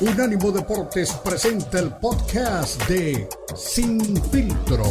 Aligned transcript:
Unánimo 0.00 0.52
Deportes 0.52 1.12
presenta 1.24 1.80
el 1.80 1.90
podcast 1.96 2.80
de 2.88 3.28
Sin 3.56 4.00
Filtro. 4.30 4.84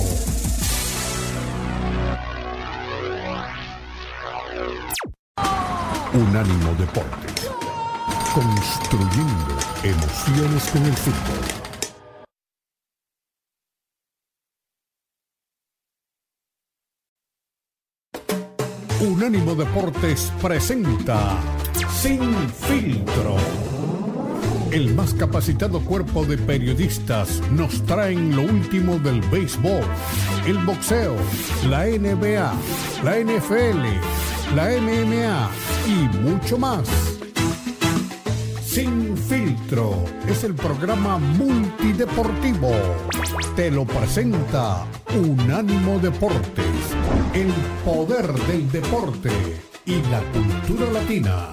Unánimo 6.13 6.73
Deportes. 6.77 7.49
Construyendo 8.33 9.55
emociones 9.81 10.69
con 10.71 10.85
el 10.85 10.93
fútbol. 10.93 11.45
Unánimo 19.09 19.55
Deportes 19.55 20.33
presenta 20.41 21.39
Sin 22.01 22.49
Filtro. 22.49 23.76
El 24.71 24.93
más 24.95 25.13
capacitado 25.13 25.79
cuerpo 25.79 26.25
de 26.25 26.37
periodistas 26.37 27.41
nos 27.51 27.81
traen 27.85 28.35
lo 28.35 28.41
último 28.41 28.99
del 28.99 29.21
béisbol, 29.21 29.81
el 30.45 30.57
boxeo, 30.59 31.15
la 31.69 31.85
NBA, 31.85 32.53
la 33.03 33.17
NFL, 33.17 34.55
la 34.55 34.69
MMA 34.69 35.49
y 35.87 36.17
mucho 36.17 36.57
más. 36.57 36.87
Sin 38.65 39.17
Filtro 39.17 40.03
es 40.27 40.43
el 40.43 40.53
programa 40.53 41.17
multideportivo. 41.17 42.71
Te 43.55 43.71
lo 43.71 43.85
presenta 43.85 44.85
Unánimo 45.15 45.97
Deportes, 45.99 46.65
el 47.33 47.53
poder 47.85 48.31
del 48.47 48.69
deporte 48.69 49.31
y 49.85 49.95
la 50.11 50.21
cultura 50.33 50.91
latina. 50.91 51.49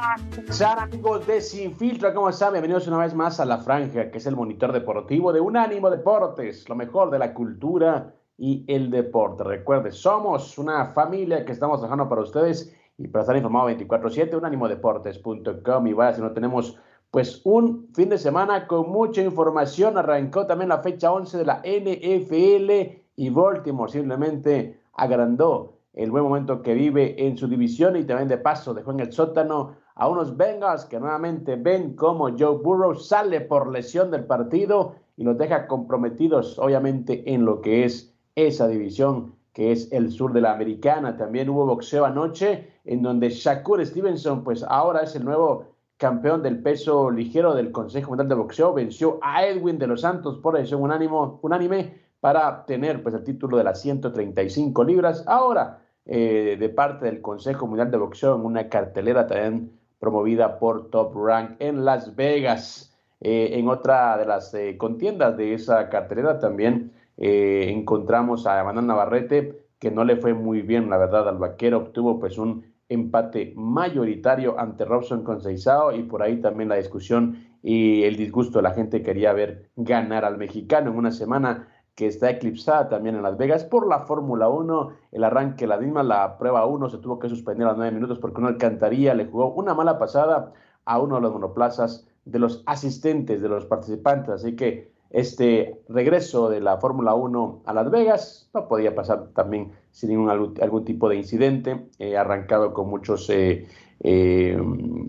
Hola 0.00 0.82
amigos 0.82 1.26
de 1.26 1.42
Sin 1.42 1.76
Filtro? 1.76 2.14
¿Cómo 2.14 2.30
están? 2.30 2.52
Bienvenidos 2.52 2.88
una 2.88 2.96
vez 2.96 3.14
más 3.14 3.38
a 3.38 3.44
La 3.44 3.58
Franja, 3.58 4.10
que 4.10 4.16
es 4.16 4.24
el 4.24 4.34
monitor 4.34 4.72
deportivo 4.72 5.30
de 5.30 5.40
Unánimo 5.40 5.90
Deportes, 5.90 6.66
lo 6.70 6.74
mejor 6.74 7.10
de 7.10 7.18
la 7.18 7.34
cultura 7.34 8.14
y 8.38 8.64
el 8.66 8.90
deporte. 8.90 9.44
Recuerde, 9.44 9.92
somos 9.92 10.56
una 10.56 10.86
familia 10.86 11.44
que 11.44 11.52
estamos 11.52 11.80
trabajando 11.80 12.08
para 12.08 12.22
ustedes 12.22 12.74
y 12.96 13.08
para 13.08 13.24
estar 13.24 13.36
informado 13.36 13.68
24-7, 13.68 14.38
unánimodeportes.com. 14.38 15.86
Y 15.86 15.92
vaya, 15.92 16.16
si 16.16 16.22
no 16.22 16.32
tenemos 16.32 16.78
pues 17.10 17.42
un 17.44 17.88
fin 17.94 18.08
de 18.08 18.16
semana 18.16 18.66
con 18.66 18.90
mucha 18.90 19.20
información. 19.20 19.98
Arrancó 19.98 20.46
también 20.46 20.70
la 20.70 20.78
fecha 20.78 21.12
11 21.12 21.36
de 21.36 21.44
la 21.44 21.56
NFL 21.62 23.02
y 23.16 23.28
Baltimore 23.28 23.92
simplemente 23.92 24.80
agrandó 24.94 25.79
el 25.92 26.10
buen 26.10 26.24
momento 26.24 26.62
que 26.62 26.74
vive 26.74 27.26
en 27.26 27.36
su 27.36 27.48
división 27.48 27.96
y 27.96 28.04
también 28.04 28.28
de 28.28 28.38
paso 28.38 28.74
dejó 28.74 28.92
en 28.92 29.00
el 29.00 29.12
sótano 29.12 29.76
a 29.94 30.08
unos 30.08 30.36
Bengals 30.36 30.84
que 30.84 31.00
nuevamente 31.00 31.56
ven 31.56 31.94
cómo 31.94 32.28
Joe 32.36 32.58
Burrow 32.58 32.94
sale 32.94 33.40
por 33.40 33.70
lesión 33.70 34.10
del 34.10 34.24
partido 34.24 34.94
y 35.16 35.24
los 35.24 35.36
deja 35.36 35.66
comprometidos 35.66 36.58
obviamente 36.58 37.32
en 37.32 37.44
lo 37.44 37.60
que 37.60 37.84
es 37.84 38.14
esa 38.36 38.68
división 38.68 39.34
que 39.52 39.72
es 39.72 39.90
el 39.92 40.10
sur 40.12 40.32
de 40.32 40.40
la 40.40 40.52
americana. 40.52 41.16
También 41.16 41.48
hubo 41.50 41.66
boxeo 41.66 42.04
anoche 42.04 42.68
en 42.84 43.02
donde 43.02 43.30
Shakur 43.30 43.84
Stevenson 43.84 44.44
pues 44.44 44.62
ahora 44.62 45.02
es 45.02 45.16
el 45.16 45.24
nuevo 45.24 45.66
campeón 45.96 46.42
del 46.42 46.62
peso 46.62 47.10
ligero 47.10 47.54
del 47.54 47.72
Consejo 47.72 48.08
Mundial 48.08 48.28
de 48.28 48.34
Boxeo, 48.36 48.72
venció 48.72 49.18
a 49.20 49.44
Edwin 49.44 49.78
de 49.78 49.86
los 49.86 50.00
Santos 50.00 50.38
por 50.38 50.56
decisión 50.56 50.80
unánime 50.82 52.00
para 52.20 52.64
tener 52.66 53.02
pues 53.02 53.14
el 53.14 53.24
título 53.24 53.56
de 53.56 53.64
las 53.64 53.80
135 53.80 54.84
libras. 54.84 55.24
Ahora, 55.26 55.82
eh, 56.04 56.56
de 56.58 56.68
parte 56.68 57.06
del 57.06 57.20
Consejo 57.20 57.66
Mundial 57.66 57.90
de 57.90 57.98
Boxeo, 57.98 58.36
en 58.36 58.44
una 58.44 58.68
cartelera 58.68 59.26
también 59.26 59.72
promovida 59.98 60.58
por 60.58 60.90
Top 60.90 61.14
Rank 61.14 61.56
en 61.58 61.84
Las 61.84 62.16
Vegas. 62.16 62.96
Eh, 63.20 63.58
en 63.58 63.68
otra 63.68 64.16
de 64.16 64.26
las 64.26 64.52
eh, 64.54 64.76
contiendas 64.78 65.36
de 65.36 65.54
esa 65.54 65.88
cartelera 65.88 66.38
también 66.38 66.92
encontramos 67.22 68.46
a 68.46 68.64
Manuel 68.64 68.86
Navarrete, 68.86 69.66
que 69.78 69.90
no 69.90 70.04
le 70.04 70.16
fue 70.16 70.32
muy 70.32 70.62
bien, 70.62 70.88
la 70.88 70.96
verdad, 70.96 71.28
al 71.28 71.36
vaquero, 71.36 71.76
obtuvo 71.76 72.18
pues 72.18 72.38
un 72.38 72.64
empate 72.88 73.52
mayoritario 73.56 74.58
ante 74.58 74.86
Robson 74.86 75.22
Conceizao 75.22 75.92
y 75.92 76.02
por 76.02 76.22
ahí 76.22 76.40
también 76.40 76.70
la 76.70 76.76
discusión 76.76 77.46
y 77.62 78.04
el 78.04 78.16
disgusto 78.16 78.58
de 78.58 78.62
la 78.62 78.72
gente 78.72 79.02
quería 79.02 79.32
ver 79.32 79.70
ganar 79.76 80.24
al 80.24 80.38
mexicano 80.38 80.90
en 80.90 80.96
una 80.96 81.12
semana 81.12 81.68
que 81.94 82.06
está 82.06 82.30
eclipsada 82.30 82.88
también 82.88 83.16
en 83.16 83.22
Las 83.22 83.36
Vegas 83.36 83.64
por 83.64 83.86
la 83.86 84.00
Fórmula 84.00 84.48
1. 84.48 84.90
El 85.12 85.24
arranque, 85.24 85.66
la 85.66 85.76
misma, 85.76 86.02
la 86.02 86.38
prueba 86.38 86.66
1 86.66 86.88
se 86.88 86.98
tuvo 86.98 87.18
que 87.18 87.28
suspender 87.28 87.66
a 87.66 87.70
los 87.70 87.78
9 87.78 87.92
minutos 87.92 88.18
porque 88.18 88.40
no 88.40 88.48
alcantaría, 88.48 89.14
le 89.14 89.26
jugó 89.26 89.52
una 89.52 89.74
mala 89.74 89.98
pasada 89.98 90.52
a 90.84 90.98
uno 91.00 91.16
de 91.16 91.20
los 91.22 91.32
monoplazas 91.32 92.06
de 92.24 92.38
los 92.38 92.62
asistentes, 92.66 93.42
de 93.42 93.48
los 93.48 93.66
participantes. 93.66 94.30
Así 94.30 94.56
que 94.56 94.92
este 95.10 95.80
regreso 95.88 96.48
de 96.48 96.60
la 96.60 96.78
Fórmula 96.78 97.14
1 97.14 97.62
a 97.66 97.74
Las 97.74 97.90
Vegas 97.90 98.50
no 98.54 98.68
podía 98.68 98.94
pasar 98.94 99.28
también 99.34 99.72
sin 99.90 100.10
ningún 100.10 100.30
algún, 100.30 100.84
tipo 100.84 101.08
de 101.08 101.16
incidente, 101.16 101.88
eh, 101.98 102.16
arrancado 102.16 102.72
con 102.72 102.88
muchos 102.88 103.28
eh, 103.28 103.66
eh, 104.02 104.56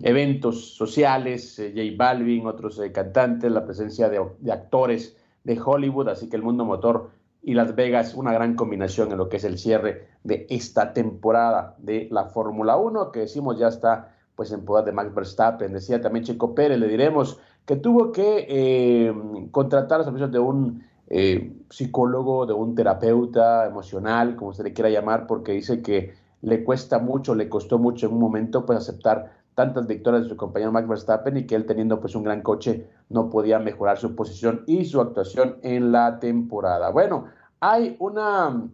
eventos 0.02 0.74
sociales, 0.74 1.56
J 1.56 1.82
Balvin, 1.96 2.46
otros 2.46 2.80
cantantes, 2.92 3.50
la 3.50 3.64
presencia 3.64 4.08
de 4.08 4.52
actores 4.52 5.16
de 5.44 5.60
Hollywood, 5.60 6.08
así 6.08 6.28
que 6.28 6.36
el 6.36 6.42
mundo 6.42 6.64
motor 6.64 7.10
y 7.42 7.54
Las 7.54 7.74
Vegas, 7.74 8.14
una 8.14 8.32
gran 8.32 8.54
combinación 8.54 9.10
en 9.10 9.18
lo 9.18 9.28
que 9.28 9.38
es 9.38 9.44
el 9.44 9.58
cierre 9.58 10.06
de 10.22 10.46
esta 10.48 10.92
temporada 10.92 11.74
de 11.78 12.08
la 12.10 12.26
Fórmula 12.26 12.76
1, 12.76 13.10
que 13.10 13.20
decimos 13.20 13.58
ya 13.58 13.68
está 13.68 14.14
pues 14.36 14.52
en 14.52 14.64
poder 14.64 14.84
de 14.84 14.92
Max 14.92 15.14
Verstappen. 15.14 15.72
Decía 15.72 16.00
también 16.00 16.24
Checo 16.24 16.54
Pérez, 16.54 16.78
le 16.78 16.88
diremos 16.88 17.38
que 17.66 17.76
tuvo 17.76 18.12
que 18.12 18.46
eh, 18.48 19.14
contratar 19.50 19.98
los 19.98 20.06
servicios 20.06 20.30
de 20.30 20.38
un 20.38 20.84
eh, 21.08 21.52
psicólogo, 21.68 22.46
de 22.46 22.54
un 22.54 22.74
terapeuta 22.74 23.66
emocional, 23.66 24.36
como 24.36 24.52
se 24.52 24.62
le 24.62 24.72
quiera 24.72 24.88
llamar, 24.88 25.26
porque 25.26 25.52
dice 25.52 25.82
que 25.82 26.14
le 26.42 26.64
cuesta 26.64 26.98
mucho, 26.98 27.34
le 27.34 27.48
costó 27.48 27.78
mucho 27.78 28.06
en 28.06 28.14
un 28.14 28.20
momento 28.20 28.64
pues 28.64 28.78
aceptar 28.78 29.42
tantas 29.54 29.86
victorias 29.86 30.24
de 30.24 30.30
su 30.30 30.36
compañero 30.36 30.72
Max 30.72 30.88
Verstappen 30.88 31.36
y 31.36 31.46
que 31.46 31.54
él 31.54 31.66
teniendo 31.66 32.00
pues 32.00 32.14
un 32.14 32.24
gran 32.24 32.40
coche 32.40 32.88
no 33.12 33.30
podía 33.30 33.58
mejorar 33.58 33.98
su 33.98 34.14
posición 34.14 34.64
y 34.66 34.84
su 34.84 35.00
actuación 35.00 35.58
en 35.62 35.92
la 35.92 36.18
temporada. 36.18 36.90
Bueno, 36.90 37.26
hay 37.60 37.96
una 37.98 38.68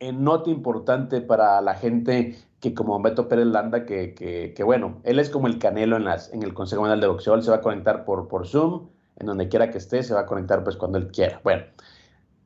eh, 0.00 0.12
nota 0.12 0.50
importante 0.50 1.20
para 1.20 1.60
la 1.60 1.74
gente 1.74 2.36
que 2.60 2.74
como 2.74 3.00
Beto 3.00 3.28
Pérez 3.28 3.46
Landa, 3.46 3.86
que, 3.86 4.14
que, 4.14 4.62
bueno, 4.64 5.00
él 5.04 5.18
es 5.20 5.30
como 5.30 5.46
el 5.46 5.58
canelo 5.58 5.96
en, 5.96 6.04
las, 6.04 6.32
en 6.32 6.42
el 6.42 6.54
Consejo 6.54 6.82
Mundial 6.82 7.00
de 7.00 7.06
Boxeo, 7.06 7.34
él 7.34 7.42
se 7.42 7.50
va 7.50 7.58
a 7.58 7.60
conectar 7.60 8.04
por, 8.04 8.26
por 8.26 8.46
Zoom, 8.46 8.88
en 9.16 9.26
donde 9.26 9.48
quiera 9.48 9.70
que 9.70 9.78
esté, 9.78 10.02
se 10.02 10.14
va 10.14 10.20
a 10.20 10.26
conectar 10.26 10.64
pues 10.64 10.76
cuando 10.76 10.98
él 10.98 11.08
quiera. 11.12 11.40
Bueno, 11.44 11.64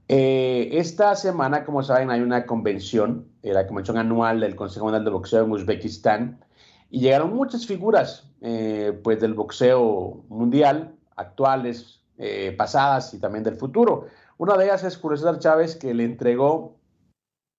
eh, 0.08 0.68
esta 0.72 1.14
semana, 1.16 1.64
como 1.64 1.82
saben, 1.82 2.10
hay 2.10 2.20
una 2.20 2.44
convención, 2.44 3.28
eh, 3.42 3.54
la 3.54 3.66
convención 3.66 3.96
anual 3.96 4.40
del 4.40 4.54
Consejo 4.54 4.84
Mundial 4.84 5.04
de 5.04 5.10
Boxeo 5.10 5.44
en 5.44 5.52
Uzbekistán, 5.52 6.44
y 6.90 7.00
llegaron 7.00 7.34
muchas 7.34 7.66
figuras 7.66 8.30
eh, 8.44 8.98
pues 9.04 9.20
del 9.20 9.34
boxeo 9.34 10.24
mundial, 10.28 10.96
actuales, 11.14 12.02
eh, 12.18 12.52
pasadas 12.58 13.14
y 13.14 13.20
también 13.20 13.44
del 13.44 13.54
futuro. 13.54 14.06
Una 14.36 14.56
de 14.56 14.64
ellas 14.64 14.82
es 14.82 15.00
César 15.00 15.38
Chávez, 15.38 15.76
que 15.76 15.94
le 15.94 16.02
entregó 16.02 16.76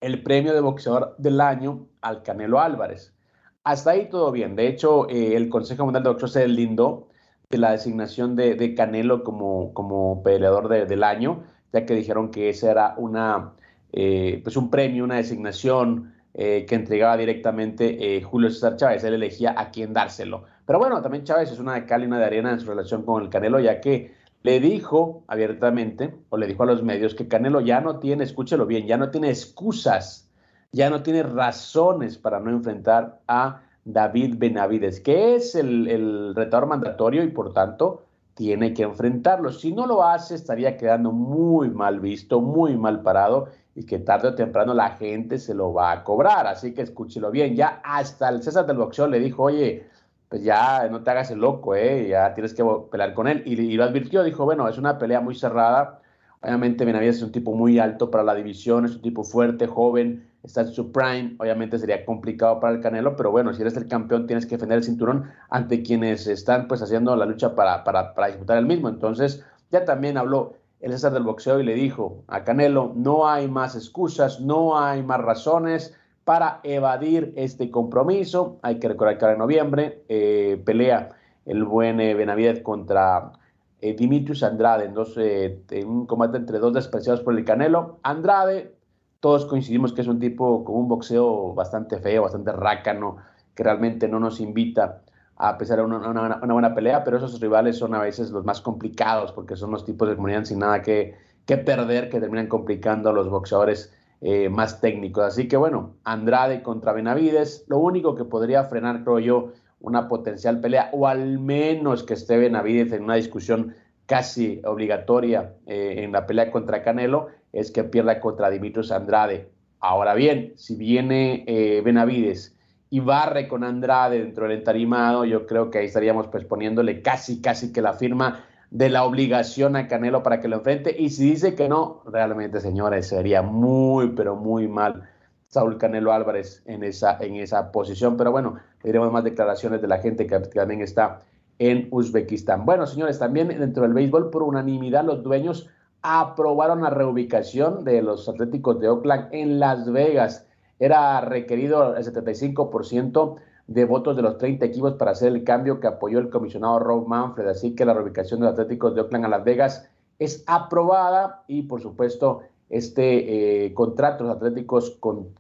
el 0.02 0.22
premio 0.24 0.54
de 0.54 0.60
boxeador 0.60 1.16
del 1.18 1.40
año 1.40 1.88
al 2.02 2.22
Canelo 2.22 2.60
Álvarez. 2.60 3.16
Hasta 3.64 3.92
ahí 3.92 4.10
todo 4.10 4.34
bien. 4.34 4.58
De 4.58 4.68
hecho, 4.68 5.08
eh, 5.08 5.38
el 5.38 5.48
Consejo 5.48 5.86
Mundial 5.86 6.04
de 6.04 6.10
Boxeo 6.10 6.28
se 6.28 6.42
deslindó 6.42 7.08
de 7.50 7.60
la 7.60 7.72
designación 7.72 8.36
de, 8.36 8.76
Canelo 8.76 9.24
como, 9.24 9.74
como 9.74 10.22
peleador 10.22 10.68
del 10.68 11.04
año, 11.06 11.46
ya 11.72 11.86
que 11.86 11.96
dijeron 11.96 12.30
que 12.30 12.50
ese 12.50 12.70
era 12.70 12.96
una, 12.98 13.54
pues 13.90 14.58
un 14.58 14.70
premio, 14.70 15.06
una 15.06 15.16
designación 15.16 16.14
eh, 16.36 16.66
que 16.68 16.74
entregaba 16.74 17.16
directamente 17.16 18.18
eh, 18.18 18.24
Julio 18.24 18.50
César 18.50 18.76
Chávez. 18.76 19.04
Él 19.04 19.14
elegía 19.14 19.54
a 19.56 19.70
quién 19.70 19.94
dárselo. 19.94 20.46
Pero 20.66 20.80
bueno, 20.80 21.00
también 21.02 21.24
Chávez 21.24 21.52
es 21.52 21.60
una 21.60 21.76
de 21.76 21.86
cal 21.86 22.02
y 22.02 22.08
una 22.08 22.18
de 22.18 22.26
arena 22.26 22.52
en 22.52 22.60
su 22.60 22.68
relación 22.68 23.04
con 23.04 23.22
el 23.22 23.30
Canelo, 23.30 23.60
ya 23.60 23.80
que 23.80 24.16
le 24.42 24.60
dijo 24.60 25.24
abiertamente, 25.28 26.16
o 26.30 26.38
le 26.38 26.48
dijo 26.48 26.64
a 26.64 26.66
los 26.66 26.82
medios, 26.82 27.14
que 27.14 27.28
Canelo 27.28 27.62
ya 27.62 27.82
no 27.82 28.00
tiene, 28.00 28.24
escúchelo 28.24 28.66
bien, 28.66 28.88
ya 28.88 28.98
no 28.98 29.12
tiene 29.12 29.30
excusas, 29.30 30.28
ya 30.72 30.90
no 30.90 31.04
tiene 31.04 31.22
razones 31.22 32.18
para 32.18 32.40
no 32.40 32.50
enfrentar 32.50 33.20
a 33.28 33.62
David 33.86 34.36
Benavides, 34.38 35.02
que 35.02 35.36
es 35.36 35.54
el, 35.54 35.88
el 35.88 36.34
retador 36.34 36.68
mandatorio 36.68 37.24
y 37.24 37.28
por 37.28 37.54
tanto 37.54 38.06
tiene 38.34 38.74
que 38.74 38.84
enfrentarlo. 38.84 39.52
Si 39.52 39.72
no 39.72 39.86
lo 39.86 40.04
hace, 40.04 40.34
estaría 40.34 40.78
quedando 40.78 41.12
muy 41.12 41.70
mal 41.70 42.00
visto, 42.00 42.42
muy 42.42 42.76
mal 42.76 43.04
parado 43.04 43.50
y 43.76 43.86
que 43.86 44.00
tarde 44.00 44.30
o 44.30 44.36
temprano 44.36 44.74
la 44.74 44.92
gente 44.92 45.40
se 45.40 45.54
lo 45.54 45.74
va 45.74 45.92
a 45.92 46.04
cobrar. 46.04 46.48
Así 46.48 46.74
que 46.74 46.82
escúchelo 46.82 47.32
bien. 47.32 47.56
Ya 47.56 47.82
hasta 47.84 48.30
el 48.30 48.44
César 48.44 48.66
del 48.66 48.78
boxeo 48.78 49.08
le 49.08 49.20
dijo, 49.20 49.44
oye, 49.44 49.88
pues 50.30 50.44
ya 50.44 50.88
no 50.90 51.04
te 51.04 51.12
hagas 51.12 51.32
el 51.32 51.40
loco, 51.40 51.76
¿eh? 51.76 52.08
ya 52.10 52.34
tienes 52.34 52.54
que 52.54 52.64
pelear 52.92 53.14
con 53.14 53.28
él. 53.28 53.44
Y, 53.46 53.60
y, 53.60 53.76
lo 53.76 53.84
advirtió, 53.84 54.24
dijo, 54.24 54.46
bueno, 54.46 54.68
es 54.68 54.78
una 54.78 54.98
pelea 54.98 55.22
muy 55.22 55.36
cerrada. 55.36 56.02
Obviamente 56.42 56.86
Benavides 56.86 57.18
es 57.18 57.24
un 57.24 57.32
tipo 57.32 57.54
muy 57.54 57.80
alto 57.80 58.12
para 58.12 58.24
la 58.24 58.36
división, 58.36 58.86
es 58.86 58.96
un 58.96 59.02
tipo 59.02 59.24
fuerte, 59.24 59.66
joven, 59.66 60.28
está 60.44 60.62
en 60.62 60.68
su 60.68 60.92
prime. 60.92 61.36
Obviamente 61.40 61.80
sería 61.80 62.06
complicado 62.06 62.60
para 62.60 62.74
el 62.74 62.82
Canelo, 62.82 63.16
pero 63.16 63.32
bueno, 63.32 63.54
si 63.54 63.62
eres 63.62 63.78
el 63.78 63.88
campeón 63.88 64.28
tienes 64.28 64.46
que 64.46 64.56
defender 64.56 64.80
el 64.80 64.84
cinturón 64.84 65.32
ante 65.50 65.84
quienes 65.84 66.28
están 66.28 66.68
pues 66.68 66.82
haciendo 66.82 67.16
la 67.16 67.26
lucha 67.26 67.56
para, 67.56 67.84
para, 67.84 68.14
para 68.14 68.28
disputar 68.28 68.58
el 68.58 68.66
mismo. 68.66 68.90
Entonces 68.90 69.46
ya 69.72 69.86
también 69.86 70.18
habló 70.18 70.56
el 70.84 70.92
César 70.92 71.14
del 71.14 71.24
boxeo 71.24 71.62
y 71.62 71.64
le 71.64 71.76
dijo 71.76 72.26
a 72.28 72.44
Canelo, 72.44 72.92
no 72.94 73.26
hay 73.26 73.48
más 73.48 73.74
excusas, 73.74 74.42
no 74.42 74.78
hay 74.78 75.02
más 75.02 75.22
razones 75.22 75.98
para 76.26 76.60
evadir 76.64 77.34
este 77.38 77.72
compromiso. 77.72 78.60
Hay 78.62 78.80
que 78.80 78.90
recordar 78.90 79.18
que 79.18 79.24
ahora 79.24 79.34
en 79.34 79.40
noviembre 79.40 80.04
eh, 80.10 80.62
pelea 80.66 81.12
el 81.46 81.64
buen 81.64 82.02
eh, 82.02 82.14
Benavides 82.16 82.62
contra 82.62 83.32
eh, 83.80 83.94
Dimitrius 83.94 84.44
Andrade 84.44 84.84
en, 84.84 84.94
dos, 84.94 85.18
en 85.18 85.88
un 85.88 86.06
combate 86.06 86.36
entre 86.36 86.60
dos 86.60 86.74
despreciados 86.74 87.22
por 87.22 87.38
el 87.38 87.46
Canelo. 87.46 88.00
Andrade, 88.04 88.76
todos 89.22 89.46
coincidimos 89.46 89.94
que 89.94 90.02
es 90.02 90.08
un 90.08 90.20
tipo 90.20 90.66
con 90.66 90.76
un 90.76 90.90
boxeo 90.90 91.54
bastante 91.54 91.98
feo, 92.00 92.24
bastante 92.24 92.52
rácano, 92.52 93.18
que 93.56 93.64
realmente 93.64 94.10
no 94.10 94.20
nos 94.20 94.42
invita 94.42 95.03
a 95.46 95.58
pesar 95.58 95.78
de 95.80 95.84
una, 95.84 96.40
buena 96.54 96.74
pelea, 96.74 97.04
pero 97.04 97.18
esos 97.18 97.42
rivales 97.42 97.78
son 97.78 97.94
a 97.94 98.00
veces 98.00 98.32
los 98.32 98.46
más 98.46 98.62
complicados 98.62 99.34
porque 99.34 99.58
son 99.58 99.72
los 99.72 99.84
tipos 99.84 100.08
de 100.08 100.16
comunidad 100.16 100.46
sin 100.46 100.60
nada 100.60 100.82
que, 100.82 101.16
perder 101.46 102.10
que 102.10 102.22
terminan 102.22 102.48
complicando 102.48 103.10
a 103.10 103.14
los 103.14 103.30
boxeadores 103.30 103.94
eh, 104.22 104.48
más 104.48 104.80
técnicos. 104.80 105.26
Así 105.26 105.50
que 105.50 105.58
bueno, 105.58 105.96
Andrade 106.06 106.64
contra 106.64 106.94
Benavides, 106.94 107.66
lo 107.68 107.80
único 107.80 108.16
que 108.16 108.24
podría 108.24 108.64
frenar, 108.64 109.04
creo 109.04 109.20
yo, 109.20 109.52
una 109.82 110.08
potencial 110.08 110.62
pelea, 110.62 110.90
o 110.94 111.08
al 111.08 111.40
menos 111.40 112.04
que 112.04 112.14
esté 112.14 112.38
Benavides 112.38 112.94
en 112.94 113.04
una 113.04 113.16
discusión 113.16 113.76
casi 114.06 114.62
obligatoria 114.64 115.56
eh, 115.66 115.96
en 115.98 116.14
la 116.14 116.26
pelea 116.26 116.52
contra 116.52 116.84
Canelo, 116.84 117.28
es 117.52 117.70
que 117.70 117.84
pierda 117.84 118.22
contra 118.22 118.50
Dimitrios 118.50 118.94
Andrade. 118.94 119.50
Ahora 119.82 120.14
bien, 120.14 120.54
si 120.56 120.78
viene 120.78 121.44
eh, 121.48 121.82
Benavides 121.84 122.56
y 122.94 123.00
barre 123.00 123.48
con 123.48 123.64
Andrade 123.64 124.20
dentro 124.20 124.48
del 124.48 124.60
entarimado, 124.60 125.26
yo 125.26 125.48
creo 125.48 125.72
que 125.72 125.80
ahí 125.80 125.86
estaríamos 125.88 126.28
pues 126.28 126.46
poniéndole 126.46 127.02
casi, 127.02 127.42
casi 127.42 127.74
que 127.74 127.82
la 127.82 127.94
firma 127.94 128.46
de 128.70 128.90
la 128.90 129.04
obligación 129.04 129.76
a 129.76 129.88
Canelo 129.88 130.22
para 130.22 130.40
que 130.40 130.48
lo 130.48 130.58
enfrente. 130.58 130.96
Y 130.96 131.10
si 131.10 131.32
dice 131.32 131.56
que 131.56 131.68
no, 131.68 132.04
realmente, 132.06 132.60
señores, 132.60 133.08
sería 133.08 133.42
muy, 133.42 134.10
pero 134.10 134.36
muy 134.36 134.68
mal 134.68 135.10
Saúl 135.48 135.80
Canelo 135.80 136.14
Álvarez 136.14 136.62
en 136.68 136.84
esa, 136.84 137.18
en 137.20 137.38
esa 137.38 137.72
posición. 137.72 138.16
Pero 138.16 138.32
bueno, 138.32 138.58
diremos 138.84 139.12
más 139.12 139.24
declaraciones 139.24 139.82
de 139.82 139.88
la 139.88 139.98
gente 139.98 140.28
que 140.28 140.40
también 140.42 140.82
está 140.82 141.22
en 141.58 141.88
Uzbekistán. 141.90 142.64
Bueno, 142.64 142.86
señores, 142.86 143.18
también 143.18 143.48
dentro 143.48 143.82
del 143.82 143.94
béisbol, 143.94 144.30
por 144.30 144.44
unanimidad, 144.44 145.04
los 145.04 145.24
dueños 145.24 145.68
aprobaron 146.04 146.84
la 146.84 146.92
reubicación 146.92 147.86
de 147.86 148.04
los 148.04 148.30
Atléticos 148.30 148.80
de 148.80 148.90
Oakland 148.90 149.30
en 149.32 149.60
Las 149.60 149.92
Vegas 149.92 150.46
era 150.84 151.22
requerido 151.22 151.96
el 151.96 152.04
75% 152.04 153.36
de 153.68 153.86
votos 153.86 154.18
de 154.18 154.22
los 154.22 154.38
30 154.38 154.66
equipos 154.66 154.96
para 154.96 155.12
hacer 155.12 155.32
el 155.32 155.46
cambio 155.46 155.80
que 155.80 155.88
apoyó 155.88 156.20
el 156.20 156.30
comisionado 156.30 156.78
Rob 156.80 157.08
Manfred. 157.08 157.48
Así 157.48 157.74
que 157.74 157.86
la 157.86 157.94
reubicación 157.94 158.42
de 158.42 158.48
los 158.48 158.54
Atléticos 158.54 158.94
de 158.94 159.00
Oakland 159.00 159.24
a 159.24 159.30
Las 159.30 159.46
Vegas 159.46 159.90
es 160.20 160.44
aprobada 160.46 161.46
y, 161.48 161.64
por 161.64 161.82
supuesto, 161.82 162.42
este 162.70 163.66
eh, 163.66 163.74
contrato 163.74 164.26
de 164.26 164.30
los 164.32 164.38
Atléticos 164.38 164.98
con, 165.00 165.32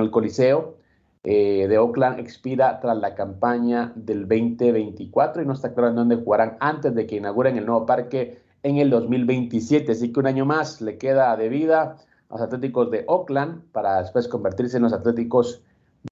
el 0.00 0.10
Coliseo 0.10 0.74
eh, 1.24 1.66
de 1.66 1.78
Oakland 1.78 2.18
expira 2.20 2.78
tras 2.80 2.98
la 2.98 3.14
campaña 3.14 3.92
del 3.96 4.28
2024 4.28 5.42
y 5.42 5.46
no 5.46 5.54
está 5.54 5.72
claro 5.72 5.88
en 5.88 5.96
dónde 5.96 6.16
jugarán 6.16 6.58
antes 6.60 6.94
de 6.94 7.06
que 7.06 7.16
inauguren 7.16 7.56
el 7.56 7.64
nuevo 7.64 7.86
parque 7.86 8.42
en 8.62 8.76
el 8.76 8.90
2027. 8.90 9.92
Así 9.92 10.12
que 10.12 10.20
un 10.20 10.26
año 10.26 10.44
más 10.44 10.82
le 10.82 10.98
queda 10.98 11.34
de 11.38 11.48
vida 11.48 11.96
los 12.30 12.40
Atléticos 12.40 12.90
de 12.90 13.04
Oakland 13.06 13.62
para 13.72 14.00
después 14.00 14.28
convertirse 14.28 14.76
en 14.76 14.82
los 14.84 14.92
Atléticos 14.92 15.62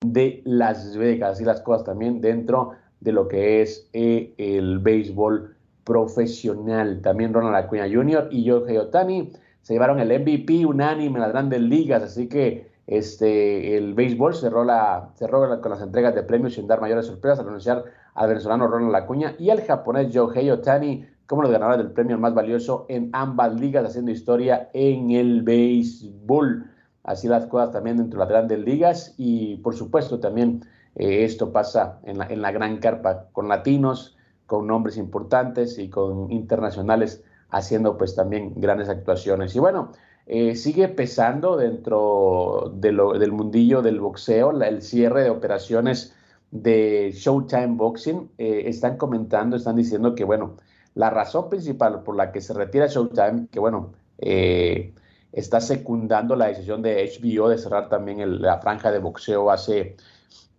de 0.01 0.43
Las 0.45 0.97
Vegas 0.97 1.41
y 1.41 1.45
las 1.45 1.61
cosas 1.61 1.85
también 1.85 2.21
dentro 2.21 2.73
de 3.01 3.13
lo 3.13 3.29
que 3.29 3.63
es 3.63 3.89
eh, 3.93 4.35
el 4.39 4.79
béisbol 4.79 5.55
profesional. 5.85 7.01
También 7.03 7.33
Ronald 7.33 7.57
Acuña 7.57 7.87
Jr. 7.91 8.29
y 8.31 8.49
Jorge 8.49 8.79
Otani 8.79 9.33
se 9.63 9.75
llevaron 9.75 10.01
el 10.01 10.09
MVP 10.21 10.67
unánime 10.67 11.17
en 11.17 11.21
las 11.21 11.33
grandes 11.33 11.61
ligas, 11.61 12.03
así 12.03 12.29
que 12.29 12.71
este, 12.87 13.77
el 13.77 13.95
béisbol 13.95 14.35
cerró, 14.35 14.65
la, 14.65 15.11
cerró 15.17 15.61
con 15.61 15.71
las 15.71 15.83
entregas 15.83 16.15
de 16.15 16.23
premios 16.23 16.55
sin 16.55 16.67
dar 16.67 16.81
mayores 16.81 17.07
sorpresas 17.07 17.41
al 17.41 17.49
anunciar 17.49 17.85
al 18.15 18.29
venezolano 18.29 18.69
Ronald 18.69 18.95
Acuña 18.95 19.35
y 19.39 19.51
al 19.51 19.63
japonés 19.63 20.15
Jorge 20.15 20.51
Otani 20.51 21.07
como 21.27 21.43
los 21.43 21.51
ganadores 21.51 21.79
del 21.79 21.93
premio 21.93 22.19
más 22.19 22.35
valioso 22.35 22.87
en 22.89 23.11
ambas 23.13 23.59
ligas, 23.59 23.85
haciendo 23.85 24.11
historia 24.11 24.71
en 24.73 25.11
el 25.11 25.43
béisbol. 25.43 26.71
Así 27.03 27.29
las 27.29 27.47
cosas 27.47 27.73
también 27.73 27.97
dentro 27.99 28.19
de 28.19 28.25
las 28.25 28.29
grandes 28.29 28.59
ligas 28.61 29.15
y 29.17 29.57
por 29.57 29.75
supuesto 29.75 30.19
también 30.19 30.63
eh, 30.97 31.25
esto 31.25 31.53
pasa 31.53 32.01
en 32.05 32.19
la, 32.19 32.53
gran 32.53 32.79
carpa 32.79 33.29
con 33.33 33.49
latinos, 33.49 34.17
con 34.47 34.67
nombres 34.67 34.97
importantes 34.97 35.79
y 35.79 35.89
con 35.89 36.31
internacionales 36.33 37.23
haciendo 37.51 37.97
pues 37.97 38.15
también 38.15 38.55
grandes 38.57 38.89
actuaciones. 38.89 39.55
Y 39.55 39.61
bueno, 39.61 39.93
eh, 40.27 40.57
sigue 40.57 40.89
pesando 40.89 41.57
dentro 41.57 42.73
del 42.75 43.33
mundillo 43.33 43.83
del 43.83 44.01
boxeo 44.01 44.51
el 44.51 44.83
cierre 44.83 45.23
de 45.23 45.31
operaciones 45.31 46.15
de 46.51 47.13
Showtime 47.15 47.77
Boxing. 47.77 48.31
Eh, 48.39 48.63
están 48.67 48.97
comentando, 48.97 49.57
están 49.57 49.77
diciendo 49.77 50.15
que 50.15 50.25
bueno, 50.25 50.57
la 50.97 51.11
razón 51.11 51.51
principal 51.51 52.03
por 52.03 52.17
la 52.17 52.33
que 52.33 52.41
se 52.41 52.55
retira 52.55 52.87
Showtime, 52.87 53.49
que 53.53 53.61
bueno, 53.61 53.93
eh, 54.19 54.95
está 55.31 55.61
secundando 55.61 56.37
la 56.37 56.47
decisión 56.47 56.81
de 56.81 57.05
HBO 57.05 57.51
de 57.51 57.59
cerrar 57.59 57.91
también 57.91 58.41
la 58.41 58.59
franja 58.61 58.91
de 58.91 58.99
boxeo 58.99 59.51
hace 59.51 59.97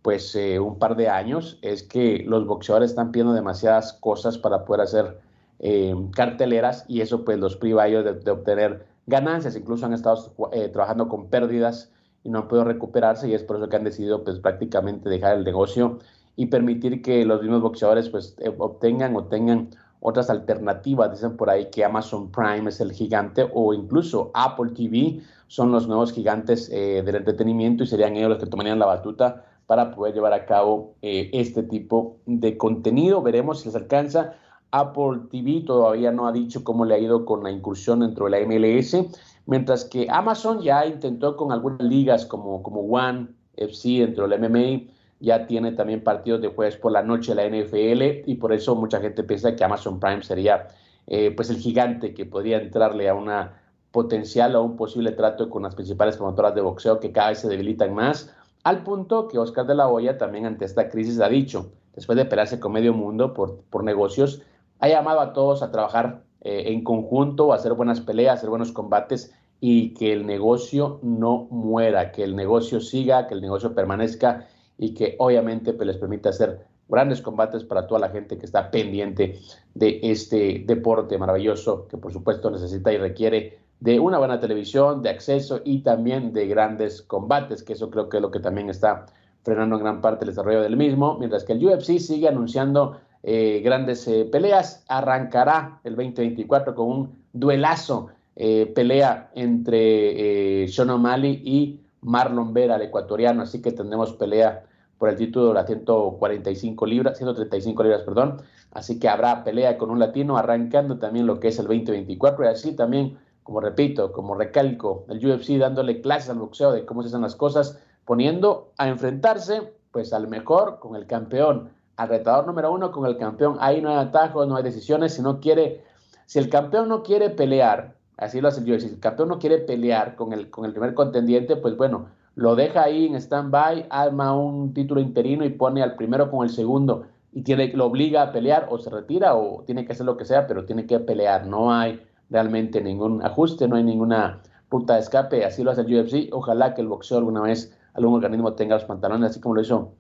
pues 0.03 0.35
eh, 0.35 0.59
un 0.59 0.77
par 0.77 0.95
de 0.95 1.09
años, 1.09 1.57
es 1.63 1.81
que 1.81 2.19
los 2.19 2.45
boxeadores 2.45 2.91
están 2.91 3.11
pidiendo 3.11 3.33
demasiadas 3.33 3.93
cosas 3.93 4.37
para 4.37 4.63
poder 4.63 4.81
hacer 4.81 5.19
eh, 5.57 5.95
carteleras 6.15 6.85
y 6.87 7.01
eso 7.01 7.25
pues 7.25 7.39
los 7.39 7.55
priva 7.57 7.83
a 7.83 7.87
ellos 7.87 8.05
de, 8.23 8.31
obtener 8.31 8.85
ganancias, 9.07 9.55
incluso 9.55 9.87
han 9.87 9.93
estado 9.93 10.35
trabajando 10.71 11.09
con 11.09 11.31
pérdidas 11.31 11.91
y 12.23 12.29
no 12.29 12.39
han 12.39 12.47
podido 12.47 12.65
recuperarse 12.65 13.27
y 13.27 13.33
es 13.33 13.41
por 13.41 13.57
eso 13.57 13.69
que 13.69 13.75
han 13.75 13.83
decidido 13.83 14.23
pues 14.23 14.37
prácticamente 14.37 15.09
dejar 15.09 15.35
el 15.35 15.43
negocio 15.43 15.97
y 16.35 16.45
permitir 16.45 17.01
que 17.01 17.25
los 17.25 17.41
mismos 17.41 17.63
boxeadores 17.63 18.09
pues 18.09 18.35
obtengan 18.59 19.15
o 19.15 19.25
tengan 19.25 19.71
otras 19.99 20.29
alternativas. 20.29 21.11
Dicen 21.11 21.37
por 21.37 21.49
ahí 21.49 21.69
que 21.71 21.83
Amazon 21.83 22.31
Prime 22.31 22.69
es 22.69 22.79
el 22.79 22.91
gigante 22.91 23.49
o 23.53 23.73
incluso 23.73 24.31
Apple 24.33 24.71
TV 24.71 25.21
son 25.47 25.71
los 25.71 25.87
nuevos 25.87 26.11
gigantes 26.11 26.69
eh, 26.71 27.01
del 27.05 27.15
entretenimiento 27.15 27.83
y 27.83 27.87
serían 27.87 28.15
ellos 28.15 28.29
los 28.29 28.39
que 28.39 28.47
tomarían 28.47 28.79
la 28.79 28.85
batuta 28.85 29.45
para 29.65 29.91
poder 29.91 30.13
llevar 30.13 30.33
a 30.33 30.45
cabo 30.45 30.95
eh, 31.01 31.29
este 31.33 31.63
tipo 31.63 32.17
de 32.25 32.57
contenido. 32.57 33.21
Veremos 33.21 33.59
si 33.59 33.69
les 33.69 33.75
alcanza. 33.75 34.33
Apple 34.71 35.21
TV 35.31 35.63
todavía 35.65 36.11
no 36.11 36.27
ha 36.27 36.31
dicho 36.31 36.63
cómo 36.63 36.85
le 36.85 36.95
ha 36.95 36.99
ido 36.99 37.25
con 37.25 37.43
la 37.43 37.51
incursión 37.51 38.01
dentro 38.01 38.25
de 38.25 38.31
la 38.31 38.45
MLS, 38.45 38.97
mientras 39.45 39.85
que 39.85 40.07
Amazon 40.09 40.61
ya 40.61 40.85
intentó 40.85 41.37
con 41.37 41.51
algunas 41.51 41.81
ligas 41.81 42.25
como, 42.25 42.61
como 42.63 42.81
One, 42.81 43.27
FC 43.55 43.99
dentro 43.99 44.27
del 44.27 44.39
MMA, 44.39 44.91
ya 45.19 45.47
tiene 45.47 45.71
también 45.71 46.03
partidos 46.03 46.41
de 46.41 46.49
jueves 46.49 46.77
por 46.77 46.91
la 46.91 47.01
noche 47.01 47.33
la 47.33 47.47
NFL 47.47 48.29
y 48.29 48.35
por 48.35 48.53
eso 48.53 48.75
mucha 48.75 48.99
gente 48.99 49.23
piensa 49.23 49.55
que 49.55 49.63
Amazon 49.63 49.99
Prime 49.99 50.21
sería 50.21 50.67
eh, 51.07 51.31
pues 51.35 51.49
el 51.49 51.57
gigante 51.57 52.13
que 52.13 52.25
podría 52.25 52.57
entrarle 52.57 53.09
a 53.09 53.15
una 53.15 53.61
potencial 53.91 54.55
o 54.55 54.63
un 54.63 54.75
posible 54.75 55.11
trato 55.13 55.49
con 55.49 55.63
las 55.63 55.73
principales 55.73 56.17
promotoras 56.17 56.53
de 56.53 56.61
boxeo 56.61 56.99
que 56.99 57.11
cada 57.11 57.29
vez 57.29 57.39
se 57.39 57.47
debilitan 57.47 57.93
más, 57.93 58.35
al 58.63 58.83
punto 58.83 59.27
que 59.27 59.39
Oscar 59.39 59.65
de 59.65 59.75
la 59.75 59.87
Hoya 59.87 60.17
también 60.17 60.45
ante 60.45 60.65
esta 60.65 60.89
crisis 60.89 61.19
ha 61.21 61.29
dicho, 61.29 61.71
después 61.95 62.17
de 62.17 62.25
pelearse 62.25 62.59
con 62.59 62.73
medio 62.73 62.93
mundo 62.93 63.33
por, 63.33 63.61
por 63.69 63.83
negocios, 63.83 64.41
ha 64.79 64.89
llamado 64.89 65.21
a 65.21 65.33
todos 65.33 65.63
a 65.63 65.71
trabajar 65.71 66.23
eh, 66.41 66.65
en 66.67 66.83
conjunto, 66.83 67.53
a 67.53 67.55
hacer 67.55 67.73
buenas 67.73 68.01
peleas, 68.01 68.31
a 68.31 68.33
hacer 68.35 68.49
buenos 68.49 68.71
combates 68.71 69.33
y 69.59 69.93
que 69.93 70.13
el 70.13 70.25
negocio 70.25 70.99
no 71.01 71.47
muera, 71.49 72.11
que 72.11 72.23
el 72.23 72.35
negocio 72.35 72.79
siga, 72.81 73.27
que 73.27 73.33
el 73.33 73.41
negocio 73.41 73.73
permanezca 73.73 74.47
y 74.77 74.93
que 74.93 75.15
obviamente 75.19 75.73
pues, 75.73 75.87
les 75.87 75.97
permite 75.97 76.29
hacer 76.29 76.65
grandes 76.89 77.21
combates 77.21 77.63
para 77.63 77.87
toda 77.87 77.99
la 77.99 78.09
gente 78.09 78.37
que 78.37 78.45
está 78.45 78.71
pendiente 78.71 79.39
de 79.73 79.99
este 80.03 80.63
deporte 80.65 81.17
maravilloso 81.17 81.87
que 81.87 81.97
por 81.97 82.13
supuesto 82.13 82.49
necesita 82.49 82.93
y 82.93 82.97
requiere 82.97 83.59
de 83.79 83.99
una 83.99 84.17
buena 84.17 84.39
televisión, 84.39 85.01
de 85.01 85.09
acceso 85.09 85.61
y 85.63 85.81
también 85.81 86.33
de 86.33 86.47
grandes 86.47 87.01
combates, 87.01 87.61
que 87.61 87.73
eso 87.73 87.89
creo 87.91 88.09
que 88.09 88.17
es 88.17 88.21
lo 88.21 88.31
que 88.31 88.39
también 88.39 88.69
está 88.69 89.05
frenando 89.43 89.75
en 89.75 89.83
gran 89.83 90.01
parte 90.01 90.25
el 90.25 90.31
desarrollo 90.31 90.61
del 90.61 90.77
mismo, 90.77 91.17
mientras 91.19 91.43
que 91.43 91.53
el 91.53 91.63
UFC 91.63 91.99
sigue 91.99 92.27
anunciando 92.27 92.99
eh, 93.23 93.61
grandes 93.63 94.07
eh, 94.07 94.27
peleas, 94.31 94.83
arrancará 94.87 95.79
el 95.83 95.95
2024 95.95 96.73
con 96.73 96.87
un 96.89 97.23
duelazo, 97.33 98.09
eh, 98.35 98.71
pelea 98.73 99.31
entre 99.35 100.67
Sean 100.67 100.89
O'Malley 100.89 101.41
y 101.43 101.79
Marlon 102.01 102.53
Vera, 102.53 102.75
el 102.75 102.83
ecuatoriano, 102.83 103.43
así 103.43 103.61
que 103.61 103.71
tendremos 103.71 104.13
pelea 104.13 104.65
por 104.97 105.09
el 105.09 105.15
título 105.15 105.49
de 105.49 105.53
las 105.53 105.67
145 105.67 106.85
libras, 106.85 107.17
135 107.17 107.83
libras, 107.83 108.01
perdón. 108.03 108.41
Así 108.71 108.99
que 108.99 109.09
habrá 109.09 109.43
pelea 109.43 109.77
con 109.77 109.89
un 109.89 109.99
latino 109.99 110.37
arrancando 110.37 110.99
también 110.99 111.25
lo 111.25 111.39
que 111.39 111.49
es 111.49 111.59
el 111.59 111.65
2024 111.65 112.45
y 112.45 112.47
así 112.47 112.75
también, 112.75 113.17
como 113.43 113.59
repito, 113.61 114.11
como 114.11 114.35
recalco, 114.35 115.05
el 115.09 115.25
UFC 115.25 115.57
dándole 115.57 116.01
clases 116.01 116.29
al 116.29 116.39
boxeo 116.39 116.71
de 116.71 116.85
cómo 116.85 117.01
se 117.01 117.09
hacen 117.09 117.21
las 117.21 117.35
cosas, 117.35 117.79
poniendo 118.05 118.71
a 118.77 118.87
enfrentarse 118.87 119.73
pues 119.91 120.13
al 120.13 120.27
mejor 120.27 120.79
con 120.79 120.95
el 120.95 121.07
campeón, 121.07 121.71
al 121.95 122.09
retador 122.09 122.45
número 122.45 122.71
uno 122.71 122.91
con 122.91 123.05
el 123.05 123.17
campeón. 123.17 123.57
Ahí 123.59 123.81
no 123.81 123.89
hay 123.89 123.97
atajos, 123.97 124.47
no 124.47 124.55
hay 124.55 124.63
decisiones, 124.63 125.15
si 125.15 125.21
no 125.21 125.39
quiere, 125.39 125.83
si 126.25 126.39
el 126.39 126.49
campeón 126.49 126.89
no 126.89 127.03
quiere 127.03 127.29
pelear, 127.29 127.96
así 128.17 128.41
lo 128.41 128.47
hace 128.47 128.61
el 128.61 128.71
UFC, 128.71 128.87
si 128.87 128.93
el 128.95 128.99
campeón 128.99 129.29
no 129.29 129.39
quiere 129.39 129.59
pelear 129.59 130.15
con 130.15 130.33
el, 130.33 130.49
con 130.49 130.65
el 130.65 130.71
primer 130.71 130.93
contendiente, 130.93 131.55
pues 131.55 131.77
bueno, 131.77 132.07
lo 132.35 132.55
deja 132.55 132.83
ahí 132.83 133.05
en 133.05 133.15
stand-by, 133.15 133.87
arma 133.89 134.35
un 134.35 134.73
título 134.73 135.01
interino 135.01 135.45
y 135.45 135.49
pone 135.49 135.81
al 135.81 135.95
primero 135.95 136.29
con 136.29 136.43
el 136.43 136.49
segundo 136.49 137.05
y 137.37 137.43
tiene, 137.43 137.71
lo 137.73 137.85
obliga 137.85 138.23
a 138.23 138.31
pelear 138.31 138.67
o 138.71 138.79
se 138.79 138.89
retira 138.89 139.35
o 139.35 139.63
tiene 139.63 139.85
que 139.85 139.91
hacer 139.91 140.05
lo 140.05 140.17
que 140.17 140.25
sea, 140.25 140.47
pero 140.47 140.65
tiene 140.65 140.87
que 140.87 140.99
pelear. 140.99 141.45
No 141.45 141.71
hay 141.71 142.01
realmente 142.31 142.81
ningún 142.81 143.23
ajuste, 143.23 143.67
no 143.67 143.75
hay 143.75 143.83
ninguna 143.83 144.41
puta 144.69 144.95
de 144.95 145.01
escape. 145.01 145.45
Así 145.45 145.63
lo 145.63 145.69
hace 145.69 145.81
el 145.81 145.93
UFC. 145.93 146.29
Ojalá 146.31 146.73
que 146.73 146.81
el 146.81 146.87
boxeo 146.87 147.19
alguna 147.19 147.41
vez, 147.41 147.77
algún 147.93 148.15
organismo 148.15 148.53
tenga 148.53 148.75
los 148.75 148.85
pantalones, 148.85 149.31
así 149.31 149.39
como 149.39 149.53
lo 149.53 149.61
hizo 149.61 149.93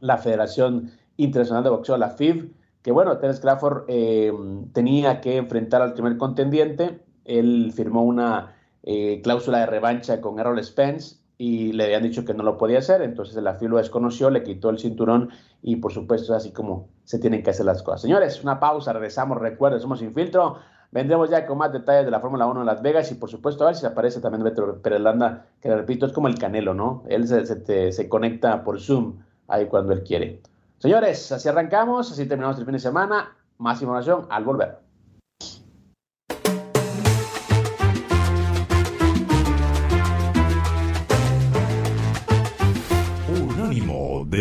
la 0.00 0.18
Federación 0.18 0.92
Internacional 1.16 1.64
de 1.64 1.70
Boxeo, 1.70 1.96
la 1.96 2.10
FIB, 2.10 2.54
que 2.82 2.92
bueno, 2.92 3.18
Terence 3.18 3.42
Crawford 3.42 3.84
eh, 3.88 4.32
tenía 4.72 5.20
que 5.20 5.36
enfrentar 5.36 5.82
al 5.82 5.94
primer 5.94 6.16
contendiente. 6.16 7.00
Él 7.24 7.72
firmó 7.74 8.02
una 8.02 8.54
eh, 8.82 9.20
cláusula 9.22 9.60
de 9.60 9.66
revancha 9.66 10.20
con 10.20 10.38
Errol 10.38 10.62
Spence 10.64 11.16
y 11.36 11.72
le 11.72 11.84
habían 11.84 12.02
dicho 12.02 12.24
que 12.24 12.34
no 12.34 12.42
lo 12.42 12.58
podía 12.58 12.80
hacer, 12.80 13.00
entonces 13.00 13.34
el 13.36 13.46
AFI 13.46 13.66
lo 13.66 13.78
desconoció, 13.78 14.28
le 14.28 14.42
quitó 14.42 14.68
el 14.68 14.78
cinturón 14.78 15.30
y 15.62 15.76
por 15.76 15.90
supuesto 15.90 16.34
es 16.34 16.42
así 16.42 16.52
como 16.52 16.88
se 17.04 17.18
tienen 17.18 17.42
que 17.42 17.48
hacer 17.48 17.64
las 17.64 17.82
cosas. 17.82 18.02
Señores, 18.02 18.42
una 18.42 18.60
pausa, 18.60 18.92
regresamos, 18.92 19.38
recuerden, 19.38 19.80
somos 19.80 20.00
Sin 20.00 20.12
Filtro, 20.12 20.58
vendremos 20.90 21.30
ya 21.30 21.46
con 21.46 21.56
más 21.56 21.72
detalles 21.72 22.04
de 22.04 22.10
la 22.10 22.20
Fórmula 22.20 22.46
1 22.46 22.60
en 22.60 22.66
Las 22.66 22.82
Vegas 22.82 23.10
y 23.10 23.14
por 23.14 23.30
supuesto 23.30 23.64
a 23.64 23.68
ver 23.68 23.76
si 23.76 23.86
aparece 23.86 24.20
también 24.20 24.44
Beto 24.44 24.82
Perelanda, 24.82 25.46
que 25.62 25.70
le 25.70 25.76
repito, 25.76 26.04
es 26.04 26.12
como 26.12 26.28
el 26.28 26.38
Canelo, 26.38 26.74
¿no? 26.74 27.04
Él 27.08 27.26
se, 27.26 27.46
se, 27.46 27.92
se 27.92 28.08
conecta 28.10 28.62
por 28.62 28.78
Zoom 28.78 29.20
ahí 29.48 29.66
cuando 29.66 29.94
él 29.94 30.02
quiere. 30.02 30.42
Señores, 30.76 31.32
así 31.32 31.48
arrancamos, 31.48 32.12
así 32.12 32.26
terminamos 32.26 32.58
el 32.58 32.64
fin 32.64 32.72
de 32.72 32.80
semana, 32.80 33.34
más 33.56 33.80
información 33.80 34.26
al 34.28 34.44
volver. 34.44 34.89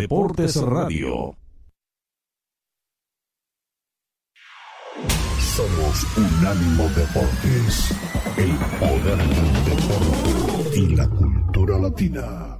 Deportes 0.01 0.55
Radio. 0.55 1.35
Somos 5.57 6.17
Unánimo 6.17 6.87
Deportes, 6.95 7.91
el 8.37 8.55
poder 8.79 9.17
del 9.17 9.65
deporte 9.65 10.79
y 10.79 10.95
la 10.95 11.09
cultura 11.09 11.79
latina. 11.79 12.59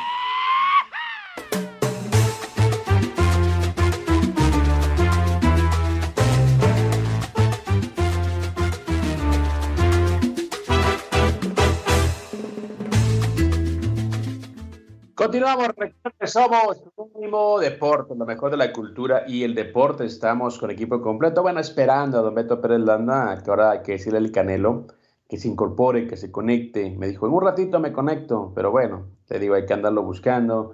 Continuamos, 15.41 15.71
somos 16.25 16.83
Unánimo 16.95 17.59
Deporte, 17.59 18.13
lo 18.15 18.27
mejor 18.27 18.51
de 18.51 18.57
la 18.57 18.71
cultura 18.71 19.23
y 19.27 19.43
el 19.43 19.55
deporte. 19.55 20.05
Estamos 20.05 20.59
con 20.59 20.69
equipo 20.69 21.01
completo. 21.01 21.41
Bueno, 21.41 21.59
esperando 21.59 22.19
a 22.19 22.21
Don 22.21 22.35
Beto 22.35 22.61
Pérez 22.61 22.81
Landa, 22.81 23.41
que 23.43 23.49
ahora 23.49 23.71
hay 23.71 23.81
que 23.81 23.93
decirle 23.93 24.19
el 24.19 24.31
Canelo, 24.31 24.85
que 25.27 25.37
se 25.37 25.47
incorpore, 25.47 26.05
que 26.05 26.15
se 26.15 26.31
conecte. 26.31 26.91
Me 26.91 27.07
dijo, 27.07 27.25
en 27.25 27.33
un 27.33 27.41
ratito 27.41 27.79
me 27.79 27.91
conecto, 27.91 28.51
pero 28.53 28.69
bueno, 28.69 29.07
te 29.25 29.39
digo, 29.39 29.55
hay 29.55 29.65
que 29.65 29.73
andarlo 29.73 30.03
buscando, 30.03 30.73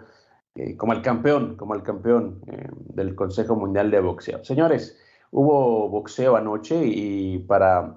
eh, 0.56 0.76
como 0.76 0.92
el 0.92 1.02
campeón, 1.02 1.56
como 1.56 1.74
el 1.74 1.82
campeón 1.82 2.42
eh, 2.48 2.68
del 2.74 3.16
Consejo 3.16 3.56
Mundial 3.56 3.90
de 3.90 4.02
Boxeo. 4.02 4.44
Señores, 4.44 5.00
hubo 5.32 5.88
boxeo 5.88 6.36
anoche 6.36 6.76
y 6.84 7.38
para 7.38 7.96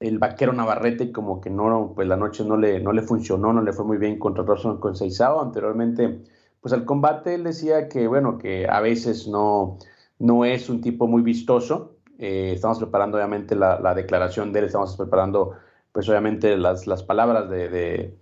el 0.00 0.18
vaquero 0.18 0.52
Navarrete 0.52 1.12
como 1.12 1.40
que 1.40 1.50
no, 1.50 1.92
pues 1.94 2.08
la 2.08 2.16
noche 2.16 2.44
no 2.44 2.56
le, 2.56 2.80
no 2.80 2.92
le 2.92 3.02
funcionó, 3.02 3.52
no 3.52 3.62
le 3.62 3.72
fue 3.72 3.84
muy 3.84 3.98
bien 3.98 4.18
contra 4.18 4.44
Rosson 4.44 4.80
con 4.80 4.96
Seizao. 4.96 5.42
Anteriormente, 5.42 6.22
pues 6.60 6.72
al 6.72 6.86
combate 6.86 7.34
él 7.34 7.44
decía 7.44 7.88
que, 7.88 8.08
bueno, 8.08 8.38
que 8.38 8.66
a 8.68 8.80
veces 8.80 9.28
no, 9.28 9.78
no 10.18 10.44
es 10.46 10.70
un 10.70 10.80
tipo 10.80 11.06
muy 11.06 11.22
vistoso. 11.22 11.96
Eh, 12.18 12.52
estamos 12.54 12.78
preparando 12.78 13.18
obviamente 13.18 13.54
la, 13.54 13.94
declaración 13.94 14.52
de 14.52 14.60
él, 14.60 14.64
estamos 14.66 14.96
preparando 14.96 15.52
pues 15.92 16.08
obviamente 16.08 16.56
las, 16.56 16.86
las 16.86 17.02
palabras 17.02 17.50
de, 17.50 18.16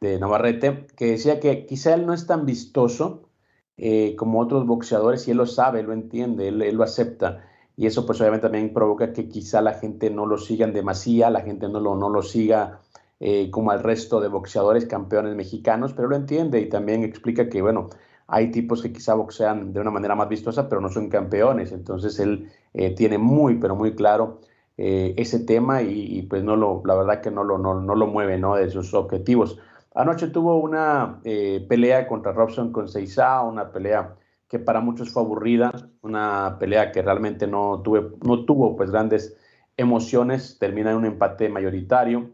de, 0.00 0.18
Navarrete, 0.18 0.86
que 0.96 1.12
decía 1.12 1.38
que 1.40 1.66
quizá 1.66 1.94
él 1.94 2.06
no 2.06 2.12
es 2.14 2.26
tan 2.26 2.44
vistoso 2.46 3.28
eh, 3.76 4.16
como 4.16 4.40
otros 4.40 4.66
boxeadores 4.66 5.28
y 5.28 5.30
él 5.30 5.36
lo 5.36 5.46
sabe, 5.46 5.82
lo 5.82 5.92
entiende, 5.92 6.48
él 6.48 6.76
lo 6.76 6.82
acepta 6.82 7.44
y 7.76 7.86
eso 7.86 8.04
pues 8.06 8.20
obviamente 8.20 8.44
también 8.44 8.72
provoca 8.72 9.12
que 9.12 9.28
quizá 9.28 9.60
la 9.62 9.74
gente 9.74 10.10
no 10.10 10.26
lo 10.26 10.38
siga 10.38 10.66
en 10.66 10.72
demasía, 10.72 11.30
la 11.30 11.40
gente 11.40 11.68
no 11.68 11.80
lo, 11.80 11.94
no 11.96 12.08
lo 12.10 12.22
siga 12.22 12.80
eh, 13.20 13.50
como 13.50 13.70
al 13.70 13.82
resto 13.82 14.20
de 14.20 14.28
boxeadores 14.28 14.86
campeones 14.86 15.34
mexicanos, 15.36 15.92
pero 15.92 16.08
lo 16.08 16.16
entiende 16.16 16.60
y 16.60 16.68
también 16.68 17.04
explica 17.04 17.48
que, 17.48 17.62
bueno, 17.62 17.88
hay 18.26 18.50
tipos 18.50 18.82
que 18.82 18.92
quizá 18.92 19.14
boxean 19.14 19.72
de 19.72 19.80
una 19.80 19.90
manera 19.90 20.14
más 20.14 20.28
vistosa, 20.28 20.68
pero 20.68 20.80
no 20.80 20.88
son 20.88 21.08
campeones, 21.08 21.72
entonces 21.72 22.18
él 22.18 22.50
eh, 22.74 22.90
tiene 22.94 23.18
muy, 23.18 23.56
pero 23.56 23.74
muy 23.76 23.94
claro 23.94 24.40
eh, 24.76 25.14
ese 25.16 25.38
tema 25.40 25.82
y, 25.82 26.22
pues 26.22 26.42
no 26.42 26.56
lo, 26.56 26.82
la 26.84 26.94
verdad 26.94 27.20
que 27.20 27.30
no 27.30 27.44
lo, 27.44 27.58
no, 27.58 27.80
no 27.80 27.94
lo 27.94 28.06
mueve, 28.06 28.38
¿no? 28.38 28.56
De 28.56 28.70
sus 28.70 28.92
objetivos. 28.94 29.58
Anoche 29.94 30.28
tuvo 30.28 30.56
una 30.56 31.20
pelea 31.22 32.08
contra 32.08 32.32
Robson 32.32 32.72
con 32.72 32.88
Seiza, 32.88 33.42
una 33.42 33.70
pelea 33.70 34.16
que 34.52 34.58
para 34.58 34.80
muchos 34.80 35.10
fue 35.10 35.22
aburrida, 35.22 35.72
una 36.02 36.58
pelea 36.60 36.92
que 36.92 37.00
realmente 37.00 37.46
no, 37.46 37.80
tuve, 37.82 38.02
no 38.22 38.44
tuvo 38.44 38.76
pues 38.76 38.90
grandes 38.90 39.34
emociones, 39.78 40.58
termina 40.58 40.90
en 40.90 40.98
un 40.98 41.06
empate 41.06 41.48
mayoritario 41.48 42.32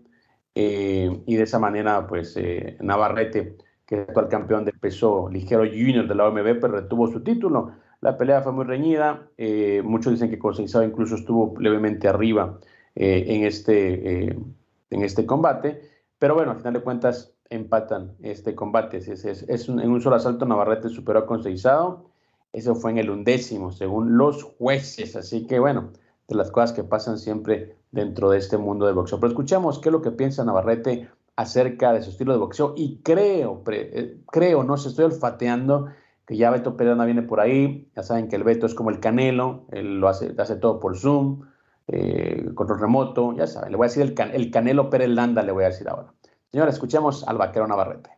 eh, 0.52 1.22
y 1.26 1.36
de 1.36 1.42
esa 1.44 1.60
manera 1.60 2.08
pues 2.08 2.36
eh, 2.36 2.76
Navarrete, 2.80 3.56
que 3.86 4.02
es 4.02 4.08
actual 4.08 4.26
campeón 4.26 4.64
de 4.64 4.72
peso 4.72 5.28
ligero 5.30 5.62
junior 5.64 6.08
de 6.08 6.14
la 6.16 6.26
OMB, 6.26 6.58
pues 6.58 6.72
retuvo 6.72 7.06
su 7.06 7.22
título. 7.22 7.70
La 8.00 8.18
pelea 8.18 8.42
fue 8.42 8.50
muy 8.50 8.64
reñida, 8.64 9.28
eh, 9.36 9.80
muchos 9.84 10.12
dicen 10.12 10.28
que 10.28 10.40
Conseizado 10.40 10.82
incluso 10.82 11.14
estuvo 11.14 11.54
levemente 11.60 12.08
arriba 12.08 12.58
en, 12.96 13.44
este, 13.44 14.30
en 14.30 15.04
este 15.04 15.24
combate, 15.24 15.82
pero 16.18 16.34
bueno, 16.34 16.50
al 16.50 16.56
final 16.56 16.72
de 16.72 16.80
cuentas 16.80 17.32
empatan 17.48 18.16
este 18.22 18.56
combate. 18.56 18.96
Es, 18.96 19.24
es, 19.24 19.68
en 19.68 19.88
un 19.88 20.00
solo 20.00 20.16
asalto 20.16 20.46
Navarrete 20.46 20.88
superó 20.88 21.20
a 21.20 21.26
Conseizado 21.26 22.07
eso 22.52 22.74
fue 22.74 22.90
en 22.92 22.98
el 22.98 23.10
undécimo, 23.10 23.72
según 23.72 24.16
los 24.16 24.42
jueces. 24.42 25.16
Así 25.16 25.46
que 25.46 25.58
bueno, 25.58 25.92
de 26.28 26.34
las 26.34 26.50
cosas 26.50 26.72
que 26.72 26.84
pasan 26.84 27.18
siempre 27.18 27.76
dentro 27.90 28.30
de 28.30 28.38
este 28.38 28.58
mundo 28.58 28.86
de 28.86 28.92
boxeo. 28.92 29.18
Pero 29.20 29.30
escuchemos 29.30 29.78
qué 29.78 29.88
es 29.88 29.92
lo 29.92 30.02
que 30.02 30.10
piensa 30.10 30.44
Navarrete 30.44 31.08
acerca 31.36 31.92
de 31.92 32.02
su 32.02 32.10
estilo 32.10 32.32
de 32.32 32.38
boxeo 32.38 32.74
y 32.76 33.00
creo, 33.02 33.62
eh, 33.70 34.20
creo, 34.30 34.64
no 34.64 34.76
se 34.76 34.88
estoy 34.88 35.04
olfateando 35.04 35.86
que 36.26 36.36
ya 36.36 36.50
Beto 36.50 36.76
Perelanda 36.76 37.06
viene 37.06 37.22
por 37.22 37.40
ahí. 37.40 37.90
Ya 37.96 38.02
saben 38.02 38.28
que 38.28 38.36
el 38.36 38.44
Beto 38.44 38.66
es 38.66 38.74
como 38.74 38.90
el 38.90 39.00
Canelo, 39.00 39.64
él 39.70 39.98
lo 39.98 40.08
hace, 40.08 40.34
hace 40.36 40.56
todo 40.56 40.78
por 40.78 40.98
Zoom, 40.98 41.48
eh, 41.86 42.50
control 42.54 42.80
remoto, 42.80 43.32
ya 43.34 43.46
saben. 43.46 43.70
Le 43.70 43.76
voy 43.78 43.86
a 43.86 43.88
decir 43.88 44.02
el, 44.02 44.34
el 44.34 44.50
Canelo 44.50 44.90
Perelanda, 44.90 45.42
le 45.42 45.52
voy 45.52 45.64
a 45.64 45.68
decir 45.68 45.88
ahora. 45.88 46.12
Señora, 46.50 46.70
escuchemos 46.70 47.26
al 47.26 47.38
vaquero 47.38 47.66
Navarrete. 47.66 48.17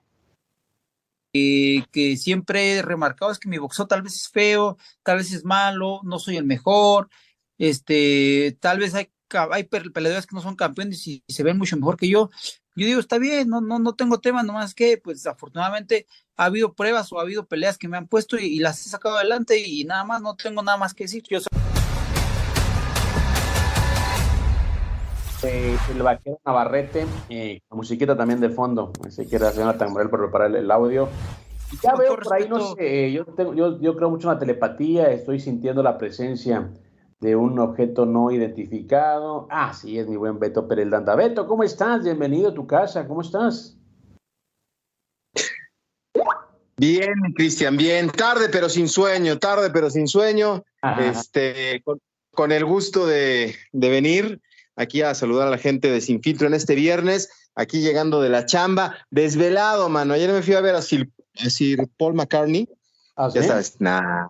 Eh, 1.32 1.84
que 1.92 2.16
siempre 2.16 2.72
he 2.72 2.82
remarcado 2.82 3.30
es 3.30 3.38
que 3.38 3.48
mi 3.48 3.58
boxeo 3.58 3.86
tal 3.86 4.02
vez 4.02 4.14
es 4.16 4.28
feo, 4.28 4.76
tal 5.04 5.18
vez 5.18 5.32
es 5.32 5.44
malo, 5.44 6.00
no 6.02 6.18
soy 6.18 6.36
el 6.36 6.44
mejor, 6.44 7.08
este, 7.58 8.56
tal 8.60 8.80
vez 8.80 8.94
hay, 8.94 9.12
hay 9.52 9.64
peleadores 9.64 10.26
que 10.26 10.34
no 10.34 10.42
son 10.42 10.56
campeones 10.56 11.06
y, 11.06 11.22
se 11.28 11.42
ven 11.44 11.58
mucho 11.58 11.76
mejor 11.76 11.96
que 11.96 12.08
yo. 12.08 12.30
Yo 12.74 12.86
digo, 12.86 13.00
está 13.00 13.18
bien, 13.18 13.48
no, 13.48 13.60
no, 13.60 13.78
no 13.78 13.94
tengo 13.94 14.20
tema, 14.20 14.42
nomás 14.42 14.74
que, 14.74 14.98
pues 14.98 15.26
afortunadamente 15.26 16.06
ha 16.36 16.46
habido 16.46 16.74
pruebas 16.74 17.12
o 17.12 17.18
ha 17.18 17.22
habido 17.22 17.46
peleas 17.46 17.78
que 17.78 17.88
me 17.88 17.96
han 17.96 18.08
puesto 18.08 18.38
y, 18.38 18.58
las 18.58 18.86
he 18.86 18.90
sacado 18.90 19.16
adelante 19.16 19.58
y, 19.58 19.84
nada 19.84 20.04
más, 20.04 20.22
no 20.22 20.34
tengo 20.36 20.62
nada 20.62 20.78
más 20.78 20.94
que 20.94 21.04
decir. 21.04 21.22
Yo 21.28 21.40
Eh, 25.42 25.78
el 25.90 26.02
vaquero 26.02 26.38
Navarrete, 26.44 27.06
eh, 27.30 27.62
musiquita 27.70 28.14
también 28.14 28.40
de 28.40 28.50
fondo. 28.50 28.92
Así 29.06 29.26
que 29.26 29.38
la 29.38 29.50
señora 29.52 29.78
Tamborel 29.78 30.10
por 30.10 30.20
preparar 30.20 30.54
el, 30.54 30.70
audio. 30.70 31.08
Y 31.72 31.76
ya 31.82 31.94
veo 31.94 32.16
por 32.16 32.34
ahí, 32.34 32.46
no 32.48 32.74
sé, 32.74 33.10
yo, 33.12 33.24
tengo, 33.24 33.54
yo, 33.54 33.80
yo 33.80 33.96
creo 33.96 34.10
mucho 34.10 34.28
en 34.28 34.34
la 34.34 34.40
telepatía, 34.40 35.10
estoy 35.10 35.40
sintiendo 35.40 35.82
la 35.82 35.96
presencia 35.96 36.70
de 37.20 37.36
un 37.36 37.58
objeto 37.58 38.04
no 38.04 38.30
identificado. 38.30 39.46
Ah, 39.50 39.72
sí, 39.72 39.98
es 39.98 40.08
mi 40.08 40.16
buen 40.16 40.38
Beto 40.38 40.68
Pérez 40.68 40.90
Danda. 40.90 41.14
Beto, 41.14 41.46
¿cómo 41.46 41.62
estás? 41.62 42.04
Bienvenido 42.04 42.50
a 42.50 42.54
tu 42.54 42.66
casa, 42.66 43.06
¿cómo 43.06 43.22
estás? 43.22 43.78
Bien, 46.76 47.14
Cristian, 47.34 47.76
bien. 47.78 48.10
Tarde 48.10 48.48
pero 48.50 48.68
sin 48.68 48.88
sueño, 48.88 49.38
tarde 49.38 49.70
pero 49.70 49.88
sin 49.88 50.06
sueño. 50.06 50.64
Este, 50.98 51.82
con, 52.32 52.52
el 52.52 52.64
gusto 52.64 53.06
de, 53.06 53.54
de 53.72 53.88
venir 53.90 54.40
aquí 54.76 55.02
a 55.02 55.14
saludar 55.14 55.48
a 55.48 55.50
la 55.50 55.58
gente 55.58 55.90
de 55.90 56.00
Sin 56.00 56.22
Filtro 56.22 56.46
en 56.46 56.54
este 56.54 56.74
viernes, 56.74 57.30
aquí 57.54 57.80
llegando 57.80 58.20
de 58.20 58.28
la 58.28 58.46
chamba, 58.46 58.96
desvelado, 59.10 59.88
mano. 59.88 60.14
Ayer 60.14 60.32
me 60.32 60.42
fui 60.42 60.54
a 60.54 60.60
ver 60.60 60.74
a 60.74 60.82
Sir, 60.82 61.08
Paul 61.96 62.14
McCartney. 62.14 62.68
¿Ah, 63.16 63.30
ya 63.34 63.42
sabes, 63.42 63.76
nah, 63.80 64.28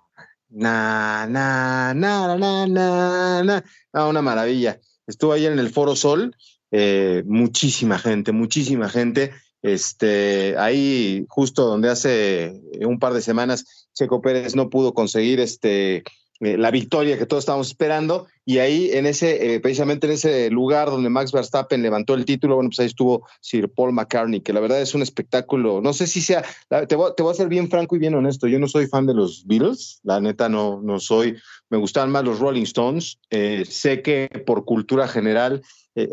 nah, 0.48 1.26
nah, 1.26 1.94
nah, 1.94 2.36
nah, 2.36 2.66
nah, 2.66 3.42
nah. 3.42 3.60
Ah, 3.92 4.06
una 4.08 4.22
maravilla. 4.22 4.80
Estuvo 5.06 5.32
ahí 5.32 5.46
en 5.46 5.58
el 5.58 5.70
Foro 5.70 5.94
Sol, 5.94 6.36
eh, 6.70 7.22
muchísima 7.26 7.98
gente, 7.98 8.32
muchísima 8.32 8.88
gente. 8.88 9.32
Este, 9.62 10.56
ahí 10.56 11.26
justo 11.28 11.66
donde 11.66 11.90
hace 11.90 12.60
un 12.80 12.98
par 12.98 13.12
de 13.12 13.20
semanas 13.20 13.88
Checo 13.92 14.22
Pérez 14.22 14.56
no 14.56 14.70
pudo 14.70 14.94
conseguir 14.94 15.38
este 15.38 16.02
eh, 16.42 16.56
la 16.56 16.70
victoria 16.70 17.18
que 17.18 17.26
todos 17.26 17.42
estábamos 17.42 17.68
esperando. 17.68 18.26
Y 18.46 18.58
ahí, 18.58 18.90
en 18.92 19.04
ese, 19.04 19.54
eh, 19.54 19.60
precisamente 19.60 20.06
en 20.06 20.14
ese 20.14 20.48
lugar 20.48 20.88
donde 20.88 21.10
Max 21.10 21.32
Verstappen 21.32 21.82
levantó 21.82 22.14
el 22.14 22.24
título, 22.24 22.54
bueno, 22.54 22.70
pues 22.70 22.80
ahí 22.80 22.86
estuvo 22.86 23.26
Sir 23.42 23.68
Paul 23.68 23.92
McCartney, 23.92 24.40
que 24.40 24.54
la 24.54 24.60
verdad 24.60 24.80
es 24.80 24.94
un 24.94 25.02
espectáculo. 25.02 25.82
No 25.82 25.92
sé 25.92 26.06
si 26.06 26.22
sea, 26.22 26.42
te 26.88 26.96
voy, 26.96 27.12
te 27.14 27.22
voy 27.22 27.32
a 27.32 27.36
ser 27.36 27.48
bien 27.48 27.68
franco 27.68 27.94
y 27.94 27.98
bien 27.98 28.14
honesto. 28.14 28.46
Yo 28.46 28.58
no 28.58 28.68
soy 28.68 28.86
fan 28.86 29.04
de 29.04 29.12
los 29.12 29.46
Beatles, 29.46 30.00
la 30.02 30.18
neta 30.18 30.48
no, 30.48 30.80
no 30.82 30.98
soy. 30.98 31.36
Me 31.68 31.76
gustan 31.76 32.10
más 32.10 32.24
los 32.24 32.38
Rolling 32.38 32.62
Stones. 32.62 33.18
Eh, 33.28 33.64
sé 33.68 34.00
que 34.00 34.28
por 34.46 34.64
cultura 34.64 35.06
general, 35.08 35.62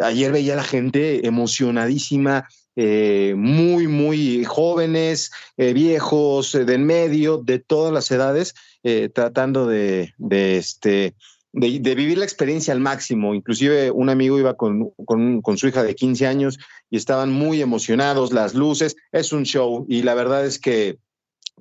ayer 0.04 0.34
veía 0.34 0.54
a 0.54 0.58
la 0.58 0.64
gente 0.64 1.26
emocionadísima. 1.26 2.50
muy, 2.76 3.88
muy 3.88 4.44
jóvenes, 4.44 5.32
viejos, 5.56 6.52
de 6.52 6.74
en 6.74 6.86
medio, 6.86 7.38
de 7.38 7.60
todas 7.60 7.94
las 7.94 8.12
edades, 8.12 8.54
eh, 8.84 9.10
tratando 9.14 9.68
de, 9.68 10.14
este, 10.30 11.16
de, 11.54 11.96
vivir 11.96 12.18
la 12.18 12.26
experiencia 12.26 12.74
al 12.74 12.80
máximo. 12.80 13.34
Inclusive 13.34 13.92
un 13.92 14.10
amigo 14.10 14.40
iba 14.40 14.56
con, 14.56 14.92
con, 15.06 15.58
su 15.58 15.68
hija 15.68 15.84
de 15.84 15.96
15 15.96 16.28
años 16.28 16.60
y 16.90 16.98
estaban 16.98 17.32
muy 17.32 17.62
emocionados, 17.62 18.34
las 18.34 18.54
luces, 18.54 18.96
es 19.12 19.34
un 19.34 19.44
show 19.44 19.86
y 19.90 20.04
la 20.04 20.14
verdad 20.14 20.46
es 20.46 20.60
que 20.60 21.00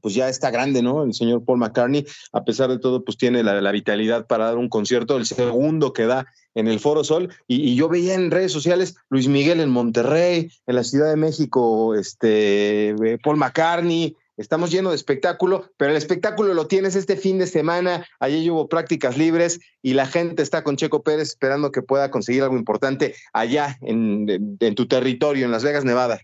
pues 0.03 0.15
ya 0.15 0.29
está 0.29 0.51
grande, 0.51 0.83
¿no? 0.83 1.03
El 1.05 1.15
señor 1.15 1.45
Paul 1.45 1.59
McCartney, 1.59 2.07
a 2.33 2.45
pesar 2.45 2.69
de 2.69 2.79
todo, 2.79 3.03
pues 3.03 3.17
tiene 3.17 3.43
la, 3.43 3.73
vitalidad 3.73 4.27
para 4.27 4.45
dar 4.45 4.59
un 4.59 4.69
concierto, 4.69 5.17
el 5.17 5.27
segundo 5.27 5.93
que 5.93 6.05
da 6.05 6.27
en 6.55 6.69
el 6.69 6.81
Foro 6.81 7.03
Sol, 7.03 7.31
y, 7.49 7.71
y, 7.71 7.75
yo 7.77 7.89
veía 7.89 8.15
en 8.15 8.31
redes 8.31 8.53
sociales 8.53 8.97
Luis 9.09 9.27
Miguel 9.27 9.61
en 9.61 9.71
Monterrey, 9.71 10.51
en 10.67 10.75
la 10.75 10.85
Ciudad 10.85 11.11
de 11.11 11.17
México, 11.17 11.95
este, 11.95 12.91
eh, 12.91 13.19
Paul 13.23 13.39
McCartney, 13.39 14.15
Estamos 14.37 14.71
llenos 14.71 14.93
de 14.93 14.97
espectáculo, 14.97 15.71
pero 15.79 15.93
el 15.93 15.97
espectáculo 15.97 16.53
lo 16.53 16.67
tienes 16.67 16.95
este 16.95 17.17
fin 17.17 17.39
de 17.39 17.47
semana. 17.47 18.07
Allí 18.21 18.51
hubo 18.51 18.69
prácticas 18.69 19.17
libres 19.17 19.61
y 19.81 19.95
la 19.95 20.05
gente 20.07 20.43
está 20.43 20.63
con 20.63 20.77
Checo 20.77 21.03
Pérez 21.03 21.29
esperando 21.29 21.73
que 21.73 21.81
pueda 21.81 22.11
conseguir 22.11 22.43
algo 22.43 22.57
importante 22.57 23.15
allá 23.33 23.79
en, 23.81 24.59
tu 24.75 24.87
territorio, 24.87 25.47
en 25.47 25.53
Las 25.53 25.65
Vegas, 25.65 25.87
Nevada. 25.87 26.21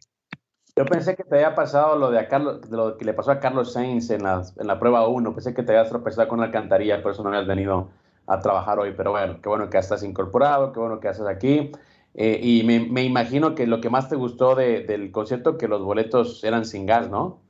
Yo 0.77 0.85
pensé 0.85 1.17
que 1.17 1.25
te 1.25 1.37
había 1.37 1.55
pasado 1.55 1.97
lo 1.97 2.11
de, 2.11 2.29
Carlos, 2.29 2.69
lo 2.71 2.99
que 2.99 3.07
le 3.07 3.15
pasó 3.15 3.31
a 3.31 3.41
Carlos 3.41 3.73
Sainz 3.73 4.11
en 4.11 4.25
la, 4.25 4.43
en 4.59 4.67
la 4.67 4.79
prueba 4.79 5.09
1. 5.09 5.35
Pensé 5.35 5.55
que 5.55 5.63
te 5.63 5.73
habías 5.73 5.89
tropezado 5.89 6.29
con 6.29 6.39
una 6.39 6.47
alcantarilla, 6.47 7.03
por 7.03 7.13
eso 7.13 7.23
no 7.23 7.31
habías 7.31 7.47
venido 7.47 7.89
a 8.27 8.41
trabajar 8.41 8.79
hoy. 8.79 8.93
Pero 8.95 9.13
bueno, 9.13 9.39
qué 9.43 9.49
bueno 9.49 9.71
que 9.71 9.79
estás 9.79 10.03
incorporado, 10.03 10.73
qué 10.73 10.81
bueno 10.81 11.01
que 11.01 11.09
haces 11.09 11.27
aquí. 11.27 11.73
Eh, 12.15 12.41
y 12.43 12.63
me, 12.65 13.05
imagino 13.05 13.55
que 13.55 13.67
lo 13.67 13.81
que 13.81 13.89
más 13.89 14.11
te 14.11 14.17
gustó 14.17 14.55
del 14.55 15.11
concierto, 15.13 15.57
que 15.57 15.67
los 15.67 15.83
boletos 15.83 16.45
eran 16.45 16.67
sin 16.67 16.85
gas, 16.85 17.09
¿no? 17.09 17.41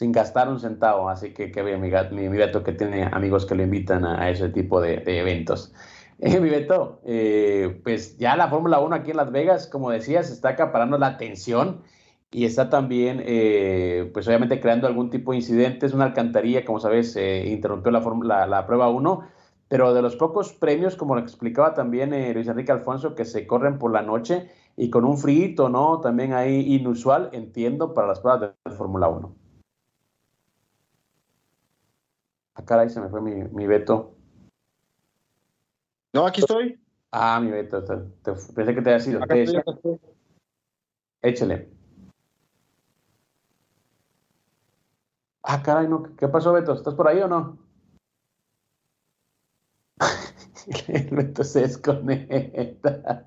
Sin 0.00 0.12
gastar 0.12 0.48
un 0.48 0.58
centavo. 0.58 1.10
Así 1.10 1.34
que 1.34 1.52
qué 1.52 1.62
bien, 1.62 1.78
mi, 1.82 1.90
mi, 2.30 2.36
Beto, 2.38 2.64
que 2.64 2.72
tiene 2.72 3.04
amigos 3.12 3.44
que 3.44 3.54
lo 3.54 3.62
invitan 3.62 4.06
a, 4.06 4.30
ese 4.30 4.48
tipo 4.48 4.80
de, 4.80 5.02
eventos. 5.06 5.72
Eh, 6.22 6.38
mi 6.38 6.50
Beto, 6.50 7.00
eh, 7.06 7.80
pues 7.82 8.18
ya 8.18 8.36
la 8.36 8.48
Fórmula 8.48 8.78
1 8.80 8.94
aquí 8.94 9.10
en 9.10 9.16
Las 9.16 9.32
Vegas, 9.32 9.66
como 9.66 9.90
decías, 9.90 10.30
está 10.30 10.50
acaparando 10.50 10.98
la 10.98 11.06
atención 11.06 11.80
y 12.30 12.44
está 12.44 12.68
también, 12.68 13.22
eh, 13.24 14.10
pues 14.12 14.28
obviamente 14.28 14.60
creando 14.60 14.86
algún 14.86 15.08
tipo 15.08 15.32
de 15.32 15.38
incidentes. 15.38 15.94
Una 15.94 16.04
alcantarilla, 16.04 16.66
como 16.66 16.78
sabes, 16.78 17.16
interrumpió 17.16 17.90
la, 17.90 18.46
la, 18.46 18.66
prueba 18.66 18.90
1, 18.90 19.20
pero 19.68 19.94
de 19.94 20.02
los 20.02 20.14
pocos 20.16 20.52
premios, 20.52 20.94
como 20.94 21.14
lo 21.14 21.22
explicaba 21.22 21.72
también 21.72 22.10
Luis 22.34 22.48
Enrique 22.48 22.72
Alfonso, 22.72 23.14
que 23.14 23.24
se 23.24 23.46
corren 23.46 23.78
por 23.78 23.90
la 23.90 24.02
noche 24.02 24.50
y 24.76 24.90
con 24.90 25.06
un 25.06 25.16
frito, 25.16 25.70
¿no? 25.70 26.00
También 26.00 26.34
ahí 26.34 26.74
inusual, 26.74 27.30
entiendo, 27.32 27.94
para 27.94 28.08
las 28.08 28.20
pruebas 28.20 28.52
de 28.62 28.70
Fórmula 28.72 29.08
1. 29.08 29.39
Ah, 32.60 32.64
caray, 32.66 32.90
se 32.90 33.00
me 33.00 33.08
fue 33.08 33.22
mi, 33.22 33.42
mi 33.44 33.66
Beto. 33.66 34.14
No, 36.12 36.26
aquí 36.26 36.42
estoy. 36.42 36.78
Ah, 37.10 37.40
mi 37.40 37.50
Beto, 37.50 37.82
pensé 38.22 38.74
que 38.74 38.82
te 38.82 38.90
había 38.90 39.00
sido. 39.00 39.20
Échale. 41.22 41.70
Ah, 45.42 45.62
caray, 45.62 45.88
no. 45.88 46.02
¿Qué 46.16 46.28
pasó, 46.28 46.52
Beto? 46.52 46.74
¿Estás 46.74 46.94
por 46.94 47.08
ahí 47.08 47.20
o 47.20 47.28
no? 47.28 47.58
El 50.88 51.16
Beto 51.16 51.44
se 51.44 51.62
desconecta. 51.62 53.26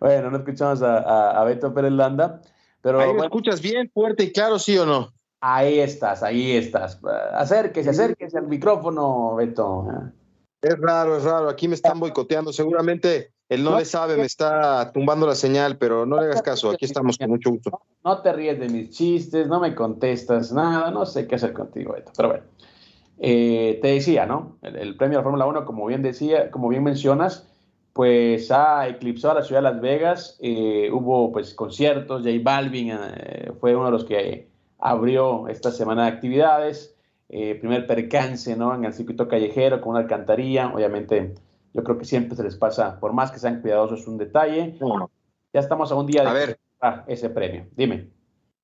Bueno, 0.00 0.32
no 0.32 0.38
escuchamos 0.38 0.82
a, 0.82 1.40
a, 1.40 1.44
Beto 1.44 1.72
Pérez 1.72 1.92
Landa. 1.92 2.42
Pero, 2.80 3.00
ahí 3.00 3.14
me 3.14 3.22
escuchas 3.22 3.62
bien, 3.62 3.88
fuerte 3.94 4.24
y 4.24 4.32
claro, 4.32 4.58
sí 4.58 4.76
o 4.76 4.84
no? 4.84 5.14
Ahí 5.44 5.80
estás, 5.80 6.22
ahí 6.22 6.52
estás. 6.52 7.00
Acérquese, 7.34 7.90
acérquese 7.90 8.38
al 8.38 8.46
micrófono, 8.46 9.34
Beto. 9.34 9.84
Es 10.62 10.78
raro, 10.78 11.16
es 11.16 11.24
raro. 11.24 11.48
Aquí 11.48 11.66
me 11.66 11.74
están 11.74 11.98
boicoteando. 11.98 12.52
Seguramente 12.52 13.32
él 13.48 13.64
no, 13.64 13.76
le 13.76 13.84
sabe, 13.84 14.16
me 14.16 14.22
está 14.22 14.92
tumbando 14.92 15.26
la 15.26 15.34
señal, 15.34 15.78
pero 15.78 16.06
no 16.06 16.16
le 16.20 16.26
hagas 16.26 16.42
caso. 16.42 16.70
Aquí 16.70 16.84
estamos 16.84 17.18
con 17.18 17.28
mucho 17.28 17.50
gusto. 17.50 17.80
No, 18.04 18.22
te 18.22 18.32
ríes 18.32 18.60
de 18.60 18.68
mis 18.68 18.90
chistes, 18.90 19.48
no 19.48 19.58
me 19.58 19.74
contestas 19.74 20.52
nada. 20.52 20.92
No 20.92 21.06
sé 21.06 21.26
qué 21.26 21.34
hacer 21.34 21.52
contigo, 21.52 21.94
Beto. 21.94 22.12
Pero 22.16 22.28
bueno, 22.28 22.44
eh, 23.18 23.80
te 23.82 23.88
decía, 23.88 24.26
¿no? 24.26 24.58
El, 24.62 24.96
premio 24.96 25.18
de 25.18 25.22
la 25.22 25.24
Fórmula 25.24 25.46
1, 25.46 25.64
como 25.64 25.86
bien 25.86 26.02
decía, 26.02 26.52
como 26.52 26.68
bien 26.68 26.84
mencionas, 26.84 27.48
pues 27.92 28.52
ha 28.52 28.86
eclipsado 28.86 29.32
a 29.32 29.40
la 29.40 29.44
ciudad 29.44 29.60
de 29.60 29.70
Las 29.72 29.80
Vegas. 29.80 30.38
Eh, 30.40 30.88
hubo 30.92 31.32
pues 31.32 31.52
conciertos. 31.52 32.22
J 32.22 32.36
Balvin 32.44 32.92
eh, 32.92 33.50
fue 33.58 33.74
uno 33.74 33.86
de 33.86 33.90
los 33.90 34.04
que 34.04 34.51
abrió 34.82 35.48
esta 35.48 35.70
semana 35.70 36.04
de 36.04 36.08
actividades. 36.08 36.94
Eh, 37.28 37.54
primer 37.54 37.86
percance 37.86 38.54
¿no? 38.56 38.74
en 38.74 38.84
el 38.84 38.92
circuito 38.92 39.26
callejero 39.26 39.80
con 39.80 39.92
una 39.92 40.00
alcantarilla. 40.00 40.72
Obviamente, 40.74 41.34
yo 41.72 41.82
creo 41.82 41.96
que 41.96 42.04
siempre 42.04 42.36
se 42.36 42.42
les 42.42 42.56
pasa, 42.56 43.00
por 43.00 43.14
más 43.14 43.30
que 43.30 43.38
sean 43.38 43.62
cuidadosos, 43.62 44.00
es 44.00 44.06
un 44.08 44.18
detalle. 44.18 44.76
Ya 45.54 45.60
estamos 45.60 45.90
a 45.92 45.94
un 45.94 46.06
día 46.06 46.22
de 46.22 46.28
a 46.28 46.32
ver, 46.32 46.58
ese 47.06 47.30
premio. 47.30 47.66
Dime. 47.76 48.10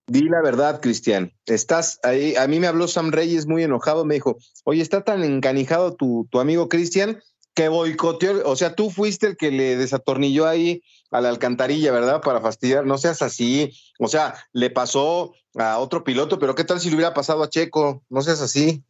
Di 0.08 0.22
la 0.22 0.42
verdad, 0.42 0.80
Cristian. 0.80 1.32
Estás 1.46 2.00
ahí. 2.02 2.34
A 2.34 2.46
mí 2.48 2.60
me 2.60 2.66
habló 2.66 2.88
Sam 2.88 3.10
Reyes 3.10 3.46
muy 3.46 3.62
enojado. 3.62 4.04
Me 4.04 4.14
dijo, 4.14 4.38
oye, 4.64 4.82
está 4.82 5.04
tan 5.04 5.22
encanijado 5.22 5.94
tu, 5.94 6.26
tu 6.30 6.40
amigo 6.40 6.68
Cristian 6.68 7.20
que 7.54 7.68
boicoteó. 7.68 8.42
O 8.48 8.56
sea, 8.56 8.74
tú 8.74 8.90
fuiste 8.90 9.28
el 9.28 9.36
que 9.36 9.50
le 9.50 9.76
desatornilló 9.76 10.46
ahí 10.46 10.82
a 11.10 11.20
la 11.20 11.28
alcantarilla, 11.28 11.92
¿verdad? 11.92 12.20
Para 12.20 12.40
fastidiar. 12.40 12.86
No 12.86 12.98
seas 12.98 13.22
así. 13.22 13.72
O 13.98 14.08
sea, 14.08 14.34
le 14.52 14.70
pasó 14.70 15.32
a 15.56 15.78
otro 15.78 16.04
piloto, 16.04 16.38
pero 16.38 16.54
¿qué 16.54 16.64
tal 16.64 16.80
si 16.80 16.90
le 16.90 16.96
hubiera 16.96 17.14
pasado 17.14 17.42
a 17.42 17.48
Checo? 17.48 18.02
No 18.08 18.22
seas 18.22 18.40
así. 18.40 18.84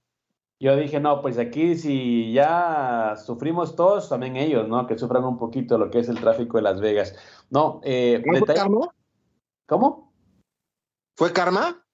Yo 0.61 0.77
dije, 0.77 0.99
no, 0.99 1.23
pues 1.23 1.39
aquí 1.39 1.77
si 1.77 2.33
ya 2.33 3.15
sufrimos 3.25 3.77
todos, 3.77 4.09
también 4.09 4.37
ellos, 4.37 4.69
¿no? 4.69 4.89
Que 4.89 4.99
sufran 4.99 5.25
un 5.25 5.39
poquito 5.39 5.79
lo 5.79 5.89
que 5.91 6.01
es 6.01 6.09
el 6.09 6.19
tráfico 6.21 6.57
de 6.57 6.63
Las 6.63 6.81
Vegas. 6.81 7.15
No, 7.49 7.81
eh, 7.85 8.21
¿Fue 8.27 8.43
karma? 8.55 8.89
¿Cómo? 9.67 10.13
¿Fue 11.15 11.33
karma? 11.33 11.85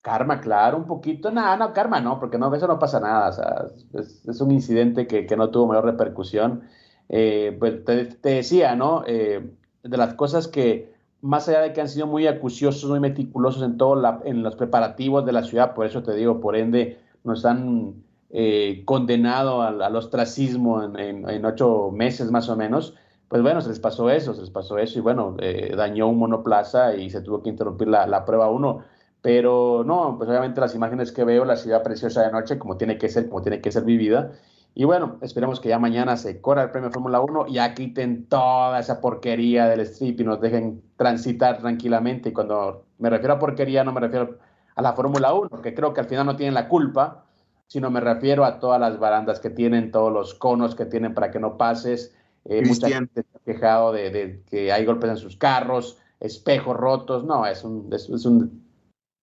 Karma, 0.00 0.40
claro, 0.40 0.78
un 0.78 0.86
poquito. 0.86 1.30
No, 1.30 1.56
no, 1.56 1.72
karma 1.72 2.00
no, 2.00 2.18
porque 2.18 2.36
no, 2.36 2.52
eso 2.52 2.66
no 2.66 2.80
pasa 2.80 2.98
nada. 2.98 3.28
O 3.28 3.32
sea, 3.32 3.66
es, 4.00 4.40
un 4.40 4.50
incidente 4.50 5.06
que, 5.06 5.36
no 5.36 5.50
tuvo 5.50 5.68
mayor 5.68 5.84
repercusión. 5.84 6.64
Eh, 7.12 7.54
pues 7.58 7.84
te, 7.84 8.16
decía, 8.22 8.74
¿no? 8.74 9.04
Eh, 9.06 9.48
de 9.84 9.96
las 9.96 10.14
cosas 10.14 10.48
que 10.48 10.92
más 11.20 11.48
allá 11.48 11.60
de 11.60 11.72
que 11.72 11.80
han 11.80 11.88
sido 11.88 12.06
muy 12.06 12.26
acuciosos, 12.26 12.90
muy 12.90 12.98
meticulosos 12.98 13.62
en 13.62 13.76
todo 13.76 13.94
los 13.94 14.56
preparativos 14.56 15.24
de 15.24 15.32
la 15.32 15.44
ciudad, 15.44 15.72
por 15.72 15.86
eso 15.86 16.02
te 16.02 16.14
digo, 16.14 16.40
por 16.40 16.56
ende, 16.56 16.98
nos 17.22 17.44
han 17.44 18.02
eh, 18.30 18.82
condenado 18.84 19.62
al, 19.62 19.94
ostracismo 19.94 20.82
en, 20.82 21.44
ocho 21.44 21.90
meses 21.92 22.30
más 22.30 22.48
o 22.48 22.56
menos, 22.56 22.96
pues 23.28 23.40
bueno, 23.40 23.60
se 23.60 23.68
les 23.68 23.78
pasó 23.78 24.10
eso, 24.10 24.34
se 24.34 24.40
les 24.40 24.50
pasó 24.50 24.78
eso 24.78 24.98
y 24.98 25.02
bueno, 25.02 25.36
eh, 25.38 25.72
dañó 25.76 26.08
un 26.08 26.18
monoplaza 26.18 26.96
y 26.96 27.08
se 27.08 27.20
tuvo 27.20 27.42
que 27.42 27.50
interrumpir 27.50 27.88
la, 27.88 28.24
prueba 28.24 28.50
1. 28.50 28.84
Pero 29.22 29.84
no, 29.86 30.16
pues 30.18 30.28
obviamente 30.28 30.60
las 30.60 30.74
imágenes 30.74 31.12
que 31.12 31.24
veo, 31.24 31.44
la 31.44 31.56
ciudad 31.56 31.82
preciosa 31.84 32.22
de 32.22 32.32
noche, 32.32 32.58
como 32.58 32.76
tiene 32.76 32.98
que 32.98 33.08
ser, 33.08 33.28
como 33.28 33.42
tiene 33.42 33.60
que 33.60 33.70
ser 33.70 33.84
vivida. 33.84 34.32
Y 34.74 34.84
bueno, 34.84 35.18
esperemos 35.20 35.60
que 35.60 35.68
ya 35.68 35.78
mañana 35.78 36.16
se 36.16 36.40
corra 36.40 36.62
el 36.62 36.70
premio 36.70 36.90
Fórmula 36.90 37.20
1 37.20 37.46
y 37.48 37.54
ya 37.54 37.74
quiten 37.74 38.26
toda 38.26 38.80
esa 38.80 39.00
porquería 39.00 39.66
del 39.66 39.80
strip 39.80 40.20
y 40.20 40.24
nos 40.24 40.40
dejen 40.40 40.82
transitar 40.96 41.58
tranquilamente. 41.58 42.30
Y 42.30 42.32
cuando 42.32 42.86
me 42.98 43.10
refiero 43.10 43.34
a 43.34 43.38
porquería, 43.38 43.84
no 43.84 43.92
me 43.92 44.00
refiero 44.00 44.38
a 44.74 44.82
la 44.82 44.94
Fórmula 44.94 45.34
1, 45.34 45.60
que 45.60 45.74
creo 45.74 45.92
que 45.92 46.00
al 46.00 46.08
final 46.08 46.24
no 46.24 46.36
tienen 46.36 46.54
la 46.54 46.68
culpa, 46.68 47.26
sino 47.66 47.90
me 47.90 48.00
refiero 48.00 48.46
a 48.46 48.60
todas 48.60 48.80
las 48.80 48.98
barandas 48.98 49.40
que 49.40 49.50
tienen, 49.50 49.90
todos 49.90 50.10
los 50.10 50.34
conos 50.34 50.74
que 50.74 50.86
tienen 50.86 51.12
para 51.12 51.30
que 51.30 51.38
no 51.38 51.58
pases. 51.58 52.14
Eh, 52.46 52.62
mucha 52.66 52.88
gente 52.88 53.22
se 53.22 53.38
ha 53.38 53.40
quejado 53.44 53.92
de, 53.92 54.42
que 54.50 54.72
hay 54.72 54.86
golpes 54.86 55.10
en 55.10 55.16
sus 55.18 55.36
carros, 55.36 55.98
espejos 56.18 56.76
rotos. 56.76 57.24
No, 57.24 57.44
es 57.46 57.62
un, 57.62 57.90
es 57.92 58.08
un 58.24 58.62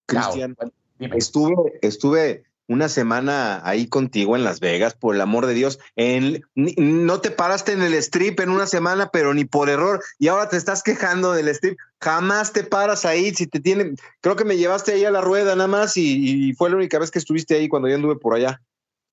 Cristian, 0.05 0.55
estuve, 0.99 1.79
estuve 1.81 2.43
una 2.69 2.87
semana 2.87 3.61
ahí 3.67 3.87
contigo 3.87 4.35
en 4.35 4.43
Las 4.43 4.59
Vegas, 4.59 4.93
por 4.93 5.15
el 5.15 5.21
amor 5.21 5.47
de 5.47 5.55
Dios. 5.55 5.79
En, 5.95 6.41
no 6.55 7.19
te 7.19 7.31
paraste 7.31 7.73
en 7.73 7.81
el 7.81 7.95
strip 7.95 8.39
en 8.39 8.49
una 8.49 8.67
semana, 8.67 9.09
pero 9.11 9.33
ni 9.33 9.43
por 9.43 9.69
error. 9.69 10.01
Y 10.19 10.27
ahora 10.27 10.49
te 10.49 10.55
estás 10.55 10.83
quejando 10.83 11.33
del 11.33 11.47
strip. 11.49 11.77
Jamás 11.99 12.53
te 12.53 12.63
paras 12.63 13.05
ahí. 13.05 13.33
Si 13.33 13.47
te 13.47 13.59
tienen, 13.59 13.97
creo 14.21 14.35
que 14.35 14.45
me 14.45 14.55
llevaste 14.55 14.93
ahí 14.93 15.03
a 15.03 15.11
la 15.11 15.19
rueda 15.19 15.55
nada 15.55 15.67
más 15.67 15.97
y, 15.97 16.53
fue 16.53 16.69
la 16.69 16.75
única 16.75 16.99
vez 16.99 17.09
que 17.09 17.19
estuviste 17.19 17.55
ahí 17.55 17.67
cuando 17.67 17.89
yo 17.89 17.95
anduve 17.95 18.15
por 18.15 18.35
allá. 18.35 18.61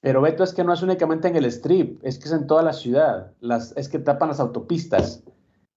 Pero 0.03 0.21
Beto, 0.21 0.45
es 0.45 0.53
que 0.53 0.63
no 0.63 0.75
es 0.75 0.83
únicamente 0.83 1.27
en 1.27 1.37
el 1.37 1.47
strip, 1.47 1.99
es 2.05 2.19
que 2.19 2.27
es 2.27 2.33
en 2.33 2.47
toda 2.47 2.63
la 2.63 2.75
ciudad. 2.75 3.33
Las, 3.41 3.73
es 3.77 3.89
que 3.89 3.99
tapan 3.99 4.29
las 4.29 4.39
autopistas. 4.39 5.23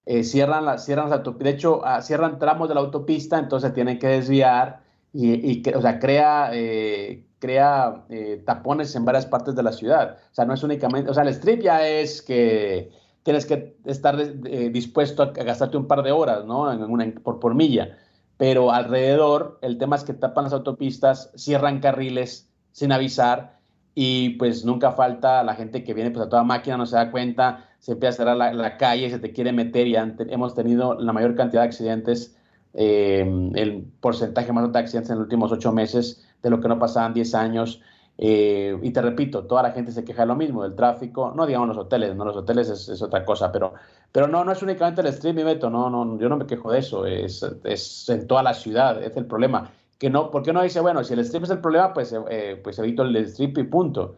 Eh, 0.04 0.22
cierran, 0.22 0.66
la, 0.66 0.76
cierran 0.76 1.08
las 1.08 1.18
autopistas. 1.18 1.44
De 1.44 1.56
hecho, 1.56 1.84
ah, 1.84 2.02
cierran 2.02 2.38
tramos 2.38 2.68
de 2.68 2.74
la 2.74 2.82
autopista, 2.82 3.38
entonces 3.38 3.72
tienen 3.72 3.98
que 3.98 4.08
desviar 4.08 4.82
y, 5.12 5.68
o 5.74 5.82
sea, 5.82 5.98
crea, 5.98 6.50
eh, 6.52 7.24
crea 7.40 8.04
eh, 8.10 8.42
tapones 8.46 8.94
en 8.94 9.04
varias 9.04 9.26
partes 9.26 9.56
de 9.56 9.62
la 9.62 9.72
ciudad. 9.72 10.18
O 10.30 10.34
sea, 10.34 10.44
no 10.44 10.54
es 10.54 10.62
únicamente, 10.62 11.10
o 11.10 11.14
sea, 11.14 11.24
el 11.24 11.30
strip 11.30 11.62
ya 11.62 11.86
es 11.88 12.22
que 12.22 12.92
tienes 13.24 13.46
que 13.46 13.76
estar 13.84 14.16
eh, 14.20 14.70
dispuesto 14.70 15.22
a, 15.22 15.32
gastarte 15.32 15.76
un 15.76 15.86
par 15.86 16.02
de 16.02 16.12
horas, 16.12 16.44
¿no? 16.44 16.70
En 16.72 16.82
una, 16.82 17.12
por, 17.22 17.40
por 17.40 17.54
milla. 17.54 17.98
Pero 18.36 18.72
alrededor, 18.72 19.58
el 19.62 19.78
tema 19.78 19.96
es 19.96 20.04
que 20.04 20.14
tapan 20.14 20.44
las 20.44 20.52
autopistas, 20.52 21.32
cierran 21.34 21.80
carriles 21.80 22.48
sin 22.72 22.92
avisar 22.92 23.58
y 23.94 24.30
pues 24.30 24.64
nunca 24.64 24.92
falta 24.92 25.42
la 25.42 25.54
gente 25.54 25.82
que 25.82 25.94
viene 25.94 26.10
pues 26.10 26.26
a 26.26 26.28
toda 26.28 26.44
máquina, 26.44 26.76
no 26.76 26.86
se 26.86 26.96
da 26.96 27.10
cuenta, 27.10 27.68
se 27.80 27.92
empieza 27.92 28.14
a 28.14 28.16
cerrar 28.16 28.36
la, 28.36 28.52
la 28.52 28.76
calle, 28.76 29.10
se 29.10 29.18
te 29.18 29.32
quiere 29.32 29.52
meter 29.52 29.86
y 29.86 29.96
hemos 29.96 30.54
tenido 30.54 30.94
la 30.94 31.12
mayor 31.12 31.34
cantidad 31.34 31.62
de 31.62 31.68
accidentes 31.68 32.36
eh, 32.72 33.20
el 33.54 33.84
porcentaje 34.00 34.52
más 34.52 34.72
de 34.72 34.78
accidentes 34.78 35.10
en 35.10 35.16
los 35.16 35.24
últimos 35.24 35.50
ocho 35.50 35.72
meses 35.72 36.24
de 36.42 36.50
lo 36.50 36.60
que 36.60 36.68
no 36.68 36.78
pasaban 36.78 37.14
10 37.14 37.34
años. 37.34 37.80
Eh, 38.18 38.78
y 38.82 38.90
te 38.90 39.00
repito, 39.00 39.46
toda 39.46 39.62
la 39.62 39.70
gente 39.72 39.92
se 39.92 40.04
queja 40.04 40.22
de 40.22 40.28
lo 40.28 40.36
mismo, 40.36 40.62
del 40.62 40.74
tráfico, 40.74 41.32
no 41.34 41.46
digamos 41.46 41.68
los 41.68 41.78
hoteles, 41.78 42.14
no 42.14 42.26
los 42.26 42.36
hoteles 42.36 42.68
es, 42.68 43.00
otra 43.00 43.24
cosa, 43.24 43.50
pero, 43.50 43.72
pero 44.12 44.28
no, 44.28 44.44
no 44.44 44.52
es 44.52 44.62
únicamente 44.62 45.00
el 45.00 45.10
stream, 45.10 45.36
mi 45.36 45.42
Beto, 45.42 45.70
no, 45.70 45.88
no, 45.88 46.18
yo 46.18 46.28
no 46.28 46.36
me 46.36 46.44
quejo 46.46 46.70
de 46.70 46.80
eso, 46.80 47.06
es, 47.06 47.42
es 47.64 48.08
en 48.10 48.26
toda 48.26 48.42
la 48.42 48.52
ciudad, 48.52 49.02
es 49.02 49.16
el 49.16 49.24
problema. 49.24 49.70
Que 49.98 50.10
no, 50.10 50.30
¿Por 50.30 50.42
qué 50.42 50.52
no 50.52 50.62
dice, 50.62 50.80
bueno, 50.80 51.02
si 51.02 51.14
el 51.14 51.20
strip 51.20 51.44
es 51.44 51.50
el 51.50 51.60
problema, 51.60 51.94
pues, 51.94 52.14
eh, 52.30 52.60
pues 52.62 52.78
evito 52.78 53.02
el 53.04 53.16
strip 53.16 53.56
y 53.56 53.64
punto? 53.64 54.16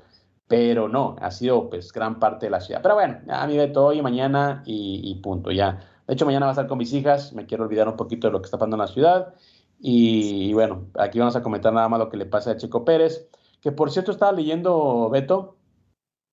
Pero 0.48 0.88
no, 0.88 1.16
ha 1.20 1.30
sido 1.30 1.70
pues 1.70 1.92
gran 1.92 2.18
parte 2.18 2.46
de 2.46 2.50
la 2.50 2.60
ciudad. 2.60 2.82
Pero 2.82 2.94
bueno, 2.96 3.20
a 3.28 3.46
mi 3.46 3.56
Beto, 3.56 3.86
hoy 3.86 4.02
mañana 4.02 4.62
y, 4.66 5.00
y 5.04 5.14
punto, 5.22 5.52
ya 5.52 5.78
de 6.06 6.14
hecho, 6.14 6.26
mañana 6.26 6.46
va 6.46 6.50
a 6.50 6.54
estar 6.54 6.66
con 6.66 6.78
mis 6.78 6.92
hijas, 6.92 7.32
me 7.32 7.46
quiero 7.46 7.64
olvidar 7.64 7.88
un 7.88 7.96
poquito 7.96 8.26
de 8.26 8.32
lo 8.32 8.40
que 8.40 8.46
está 8.46 8.58
pasando 8.58 8.76
en 8.76 8.80
la 8.80 8.86
ciudad. 8.88 9.34
Y, 9.84 10.52
bueno, 10.52 10.86
aquí 10.94 11.18
vamos 11.18 11.34
a 11.34 11.42
comentar 11.42 11.72
nada 11.72 11.88
más 11.88 11.98
lo 11.98 12.08
que 12.08 12.16
le 12.16 12.24
pasa 12.24 12.52
a 12.52 12.56
Chico 12.56 12.84
Pérez, 12.84 13.28
que 13.60 13.72
por 13.72 13.90
cierto 13.90 14.12
estaba 14.12 14.30
leyendo, 14.30 15.10
Beto, 15.10 15.56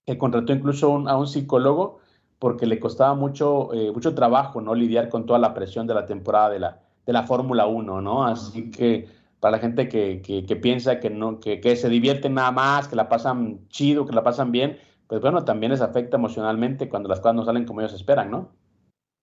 que 0.05 0.19
contrató 0.19 0.53
incluso 0.53 1.07
a 1.09 1.17
un 1.17 1.27
psicólogo 1.27 1.97
porque 2.37 2.67
le 2.67 2.79
costaba 2.79 3.15
mucho, 3.15 3.73
eh, 3.73 3.91
mucho 3.91 4.13
trabajo 4.13 4.61
no 4.61 4.75
lidiar 4.75 5.09
con 5.09 5.25
toda 5.25 5.39
la 5.39 5.55
presión 5.55 5.87
de 5.87 5.95
la 5.95 6.05
temporada 6.05 6.51
de 6.51 6.59
la, 6.59 6.79
de 7.07 7.11
la 7.11 7.23
Fórmula 7.23 7.65
1, 7.65 8.01
¿no? 8.01 8.23
Así 8.23 8.69
que 8.69 9.07
para 9.39 9.53
la 9.53 9.59
gente 9.59 9.89
que, 9.89 10.21
que, 10.21 10.55
piensa 10.55 10.99
que, 10.99 11.09
no, 11.09 11.39
que, 11.39 11.59
que, 11.59 11.75
se 11.75 11.89
divierten 11.89 12.35
nada 12.35 12.51
más, 12.51 12.87
que 12.87 12.95
la 12.95 13.09
pasan 13.09 13.67
chido, 13.69 14.05
que 14.05 14.13
la 14.13 14.23
pasan 14.23 14.51
bien, 14.51 14.77
pues 15.07 15.21
bueno, 15.21 15.43
también 15.43 15.71
les 15.71 15.81
afecta 15.81 16.17
emocionalmente 16.17 16.87
cuando 16.87 17.09
las 17.09 17.19
cosas 17.19 17.35
no 17.35 17.45
salen 17.45 17.65
como 17.65 17.81
ellos 17.81 17.93
esperan, 17.93 18.29
¿no? 18.29 18.51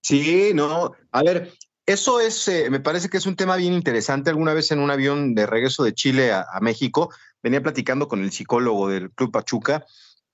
Sí, 0.03 0.51
no. 0.53 0.91
A 1.13 1.23
ver, 1.23 1.53
eso 1.87 2.19
es, 2.21 2.49
eh, 2.49 2.69
me 2.69 2.81
parece 2.81 3.09
que 3.09 3.17
es 3.17 3.27
un 3.27 3.37
tema 3.37 3.55
bien 3.55 3.73
interesante. 3.73 4.31
Alguna 4.31 4.55
vez 4.55 4.73
en 4.73 4.81
un 4.81 4.91
avión 4.91 5.37
de 5.37 5.47
regreso 5.47 5.85
de 5.85 5.95
Chile 5.95 6.33
a, 6.33 6.45
México, 6.61 7.11
venía 7.43 7.63
platicando 7.63 8.09
con 8.09 8.23
el 8.25 8.33
psicólogo 8.33 8.89
del 8.89 9.13
Club 9.13 9.31
Pachuca 9.31 9.87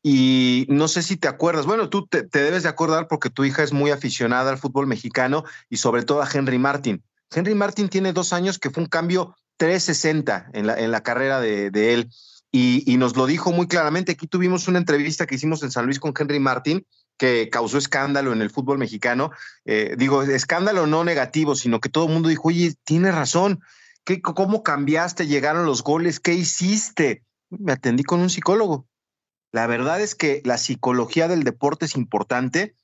y 0.03 0.67
no 0.71 0.89
sé 0.89 1.03
si 1.03 1.17
te 1.17 1.29
acuerdas, 1.29 1.67
bueno, 1.67 1.91
tú 1.91 2.07
te, 2.07 2.23
debes 2.23 2.63
de 2.63 2.71
acordar 2.71 3.07
porque 3.07 3.29
tu 3.29 3.45
hija 3.45 3.63
es 3.63 3.73
muy 3.73 3.91
aficionada 3.91 4.51
al 4.51 4.59
fútbol 4.59 4.87
mexicano 4.87 5.45
y 5.69 5.77
sobre 5.77 6.05
todo 6.05 6.23
a 6.23 6.29
Henry 6.33 6.59
Martin. 6.59 7.05
Henry 7.31 7.55
Martin 7.55 7.89
tiene 7.89 8.15
dos 8.15 8.33
años 8.33 8.59
que 8.59 8.71
fue 8.71 8.83
un 8.83 8.89
cambio 8.89 9.37
360 9.59 10.51
en 10.55 10.67
la, 10.67 10.81
en 10.81 10.91
la 10.91 11.03
carrera 11.03 11.39
de, 11.39 11.69
él 11.93 12.11
y, 12.51 12.91
y, 12.91 12.97
nos 12.97 13.15
lo 13.15 13.27
dijo 13.27 13.53
muy 13.53 13.69
claramente. 13.69 14.13
Aquí 14.13 14.27
tuvimos 14.27 14.69
una 14.69 14.79
entrevista 14.79 15.27
que 15.27 15.35
hicimos 15.35 15.63
en 15.63 15.71
San 15.71 15.85
Luis 15.85 16.01
con 16.01 16.15
Henry 16.19 16.41
Martin 16.41 16.87
que 17.23 17.49
causó 17.51 17.79
escándalo 17.79 18.33
en 18.33 18.43
el 18.43 18.51
fútbol 18.51 18.79
mexicano. 18.79 19.31
Eh, 19.65 19.95
digo, 19.97 20.25
escándalo 20.25 20.89
no 20.89 21.05
negativo, 21.05 21.55
sino 21.55 21.79
que 21.81 21.89
todo 21.89 22.07
el 22.07 22.13
mundo 22.13 22.29
dijo, 22.29 22.49
oye, 22.49 22.75
tiene 22.83 23.13
razón, 23.13 23.61
¿Qué, 24.05 24.21
¿cómo 24.21 24.65
cambiaste? 24.65 25.29
Llegaron 25.29 25.65
los 25.65 25.85
goles, 25.85 26.19
¿qué 26.19 26.35
hiciste? 26.35 27.23
Me 27.51 27.71
atendí 27.71 28.03
con 28.03 28.19
un 28.19 28.29
psicólogo. 28.29 28.89
La 29.53 29.69
verdad 29.69 30.01
es 30.01 30.17
que 30.17 30.43
la 30.45 30.59
psicología 30.59 31.29
del 31.29 31.45
deporte 31.45 31.85
es 31.85 31.95
importante. 31.95 32.75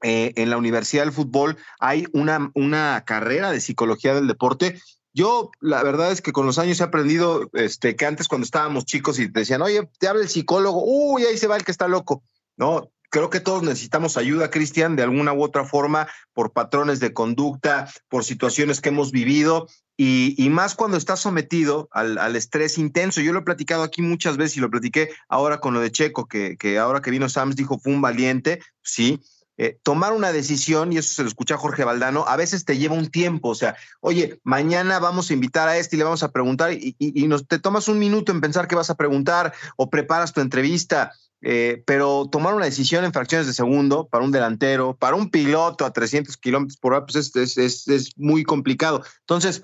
Eh, 0.00 0.32
en 0.36 0.48
la 0.48 0.56
Universidad 0.56 1.02
del 1.02 1.12
Fútbol 1.12 1.58
hay 1.78 2.06
una, 2.14 2.50
una 2.54 3.04
carrera 3.04 3.50
de 3.50 3.60
psicología 3.60 4.14
del 4.14 4.26
deporte 4.26 4.80
yo, 5.16 5.52
la 5.60 5.80
verdad 5.84 6.10
es 6.10 6.20
que 6.20 6.32
con 6.32 6.44
los 6.44 6.58
años 6.58 6.80
he 6.80 6.82
aprendido 6.82 7.48
este, 7.52 7.94
que 7.94 8.04
antes 8.04 8.26
cuando 8.26 8.44
estábamos 8.44 8.84
chicos 8.84 9.20
y 9.20 9.30
te 9.30 9.40
decían, 9.40 9.62
oye, 9.62 9.88
te 10.00 10.08
habla 10.08 10.22
el 10.22 10.28
psicólogo, 10.28 10.82
uy, 10.84 11.22
ahí 11.22 11.38
se 11.38 11.46
va 11.46 11.56
el 11.56 11.64
que 11.64 11.70
está 11.70 11.86
loco. 11.86 12.24
No, 12.56 12.90
creo 13.14 13.30
que 13.30 13.38
todos 13.38 13.62
necesitamos 13.62 14.16
ayuda, 14.16 14.50
Cristian, 14.50 14.96
de 14.96 15.04
alguna 15.04 15.32
u 15.32 15.44
otra 15.44 15.64
forma, 15.64 16.08
por 16.32 16.52
patrones 16.52 16.98
de 16.98 17.14
conducta, 17.14 17.88
por 18.08 18.24
situaciones 18.24 18.80
que 18.80 18.88
hemos 18.88 19.12
vivido 19.12 19.68
y, 19.96 20.48
más 20.50 20.74
cuando 20.74 20.96
estás 20.96 21.20
sometido 21.20 21.88
al, 21.92 22.34
estrés 22.34 22.76
intenso. 22.76 23.20
Yo 23.20 23.32
lo 23.32 23.38
he 23.38 23.44
platicado 23.44 23.84
aquí 23.84 24.02
muchas 24.02 24.36
veces 24.36 24.56
y 24.56 24.60
lo 24.60 24.68
platiqué 24.68 25.10
ahora 25.28 25.60
con 25.60 25.74
lo 25.74 25.80
de 25.80 25.92
Checo, 25.92 26.26
que, 26.26 26.58
ahora 26.76 27.02
que 27.02 27.12
vino 27.12 27.28
Sams 27.28 27.54
dijo 27.54 27.78
fue 27.78 27.92
un 27.92 28.02
valiente, 28.02 28.60
sí. 28.82 29.20
Eh, 29.58 29.78
tomar 29.84 30.12
una 30.12 30.32
decisión, 30.32 30.92
y 30.92 30.98
eso 30.98 31.14
se 31.14 31.22
lo 31.22 31.28
escucha 31.28 31.56
Jorge 31.56 31.84
Valdano, 31.84 32.24
a 32.26 32.34
veces 32.34 32.64
te 32.64 32.76
lleva 32.76 32.96
un 32.96 33.12
tiempo, 33.12 33.50
o 33.50 33.54
sea, 33.54 33.76
oye, 34.00 34.40
mañana 34.42 34.98
vamos 34.98 35.30
a 35.30 35.34
invitar 35.34 35.68
a 35.68 35.76
este 35.76 35.94
y 35.94 35.98
le 35.98 36.04
vamos 36.04 36.24
a 36.24 36.32
preguntar 36.32 36.72
y, 36.72 36.96
y 36.98 37.28
nos, 37.28 37.46
te 37.46 37.60
tomas 37.60 37.86
un 37.86 38.00
minuto 38.00 38.32
en 38.32 38.40
pensar 38.40 38.66
qué 38.66 38.74
vas 38.74 38.90
a 38.90 38.96
preguntar 38.96 39.54
o 39.76 39.88
preparas 39.88 40.32
tu 40.32 40.40
entrevista 40.40 41.12
eh, 41.46 41.82
pero 41.86 42.26
tomar 42.32 42.54
una 42.54 42.64
decisión 42.64 43.04
en 43.04 43.12
fracciones 43.12 43.46
de 43.46 43.52
segundo 43.52 44.08
para 44.08 44.24
un 44.24 44.32
delantero, 44.32 44.96
para 44.96 45.14
un 45.14 45.28
piloto 45.28 45.84
a 45.84 45.92
300 45.92 46.38
kilómetros 46.38 46.78
por 46.78 46.94
hora, 46.94 47.04
pues 47.04 47.36
es, 47.36 48.12
muy 48.16 48.44
complicado. 48.44 49.04
Entonces, 49.20 49.62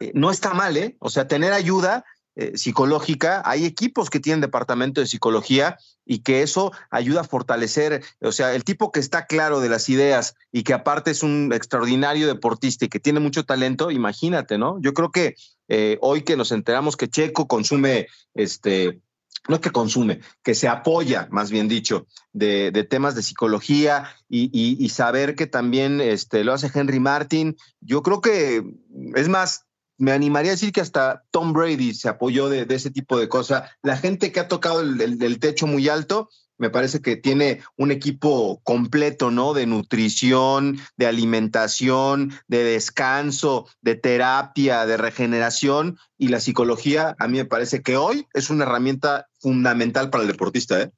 eh, 0.00 0.12
no 0.14 0.30
está 0.30 0.54
mal, 0.54 0.78
¿eh? 0.78 0.96
O 1.00 1.10
sea, 1.10 1.28
tener 1.28 1.52
ayuda 1.52 2.06
eh, 2.36 2.56
psicológica, 2.56 3.42
hay 3.44 3.66
equipos 3.66 4.08
que 4.08 4.18
tienen 4.18 4.40
departamento 4.40 5.02
de 5.02 5.06
psicología 5.06 5.76
y 6.06 6.20
que 6.20 6.40
eso 6.40 6.72
ayuda 6.90 7.20
a 7.20 7.24
fortalecer, 7.24 8.02
o 8.22 8.32
sea, 8.32 8.54
el 8.54 8.64
tipo 8.64 8.90
que 8.90 9.00
está 9.00 9.26
claro 9.26 9.60
de 9.60 9.68
las 9.68 9.90
ideas 9.90 10.36
y 10.50 10.62
que 10.62 10.72
aparte 10.72 11.10
es 11.10 11.22
un 11.22 11.52
extraordinario 11.52 12.26
deportista 12.26 12.86
y 12.86 12.88
que 12.88 12.98
tiene 12.98 13.20
mucho 13.20 13.44
talento, 13.44 13.90
imagínate, 13.90 14.56
¿no? 14.56 14.80
Yo 14.80 14.94
creo 14.94 15.10
que 15.10 15.36
hoy 16.00 16.22
que 16.22 16.36
nos 16.36 16.50
enteramos 16.50 16.96
que 16.96 17.08
Checo 17.08 17.46
consume 17.46 18.08
este 18.34 19.00
no 19.48 19.56
es 19.56 19.60
que 19.60 19.70
consume, 19.70 20.20
que 20.42 20.54
se 20.54 20.68
apoya, 20.68 21.28
más 21.30 21.50
bien 21.50 21.68
dicho, 21.68 22.06
de, 22.32 22.72
temas 22.88 23.14
de 23.14 23.22
psicología 23.22 24.04
y, 24.28 24.88
saber 24.88 25.34
que 25.34 25.46
también 25.46 26.00
este, 26.00 26.44
lo 26.44 26.52
hace 26.52 26.70
Henry 26.72 27.00
Martin. 27.00 27.56
Yo 27.80 28.02
creo 28.02 28.20
que, 28.20 28.64
es 29.14 29.28
más, 29.28 29.66
me 29.98 30.12
animaría 30.12 30.52
a 30.52 30.54
decir 30.54 30.72
que 30.72 30.80
hasta 30.80 31.24
Tom 31.30 31.52
Brady 31.52 31.94
se 31.94 32.08
apoyó 32.08 32.48
de, 32.48 32.66
ese 32.68 32.90
tipo 32.90 33.18
de 33.18 33.28
cosas. 33.28 33.70
La 33.82 33.96
gente 33.96 34.32
que 34.32 34.40
ha 34.40 34.48
tocado 34.48 34.80
el 34.80 35.38
techo 35.38 35.66
muy 35.66 35.88
alto, 35.88 36.30
me 36.58 36.70
parece 36.70 37.00
que 37.00 37.16
tiene 37.16 37.60
un 37.76 37.90
equipo 37.90 38.60
completo, 38.62 39.30
¿no? 39.30 39.54
De 39.54 39.66
nutrición, 39.66 40.78
de 40.96 41.06
alimentación, 41.06 42.32
de 42.48 42.64
descanso, 42.64 43.66
de 43.80 43.96
terapia, 43.96 44.86
de 44.86 44.96
regeneración 44.96 45.98
y 46.16 46.28
la 46.28 46.40
psicología, 46.40 47.16
a 47.18 47.28
mí 47.28 47.38
me 47.38 47.44
parece 47.44 47.82
que 47.82 47.96
hoy 47.96 48.26
es 48.34 48.50
una 48.50 48.64
herramienta 48.64 49.26
fundamental 49.40 50.10
para 50.10 50.22
el 50.22 50.28
deportista, 50.28 50.80
¿eh? 50.80 50.90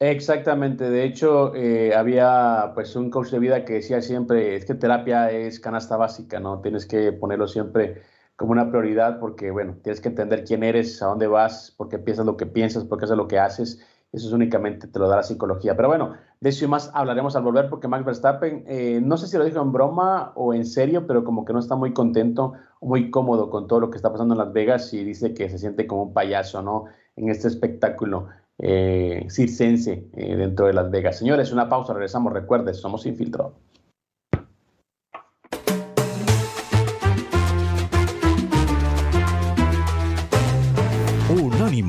Exactamente, 0.00 0.90
de 0.90 1.04
hecho 1.04 1.54
eh, 1.54 1.94
había 1.94 2.72
pues 2.74 2.96
un 2.96 3.08
coach 3.08 3.28
de 3.28 3.38
vida 3.38 3.64
que 3.64 3.74
decía 3.74 4.02
siempre, 4.02 4.56
es 4.56 4.64
que 4.64 4.74
terapia 4.74 5.30
es 5.30 5.60
canasta 5.60 5.96
básica, 5.96 6.40
¿no? 6.40 6.60
Tienes 6.60 6.86
que 6.86 7.12
ponerlo 7.12 7.46
siempre 7.46 8.02
como 8.34 8.50
una 8.50 8.68
prioridad 8.68 9.20
porque, 9.20 9.52
bueno, 9.52 9.76
tienes 9.80 10.00
que 10.00 10.08
entender 10.08 10.42
quién 10.44 10.64
eres, 10.64 11.00
a 11.02 11.06
dónde 11.06 11.28
vas, 11.28 11.72
por 11.76 11.88
qué 11.88 12.00
piensas 12.00 12.26
lo 12.26 12.36
que 12.36 12.46
piensas, 12.46 12.84
por 12.84 12.98
qué 12.98 13.04
haces 13.04 13.16
lo 13.16 13.28
que 13.28 13.38
haces. 13.38 13.86
Eso 14.12 14.28
es 14.28 14.32
únicamente 14.34 14.86
te 14.88 14.98
lo 14.98 15.08
da 15.08 15.16
la 15.16 15.22
psicología. 15.22 15.74
Pero 15.74 15.88
bueno, 15.88 16.12
de 16.40 16.50
eso 16.50 16.66
y 16.66 16.68
más 16.68 16.90
hablaremos 16.92 17.34
al 17.34 17.42
volver 17.42 17.70
porque 17.70 17.88
Max 17.88 18.04
Verstappen, 18.04 18.64
eh, 18.66 19.00
no 19.02 19.16
sé 19.16 19.26
si 19.26 19.38
lo 19.38 19.44
dijo 19.44 19.60
en 19.60 19.72
broma 19.72 20.32
o 20.34 20.52
en 20.52 20.66
serio, 20.66 21.06
pero 21.06 21.24
como 21.24 21.44
que 21.44 21.54
no 21.54 21.58
está 21.58 21.76
muy 21.76 21.94
contento, 21.94 22.52
muy 22.82 23.10
cómodo 23.10 23.48
con 23.48 23.66
todo 23.66 23.80
lo 23.80 23.90
que 23.90 23.96
está 23.96 24.12
pasando 24.12 24.34
en 24.34 24.38
Las 24.38 24.52
Vegas 24.52 24.92
y 24.92 25.02
dice 25.02 25.32
que 25.32 25.48
se 25.48 25.58
siente 25.58 25.86
como 25.86 26.02
un 26.02 26.12
payaso, 26.12 26.60
¿no? 26.60 26.84
En 27.16 27.30
este 27.30 27.48
espectáculo 27.48 28.28
eh, 28.58 29.26
circense 29.30 30.08
eh, 30.12 30.36
dentro 30.36 30.66
de 30.66 30.74
Las 30.74 30.90
Vegas. 30.90 31.18
Señores, 31.18 31.50
una 31.52 31.68
pausa, 31.68 31.94
regresamos. 31.94 32.32
Recuerden, 32.32 32.74
somos 32.74 33.06
Infiltrado. 33.06 33.54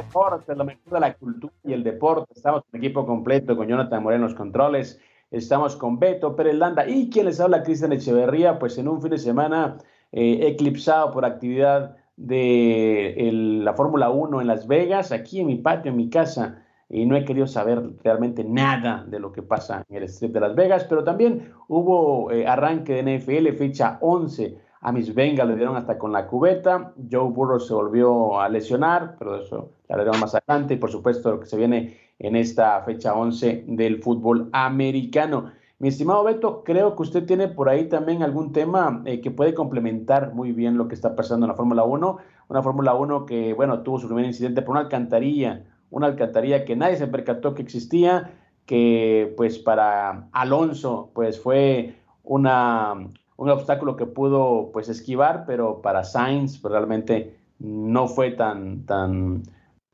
Deporte, 0.00 0.56
lo 0.56 0.64
mejor 0.64 0.92
de 0.92 1.00
la 1.00 1.14
cultura 1.14 1.52
y 1.62 1.72
el 1.74 1.84
deporte. 1.84 2.32
Estamos 2.34 2.62
en 2.72 2.78
equipo 2.78 3.04
completo 3.04 3.56
con 3.56 3.68
Jonathan 3.68 4.02
Moreno 4.02 4.24
en 4.24 4.30
los 4.30 4.38
controles. 4.38 4.98
Estamos 5.30 5.76
con 5.76 5.98
Beto 5.98 6.34
Pérez 6.34 6.54
Landa 6.54 6.88
y 6.88 7.10
quien 7.10 7.26
les 7.26 7.38
habla, 7.38 7.62
Cristian 7.62 7.92
Echeverría, 7.92 8.58
pues 8.58 8.78
en 8.78 8.88
un 8.88 9.02
fin 9.02 9.10
de 9.10 9.18
semana 9.18 9.76
eh, 10.10 10.38
eclipsado 10.42 11.10
por 11.12 11.24
actividad 11.24 11.96
de 12.16 13.30
la 13.62 13.74
Fórmula 13.74 14.10
1 14.10 14.40
en 14.40 14.46
Las 14.46 14.66
Vegas, 14.66 15.12
aquí 15.12 15.40
en 15.40 15.46
mi 15.46 15.56
patio, 15.56 15.90
en 15.90 15.96
mi 15.96 16.08
casa, 16.08 16.62
y 16.88 17.06
no 17.06 17.14
he 17.14 17.24
querido 17.24 17.46
saber 17.46 17.82
realmente 18.02 18.42
nada 18.42 19.04
de 19.06 19.20
lo 19.20 19.32
que 19.32 19.42
pasa 19.42 19.84
en 19.88 19.96
el 19.96 20.04
Strip 20.04 20.32
de 20.32 20.40
Las 20.40 20.54
Vegas, 20.54 20.86
pero 20.88 21.04
también 21.04 21.52
hubo 21.68 22.30
eh, 22.32 22.46
arranque 22.46 23.02
de 23.02 23.18
NFL, 23.18 23.56
fecha 23.56 23.98
11. 24.00 24.58
A 24.82 24.92
mis 24.92 25.14
Bengals 25.14 25.50
le 25.50 25.56
dieron 25.56 25.76
hasta 25.76 25.98
con 25.98 26.10
la 26.12 26.26
cubeta. 26.26 26.94
Joe 27.10 27.30
Burrow 27.30 27.60
se 27.60 27.74
volvió 27.74 28.40
a 28.40 28.48
lesionar, 28.48 29.16
pero 29.18 29.36
eso 29.36 29.70
lo 29.88 29.94
hablaremos 29.94 30.20
más 30.20 30.34
adelante. 30.34 30.74
Y 30.74 30.76
por 30.78 30.90
supuesto, 30.90 31.30
lo 31.30 31.40
que 31.40 31.46
se 31.46 31.56
viene 31.56 31.98
en 32.18 32.36
esta 32.36 32.80
fecha 32.82 33.14
11 33.14 33.64
del 33.66 34.02
fútbol 34.02 34.48
americano. 34.52 35.50
Mi 35.78 35.88
estimado 35.88 36.24
Beto, 36.24 36.62
creo 36.64 36.94
que 36.94 37.02
usted 37.02 37.24
tiene 37.24 37.48
por 37.48 37.68
ahí 37.68 37.88
también 37.88 38.22
algún 38.22 38.52
tema 38.52 39.02
eh, 39.06 39.20
que 39.22 39.30
puede 39.30 39.54
complementar 39.54 40.34
muy 40.34 40.52
bien 40.52 40.76
lo 40.76 40.88
que 40.88 40.94
está 40.94 41.16
pasando 41.16 41.46
en 41.46 41.48
la 41.48 41.56
Fórmula 41.56 41.84
1. 41.84 42.18
Una 42.48 42.62
Fórmula 42.62 42.94
1 42.94 43.24
que, 43.24 43.54
bueno, 43.54 43.80
tuvo 43.80 43.98
su 43.98 44.06
primer 44.06 44.26
incidente 44.26 44.60
por 44.60 44.72
una 44.72 44.80
alcantarilla, 44.80 45.64
una 45.90 46.06
alcantarilla 46.06 46.64
que 46.66 46.76
nadie 46.76 46.96
se 46.96 47.06
percató 47.06 47.54
que 47.54 47.62
existía, 47.62 48.32
que 48.66 49.32
pues 49.36 49.58
para 49.58 50.28
Alonso 50.32 51.10
pues 51.14 51.40
fue 51.40 51.96
una, 52.22 53.08
un 53.40 53.48
obstáculo 53.48 53.96
que 53.96 54.04
pudo 54.04 54.68
pues 54.70 54.90
esquivar, 54.90 55.44
pero 55.46 55.80
para 55.80 56.04
Sainz 56.04 56.58
pues, 56.58 56.72
realmente 56.72 57.38
no 57.58 58.06
fue 58.06 58.32
tan, 58.32 58.84
tan, 58.84 59.44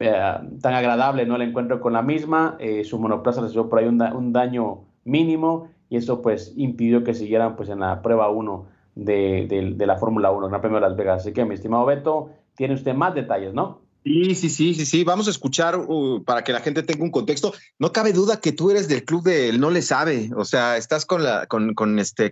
eh, 0.01 0.13
tan 0.61 0.75
agradable 0.75 1.27
no 1.27 1.37
el 1.37 1.43
encuentro 1.43 1.81
con 1.81 1.93
la 1.93 2.03
misma. 2.03 2.57
Eh, 2.59 2.83
su 2.83 2.99
monoplaza 2.99 3.41
recibió 3.41 3.69
por 3.69 3.79
ahí 3.79 3.87
un, 3.87 4.33
daño 4.33 4.81
mínimo 5.05 5.69
y 5.89 5.97
eso 5.97 6.23
pues 6.23 6.55
impidió 6.57 7.05
que 7.05 7.15
siguieran 7.15 7.55
pues 7.55 7.69
en 7.69 7.79
la 7.79 8.03
prueba 8.03 8.31
1 8.31 8.67
de, 8.97 9.47
de, 9.77 9.87
la 9.87 9.97
Fórmula 9.97 10.33
1, 10.33 10.49
Gran 10.49 10.61
Premio 10.61 10.81
de 10.81 10.89
Las 10.89 10.97
Vegas. 10.97 11.21
Así 11.21 11.33
que 11.33 11.45
mi 11.45 11.55
estimado 11.55 11.87
Beto, 11.87 12.31
tiene 12.57 12.75
usted 12.75 12.97
más 12.97 13.15
detalles, 13.15 13.55
¿no? 13.55 13.79
Sí, 14.07 14.37
sí, 14.37 14.51
sí, 14.51 14.73
sí, 14.73 14.87
sí. 14.87 15.03
Vamos 15.03 15.27
a 15.27 15.33
escuchar 15.33 15.77
uh, 15.77 16.23
para 16.23 16.45
que 16.45 16.53
la 16.53 16.61
gente 16.61 16.85
tenga 16.85 17.03
un 17.03 17.11
contexto. 17.11 17.53
No 17.81 17.91
cabe 17.91 18.13
duda 18.13 18.41
que 18.41 18.53
tú 18.53 18.71
eres 18.71 18.87
del 18.87 19.05
club 19.05 19.25
del 19.25 19.59
no 19.59 19.69
le 19.69 19.83
sabe. 19.83 20.31
O 20.37 20.45
sea, 20.45 20.77
estás 20.77 21.05
con 21.05 21.25
la, 21.25 21.49
con, 21.49 21.75
con 21.75 21.99
este 21.99 22.31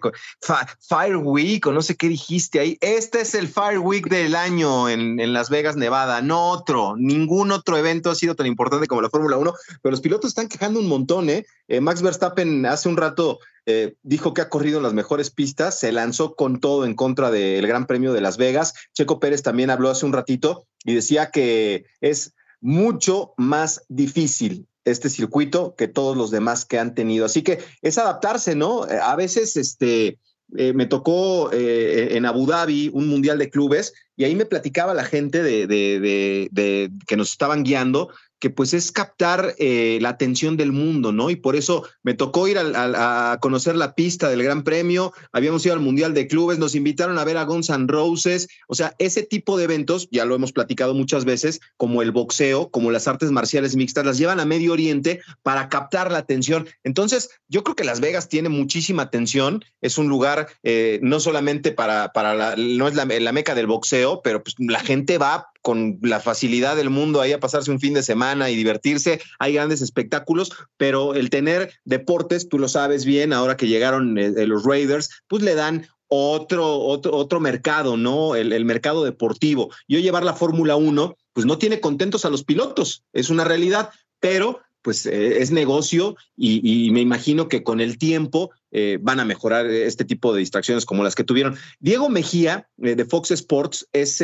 Fire 0.78 1.16
Week 1.16 1.66
o 1.66 1.72
no 1.72 1.82
sé 1.82 1.96
qué 1.96 2.08
dijiste 2.08 2.60
ahí. 2.60 2.78
Este 2.80 3.22
es 3.22 3.34
el 3.34 3.48
Fire 3.48 3.80
Week 3.80 4.08
del 4.08 4.37
año 4.37 4.88
en, 4.88 5.18
en, 5.18 5.32
Las 5.32 5.50
Vegas, 5.50 5.74
Nevada. 5.74 6.22
No 6.22 6.50
otro. 6.50 6.94
Ningún 6.96 7.50
otro 7.50 7.76
evento 7.76 8.10
ha 8.10 8.14
sido 8.14 8.37
tan 8.37 8.46
importante 8.46 8.87
como 8.87 9.02
la 9.02 9.10
Fórmula 9.10 9.37
1. 9.37 9.52
Pero 9.82 9.90
los 9.90 10.00
pilotos 10.00 10.28
están 10.28 10.46
quejando 10.46 10.78
un 10.78 10.87
montón, 10.87 11.28
¿eh? 11.28 11.44
eh 11.66 11.80
Max 11.80 12.02
Verstappen 12.02 12.66
hace 12.66 12.88
un 12.88 12.96
rato 12.96 13.40
eh, 13.66 13.96
dijo 14.02 14.34
que 14.34 14.42
ha 14.42 14.50
corrido 14.50 14.76
en 14.76 14.82
las 14.82 14.92
mejores 14.92 15.30
pistas, 15.30 15.78
se 15.78 15.90
lanzó 15.90 16.34
con 16.37 16.60
todo 16.60 16.84
en 16.84 16.94
contra 16.94 17.30
del 17.30 17.66
Gran 17.66 17.87
Premio 17.87 18.12
de 18.12 18.20
Las 18.20 18.37
Vegas. 18.37 18.74
Checo 18.92 19.18
Pérez 19.18 19.42
también 19.42 19.70
habló 19.70 19.90
hace 19.90 20.04
un 20.04 20.12
ratito 20.12 20.66
y 20.85 20.94
decía 20.94 21.31
que 21.31 21.87
es 22.01 22.35
mucho 22.61 23.35
más 23.37 23.85
difícil 23.88 24.66
este 24.85 25.09
circuito 25.09 25.75
que 25.77 25.88
todos 25.88 26.16
los 26.16 26.31
demás 26.31 26.64
que 26.64 26.79
han 26.79 26.94
tenido. 26.94 27.25
Así 27.25 27.42
que 27.42 27.59
es 27.83 27.99
adaptarse, 27.99 28.55
¿no? 28.55 28.87
Eh, 28.87 28.99
a 29.03 29.16
veces 29.16 29.57
este, 29.57 30.18
eh, 30.57 30.73
me 30.75 30.87
tocó 30.87 31.51
en 31.53 32.27
Abu 32.27 32.47
Dhabi 32.47 32.90
un 32.92 33.09
mundial 33.09 33.38
de 33.38 33.51
clubes 33.51 33.94
y 34.16 34.25
ahí 34.25 34.35
me 34.35 34.44
platicaba 34.44 34.94
la 34.94 35.05
gente 35.05 35.42
de, 35.42 35.66
de 35.66 36.90
que 37.07 37.16
nos 37.16 37.31
estaban 37.31 37.64
guiando 37.64 38.11
que 38.44 38.50
pues 38.50 38.74
es 38.74 38.92
captar 38.92 39.54
eh, 39.57 39.96
la 40.02 40.11
atención 40.11 40.59
del 40.59 40.70
mundo, 40.70 41.12
¿no? 41.12 41.30
Y 41.30 41.37
por 41.37 41.57
eso 41.57 41.88
me 42.02 42.12
tocó 42.12 42.46
ir 42.46 42.59
a, 42.59 43.38
conocer 43.40 43.74
la 43.74 43.94
pista 43.94 44.28
del 44.28 44.42
Gran 44.42 44.64
Premio, 44.64 45.14
habíamos 45.33 45.64
ido 45.64 45.72
al 45.72 45.80
Mundial 45.80 46.12
de 46.12 46.26
Clubes, 46.26 46.59
nos 46.59 46.74
invitaron 46.74 47.16
a 47.16 47.24
ver 47.24 47.38
a 47.38 47.44
Guns 47.44 47.70
N' 47.70 47.87
Roses, 47.88 48.48
o 48.68 48.74
sea, 48.74 48.94
ese 48.98 49.22
tipo 49.22 49.57
de 49.57 49.64
eventos, 49.64 50.09
ya 50.11 50.26
lo 50.26 50.35
hemos 50.35 50.52
platicado 50.52 50.92
muchas 50.92 51.24
veces, 51.24 51.62
como 51.78 52.02
el 52.02 52.12
boxeo, 52.12 52.68
como 52.68 52.90
las 52.90 53.09
artes 53.09 53.30
marciales 53.30 53.76
mixtas, 53.76 54.04
las 54.04 54.18
llevan 54.18 54.40
a 54.40 54.44
Medio 54.44 54.74
Oriente 54.74 55.22
para 55.42 55.70
captar 55.70 56.12
la 56.12 56.18
atención. 56.18 56.68
Entonces, 56.83 57.30
yo 57.48 57.64
creo 57.64 57.76
que 57.76 57.85
Las 57.85 58.00
Vegas 58.00 58.28
tiene 58.28 58.50
muchísima 58.50 59.04
atención, 59.04 59.64
es 59.80 59.96
un 59.96 60.11
lugar 60.11 60.48
eh, 60.64 60.98
no 61.00 61.18
solamente 61.18 61.72
para, 61.72 62.12
la, 62.14 62.57
no 62.59 62.88
es 62.88 62.94
la, 62.94 63.07
la 63.07 63.33
meca 63.33 63.54
del 63.54 63.68
boxeo, 63.68 64.20
pero 64.22 64.42
pues 64.42 64.54
la 64.59 64.80
gente 64.80 65.16
va 65.16 65.46
con 65.64 65.98
la 66.03 66.20
facilidad 66.20 66.77
del 66.77 66.90
mundo 66.90 67.22
ahí 67.22 67.33
a 67.33 67.40
pasarse 67.40 67.70
un 67.70 67.81
fin 67.81 67.94
de 67.94 68.03
semana 68.03 68.50
y 68.50 68.55
divertirse. 68.55 69.22
Hay 69.38 69.55
grandes 69.55 69.81
espectáculos, 69.81 70.53
pero 70.77 71.14
el 71.14 71.31
tener 71.31 71.72
deportes, 71.87 72.50
tú 72.50 72.59
lo 72.59 72.68
sabes 72.68 73.07
bien, 73.07 73.33
ahora 73.33 73.57
que 73.57 73.66
llegaron 73.66 74.18
eh, 74.18 74.35
eh, 74.37 74.46
los 74.46 74.64
Raiders, 74.64 75.09
pues 75.27 75.42
le 75.42 75.55
dan 75.55 75.88
otro, 76.09 76.81
otro, 76.81 77.16
otro 77.16 77.40
mercado, 77.40 77.96
¿no? 77.96 78.37
El, 78.37 78.53
el 78.53 78.66
mercado 78.66 79.05
deportivo. 79.05 79.70
Yo 79.88 80.00
llevar 80.00 80.22
la 80.22 80.35
Fórmula 80.35 80.77
1, 80.77 81.16
pues 81.33 81.46
no 81.46 81.57
tiene 81.57 81.81
contentos 81.81 82.27
a 82.27 82.31
los 82.31 82.44
pilotos, 82.44 83.03
es 83.14 83.31
una 83.31 83.44
realidad, 83.44 83.88
pero 84.20 84.61
pues 84.85 85.07
eh, 85.07 85.40
es 85.40 85.51
negocio 85.51 86.14
y, 86.37 86.90
me 86.92 87.01
imagino 87.01 87.49
que 87.49 87.62
con 87.62 87.81
el 87.81 87.97
tiempo 87.97 88.51
eh, 88.70 88.99
van 89.01 89.18
a 89.18 89.25
mejorar 89.25 89.66
este 89.66 90.05
tipo 90.05 90.33
de 90.35 90.40
distracciones 90.40 90.85
como 90.85 91.03
las 91.03 91.14
que 91.14 91.25
tuvieron. 91.25 91.57
Diego 91.81 92.11
Mejía 92.11 92.68
eh, 92.83 92.94
de 92.94 93.05
Fox 93.07 93.31
Sports 93.31 93.88
es 93.92 94.23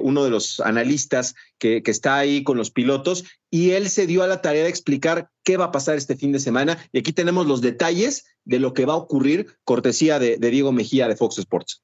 uno 0.00 0.22
de 0.22 0.30
los 0.30 0.60
analistas 0.60 1.34
que, 1.58 1.82
está 1.86 2.18
ahí 2.18 2.44
con 2.44 2.58
los 2.58 2.70
pilotos 2.70 3.24
y 3.50 3.70
él 3.70 3.88
se 3.88 4.06
dio 4.06 4.22
a 4.22 4.26
la 4.26 4.42
tarea 4.42 4.64
de 4.64 4.68
explicar 4.68 5.30
qué 5.44 5.56
va 5.56 5.66
a 5.66 5.72
pasar 5.72 5.96
este 5.96 6.16
fin 6.16 6.32
de 6.32 6.40
semana 6.40 6.78
y 6.92 6.98
aquí 6.98 7.12
tenemos 7.12 7.46
los 7.46 7.62
detalles 7.62 8.26
de 8.44 8.58
lo 8.58 8.74
que 8.74 8.84
va 8.84 8.92
a 8.92 8.96
ocurrir 8.96 9.56
cortesía 9.64 10.18
de 10.18 10.36
Diego 10.36 10.72
Mejía 10.72 11.08
de 11.08 11.16
Fox 11.16 11.38
Sports. 11.38 11.82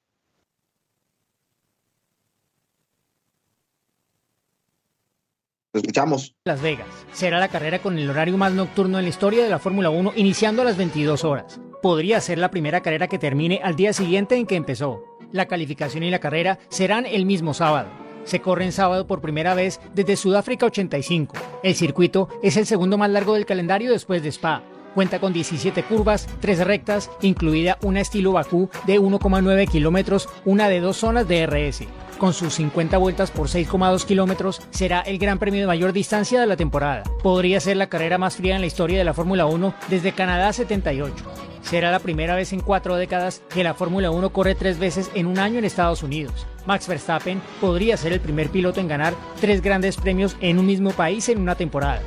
Escuchamos. 5.73 6.35
Las 6.45 6.61
Vegas. 6.61 6.87
Será 7.11 7.39
la 7.39 7.47
carrera 7.47 7.79
con 7.79 7.97
el 7.97 8.09
horario 8.09 8.37
más 8.37 8.53
nocturno 8.53 8.97
en 8.97 9.05
la 9.05 9.09
historia 9.09 9.43
de 9.43 9.49
la 9.49 9.59
Fórmula 9.59 9.89
1, 9.89 10.13
iniciando 10.15 10.61
a 10.61 10.65
las 10.65 10.77
22 10.77 11.23
horas. 11.23 11.59
Podría 11.81 12.19
ser 12.21 12.37
la 12.37 12.51
primera 12.51 12.81
carrera 12.81 13.07
que 13.07 13.19
termine 13.19 13.61
al 13.63 13.75
día 13.75 13.93
siguiente 13.93 14.35
en 14.35 14.45
que 14.45 14.55
empezó. 14.55 15.03
La 15.31 15.47
calificación 15.47 16.03
y 16.03 16.09
la 16.09 16.19
carrera 16.19 16.59
serán 16.69 17.05
el 17.05 17.25
mismo 17.25 17.53
sábado. 17.53 17.89
Se 18.23 18.41
corre 18.41 18.65
en 18.65 18.71
sábado 18.71 19.07
por 19.07 19.21
primera 19.21 19.53
vez 19.53 19.79
desde 19.93 20.17
Sudáfrica 20.17 20.65
85. 20.65 21.35
El 21.63 21.75
circuito 21.75 22.27
es 22.43 22.57
el 22.57 22.65
segundo 22.65 22.97
más 22.97 23.09
largo 23.09 23.35
del 23.35 23.45
calendario 23.45 23.91
después 23.91 24.21
de 24.21 24.29
Spa 24.29 24.63
Cuenta 24.95 25.19
con 25.19 25.33
17 25.33 25.83
curvas, 25.83 26.27
3 26.41 26.65
rectas, 26.65 27.09
incluida 27.21 27.77
una 27.81 28.01
estilo 28.01 28.33
Bakú 28.33 28.69
de 28.85 28.99
1,9 28.99 29.67
kilómetros, 29.67 30.29
una 30.45 30.67
de 30.67 30.79
dos 30.79 30.97
zonas 30.97 31.27
de 31.27 31.45
RS. 31.45 31.85
Con 32.17 32.33
sus 32.33 32.55
50 32.55 32.97
vueltas 32.97 33.31
por 33.31 33.47
6,2 33.47 34.03
kilómetros, 34.05 34.61
será 34.71 34.99
el 35.01 35.19
gran 35.19 35.39
premio 35.39 35.61
de 35.61 35.67
mayor 35.67 35.93
distancia 35.93 36.41
de 36.41 36.47
la 36.47 36.57
temporada. 36.57 37.03
Podría 37.23 37.61
ser 37.61 37.77
la 37.77 37.87
carrera 37.87 38.17
más 38.17 38.35
fría 38.35 38.55
en 38.55 38.61
la 38.61 38.67
historia 38.67 38.97
de 38.97 39.05
la 39.05 39.13
Fórmula 39.13 39.45
1 39.45 39.73
desde 39.89 40.11
Canadá 40.11 40.51
78. 40.51 41.15
Será 41.61 41.91
la 41.91 41.99
primera 41.99 42.35
vez 42.35 42.51
en 42.51 42.61
cuatro 42.61 42.95
décadas 42.95 43.41
que 43.53 43.63
la 43.63 43.73
Fórmula 43.73 44.11
1 44.11 44.31
corre 44.31 44.55
tres 44.55 44.79
veces 44.79 45.11
en 45.13 45.27
un 45.27 45.39
año 45.39 45.59
en 45.59 45.65
Estados 45.65 46.03
Unidos. 46.03 46.47
Max 46.65 46.87
Verstappen 46.87 47.41
podría 47.61 47.95
ser 47.95 48.11
el 48.11 48.19
primer 48.19 48.49
piloto 48.49 48.81
en 48.81 48.87
ganar 48.87 49.13
tres 49.39 49.61
grandes 49.61 49.95
premios 49.95 50.35
en 50.41 50.59
un 50.59 50.65
mismo 50.65 50.91
país 50.91 51.29
en 51.29 51.39
una 51.39 51.55
temporada 51.55 52.01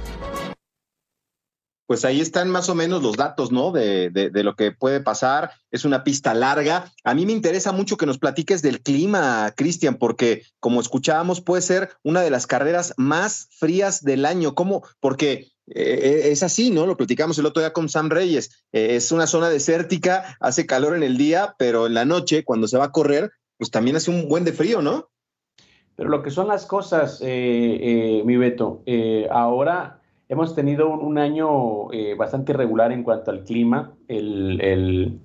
pues 1.86 2.04
ahí 2.04 2.20
están 2.20 2.48
más 2.48 2.68
o 2.68 2.74
menos 2.74 3.02
los 3.02 3.16
datos, 3.16 3.50
¿no? 3.50 3.72
De, 3.72 4.10
de, 4.10 4.42
lo 4.42 4.54
que 4.54 4.72
puede 4.72 5.00
pasar. 5.00 5.50
Es 5.70 5.84
una 5.84 6.04
pista 6.04 6.32
larga. 6.34 6.90
A 7.04 7.14
mí 7.14 7.26
me 7.26 7.32
interesa 7.32 7.72
mucho 7.72 7.96
que 7.96 8.06
nos 8.06 8.18
platiques 8.18 8.62
del 8.62 8.80
clima, 8.80 9.52
Cristian, 9.56 9.96
porque 9.96 10.44
como 10.60 10.80
escuchábamos, 10.80 11.40
puede 11.40 11.62
ser 11.62 11.90
una 12.02 12.20
de 12.22 12.30
las 12.30 12.46
carreras 12.46 12.94
más 12.96 13.48
frías 13.58 14.02
del 14.02 14.24
año. 14.24 14.54
¿Cómo? 14.54 14.84
Porque 15.00 15.48
eh, 15.66 16.28
es 16.30 16.42
así, 16.42 16.70
¿no? 16.70 16.86
Lo 16.86 16.96
platicamos 16.96 17.38
el 17.38 17.46
otro 17.46 17.60
día 17.60 17.72
con 17.72 17.88
Sam 17.88 18.10
Reyes. 18.10 18.64
Eh, 18.72 18.96
es 18.96 19.12
una 19.12 19.26
zona 19.26 19.48
desértica, 19.48 20.36
hace 20.40 20.66
calor 20.66 20.96
en 20.96 21.02
el 21.02 21.16
día, 21.18 21.54
pero 21.58 21.86
en 21.86 21.94
la 21.94 22.04
noche, 22.04 22.44
cuando 22.44 22.68
se 22.68 22.78
va 22.78 22.86
a 22.86 22.92
correr, 22.92 23.32
pues 23.58 23.70
también 23.70 23.96
hace 23.96 24.10
un 24.10 24.28
buen 24.28 24.44
de 24.44 24.52
frío, 24.52 24.82
¿no? 24.82 25.10
Pero 25.96 26.08
lo 26.08 26.22
que 26.22 26.30
son 26.30 26.48
las 26.48 26.64
cosas, 26.64 27.18
eh, 27.22 28.22
mi 28.24 28.36
Beto, 28.36 28.82
ahora 29.30 30.01
Hemos 30.32 30.54
tenido 30.54 30.88
un, 30.88 31.18
año 31.18 31.92
eh, 31.92 32.14
bastante 32.14 32.52
irregular 32.52 32.90
en 32.90 33.02
cuanto 33.02 33.30
al 33.30 33.44
clima. 33.44 33.92
El, 34.08 35.20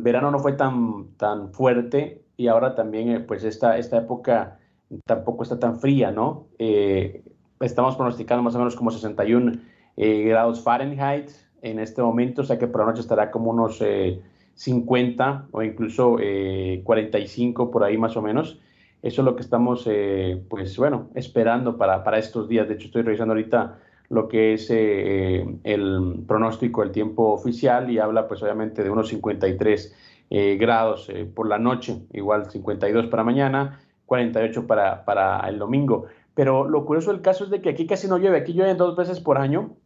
verano 0.00 0.32
no 0.32 0.40
fue 0.40 0.54
tan, 0.54 1.12
tan 1.16 1.52
fuerte 1.52 2.24
y 2.36 2.48
ahora 2.48 2.74
también, 2.74 3.10
eh, 3.10 3.20
pues, 3.20 3.44
esta, 3.44 3.78
esta 3.78 3.98
época 3.98 4.58
tampoco 5.06 5.44
está 5.44 5.60
tan 5.60 5.78
fría, 5.78 6.10
¿no? 6.10 6.48
Eh, 6.58 7.22
estamos 7.60 7.94
pronosticando 7.94 8.42
más 8.42 8.56
o 8.56 8.58
menos 8.58 8.74
como 8.74 8.90
61 8.90 9.52
grados 9.96 10.60
Fahrenheit 10.60 11.30
en 11.60 11.78
este 11.78 12.02
momento, 12.02 12.42
o 12.42 12.44
sea 12.44 12.58
que 12.58 12.66
por 12.66 12.80
la 12.80 12.88
noche 12.88 13.02
estará 13.02 13.30
como 13.30 13.52
unos 13.52 13.80
50 14.54 15.46
o 15.52 15.62
incluso 15.62 16.16
45 16.82 17.70
por 17.70 17.84
ahí 17.84 17.96
más 17.96 18.16
o 18.16 18.22
menos. 18.22 18.58
Eso 19.02 19.22
es 19.22 19.24
lo 19.24 19.34
que 19.34 19.42
estamos, 19.42 19.84
eh, 19.86 20.42
pues 20.48 20.76
bueno, 20.78 21.10
esperando 21.14 21.76
para, 21.76 22.04
para, 22.04 22.18
estos 22.18 22.48
días. 22.48 22.68
De 22.68 22.74
hecho, 22.74 22.86
estoy 22.86 23.02
revisando 23.02 23.32
ahorita 23.32 23.80
lo 24.08 24.28
que 24.28 24.54
es 24.54 24.70
eh, 24.70 25.44
el 25.64 26.24
pronóstico 26.26 26.82
del 26.82 26.92
tiempo 26.92 27.32
oficial 27.32 27.90
y 27.90 27.98
habla 27.98 28.28
pues 28.28 28.42
obviamente 28.42 28.82
de 28.82 28.90
unos 28.90 29.08
53 29.08 29.96
eh, 30.30 30.56
grados 30.56 31.10
por 31.34 31.48
la 31.48 31.58
noche, 31.58 32.06
igual 32.12 32.50
52 32.50 33.06
para 33.06 33.24
mañana, 33.24 33.80
48 34.06 34.66
para, 34.66 35.04
para 35.04 35.40
el 35.48 35.58
domingo. 35.58 36.06
Pero 36.34 36.68
lo 36.68 36.84
curioso 36.84 37.12
del 37.12 37.22
caso 37.22 37.44
es 37.44 37.50
de 37.50 37.60
que 37.60 37.70
aquí 37.70 37.86
casi 37.86 38.08
no 38.08 38.18
llueve, 38.18 38.38
aquí 38.38 38.52
llueve 38.52 38.74
dos 38.74 38.96
veces 38.96 39.20
por 39.20 39.38
año. 39.38 39.76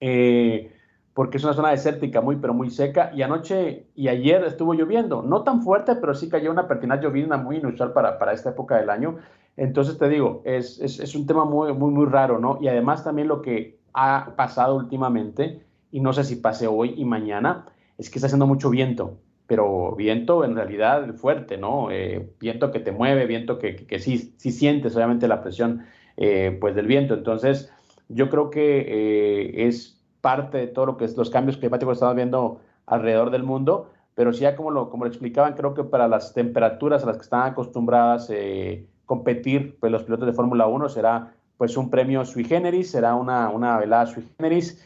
Eh, 0.00 0.72
porque 1.14 1.36
es 1.36 1.44
una 1.44 1.52
zona 1.52 1.70
desértica 1.70 2.20
muy, 2.20 2.36
pero 2.36 2.54
muy 2.54 2.70
seca. 2.70 3.10
Y 3.14 3.22
anoche 3.22 3.86
y 3.94 4.08
ayer 4.08 4.44
estuvo 4.44 4.74
lloviendo, 4.74 5.22
no 5.22 5.42
tan 5.42 5.62
fuerte, 5.62 5.96
pero 5.96 6.14
sí 6.14 6.28
cayó 6.28 6.50
una 6.50 6.66
pertinaz 6.66 7.00
llovizna 7.02 7.36
muy 7.36 7.56
inusual 7.56 7.92
para, 7.92 8.18
para 8.18 8.32
esta 8.32 8.50
época 8.50 8.78
del 8.78 8.90
año. 8.90 9.18
Entonces 9.56 9.98
te 9.98 10.08
digo, 10.08 10.42
es, 10.44 10.80
es, 10.80 11.14
un 11.14 11.26
tema 11.26 11.44
muy, 11.44 11.72
muy, 11.74 11.90
muy 11.90 12.06
raro, 12.06 12.38
¿no? 12.38 12.58
Y 12.60 12.68
además 12.68 13.04
también 13.04 13.28
lo 13.28 13.42
que 13.42 13.78
ha 13.92 14.32
pasado 14.36 14.76
últimamente, 14.76 15.62
y 15.90 16.00
no 16.00 16.14
sé 16.14 16.24
si 16.24 16.36
pase 16.36 16.66
hoy 16.66 16.94
y 16.96 17.04
mañana, 17.04 17.66
es 17.98 18.08
que 18.08 18.18
está 18.18 18.26
haciendo 18.26 18.46
mucho 18.46 18.70
viento, 18.70 19.18
pero 19.46 19.94
viento 19.94 20.44
en 20.44 20.56
realidad 20.56 21.14
fuerte, 21.16 21.58
¿no? 21.58 21.90
Eh, 21.90 22.30
viento 22.40 22.70
que 22.70 22.80
te 22.80 22.92
mueve, 22.92 23.26
viento 23.26 23.58
que, 23.58 23.76
que, 23.76 23.98
sí, 23.98 24.34
sí 24.38 24.50
sientes 24.50 24.96
obviamente 24.96 25.28
la 25.28 25.42
presión 25.42 25.84
eh, 26.16 26.56
pues 26.58 26.74
del 26.74 26.86
viento. 26.86 27.12
Entonces, 27.12 27.70
yo 28.08 28.30
creo 28.30 28.48
que 28.48 28.80
eh, 28.80 29.66
es 29.66 30.01
parte 30.22 30.56
de 30.56 30.66
todo 30.68 30.86
lo 30.86 30.96
que 30.96 31.04
es 31.04 31.16
los 31.16 31.28
cambios 31.28 31.58
climáticos 31.58 31.92
que 31.92 31.96
estamos 31.96 32.16
viendo 32.16 32.60
alrededor 32.86 33.30
del 33.30 33.42
mundo, 33.42 33.90
pero 34.14 34.32
sí 34.32 34.40
ya 34.40 34.56
como 34.56 34.70
lo, 34.70 34.88
como 34.88 35.04
lo 35.04 35.10
explicaban, 35.10 35.54
creo 35.54 35.74
que 35.74 35.84
para 35.84 36.08
las 36.08 36.32
temperaturas 36.32 37.02
a 37.02 37.06
las 37.06 37.16
que 37.16 37.22
están 37.22 37.42
acostumbradas 37.42 38.30
eh, 38.30 38.86
competir 39.04 39.76
pues, 39.80 39.92
los 39.92 40.04
pilotos 40.04 40.26
de 40.26 40.32
Fórmula 40.32 40.66
1 40.66 40.88
será 40.88 41.34
pues 41.58 41.76
un 41.76 41.90
premio 41.90 42.24
sui 42.24 42.44
generis, 42.44 42.90
será 42.90 43.14
una, 43.14 43.50
una 43.50 43.76
velada 43.78 44.06
sui 44.06 44.24
generis. 44.36 44.82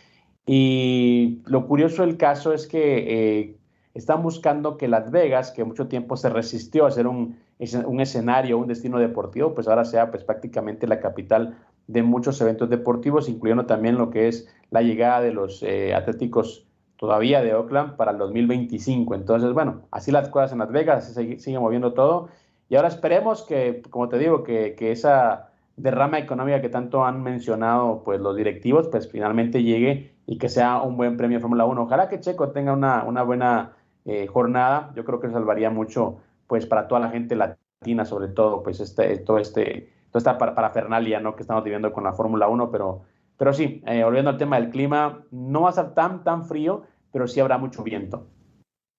Y 0.46 1.42
lo 1.46 1.66
curioso 1.66 2.02
del 2.02 2.16
caso 2.16 2.52
es 2.52 2.66
que 2.66 3.40
eh, 3.40 3.56
están 3.94 4.22
buscando 4.22 4.76
que 4.76 4.86
Las 4.86 5.10
Vegas, 5.10 5.50
que 5.50 5.64
mucho 5.64 5.88
tiempo 5.88 6.16
se 6.16 6.28
resistió 6.28 6.86
a 6.86 6.90
ser 6.90 7.06
un, 7.06 7.38
un 7.86 8.00
escenario, 8.00 8.58
un 8.58 8.68
destino 8.68 8.98
deportivo, 8.98 9.54
pues 9.54 9.68
ahora 9.68 9.84
sea 9.84 10.10
pues 10.10 10.22
prácticamente 10.22 10.86
la 10.86 11.00
capital 11.00 11.56
de 11.86 12.02
muchos 12.02 12.40
eventos 12.40 12.68
deportivos, 12.68 13.28
incluyendo 13.28 13.66
también 13.66 13.96
lo 13.96 14.10
que 14.10 14.28
es 14.28 14.48
la 14.70 14.82
llegada 14.82 15.20
de 15.20 15.32
los 15.32 15.62
eh, 15.62 15.94
Atléticos 15.94 16.66
todavía 16.96 17.42
de 17.42 17.54
Oakland 17.54 17.96
para 17.96 18.12
el 18.12 18.18
2025. 18.18 19.14
Entonces, 19.14 19.52
bueno, 19.52 19.82
así 19.90 20.10
las 20.10 20.28
cosas 20.28 20.52
en 20.52 20.58
Las 20.58 20.72
Vegas, 20.72 21.10
así 21.10 21.38
sigue, 21.38 21.58
moviendo 21.58 21.92
todo. 21.92 22.28
Y 22.68 22.76
ahora 22.76 22.88
esperemos 22.88 23.44
que, 23.44 23.82
como 23.90 24.08
te 24.08 24.18
digo, 24.18 24.42
que, 24.42 24.74
que, 24.74 24.90
esa 24.92 25.50
derrama 25.76 26.18
económica 26.18 26.60
que 26.60 26.68
tanto 26.68 27.04
han 27.04 27.22
mencionado 27.22 28.02
pues, 28.04 28.20
los 28.20 28.34
directivos, 28.34 28.88
pues 28.88 29.10
finalmente 29.10 29.62
llegue 29.62 30.14
y 30.26 30.38
que 30.38 30.48
sea 30.48 30.82
un 30.82 30.96
buen 30.96 31.16
premio 31.16 31.40
Fórmula 31.40 31.64
1. 31.66 31.82
Ojalá 31.82 32.08
que 32.08 32.20
Checo 32.20 32.50
tenga 32.50 32.72
una, 32.72 33.04
una 33.04 33.22
buena 33.22 33.76
eh, 34.04 34.26
jornada. 34.26 34.92
Yo 34.96 35.04
creo 35.04 35.20
que 35.20 35.30
salvaría 35.30 35.70
mucho 35.70 36.18
pues 36.46 36.66
para 36.66 36.88
toda 36.88 37.00
la 37.00 37.10
gente 37.10 37.36
latina, 37.36 38.04
sobre 38.04 38.28
todo, 38.28 38.62
pues 38.62 38.80
este, 38.80 39.18
todo 39.18 39.38
este 39.38 39.92
toda 40.20 40.36
esta 40.36 40.54
parafernalia 40.54 41.20
¿no? 41.20 41.36
que 41.36 41.42
estamos 41.42 41.62
viviendo 41.64 41.92
con 41.92 42.04
la 42.04 42.12
Fórmula 42.12 42.48
1, 42.48 42.70
pero, 42.70 43.02
pero 43.36 43.52
sí, 43.52 43.82
eh, 43.86 44.02
volviendo 44.04 44.30
al 44.30 44.38
tema 44.38 44.58
del 44.58 44.70
clima, 44.70 45.24
no 45.30 45.62
va 45.62 45.70
a 45.70 45.72
ser 45.72 45.94
tan, 45.94 46.24
tan 46.24 46.46
frío, 46.46 46.84
pero 47.12 47.28
sí 47.28 47.40
habrá 47.40 47.58
mucho 47.58 47.82
viento. 47.82 48.26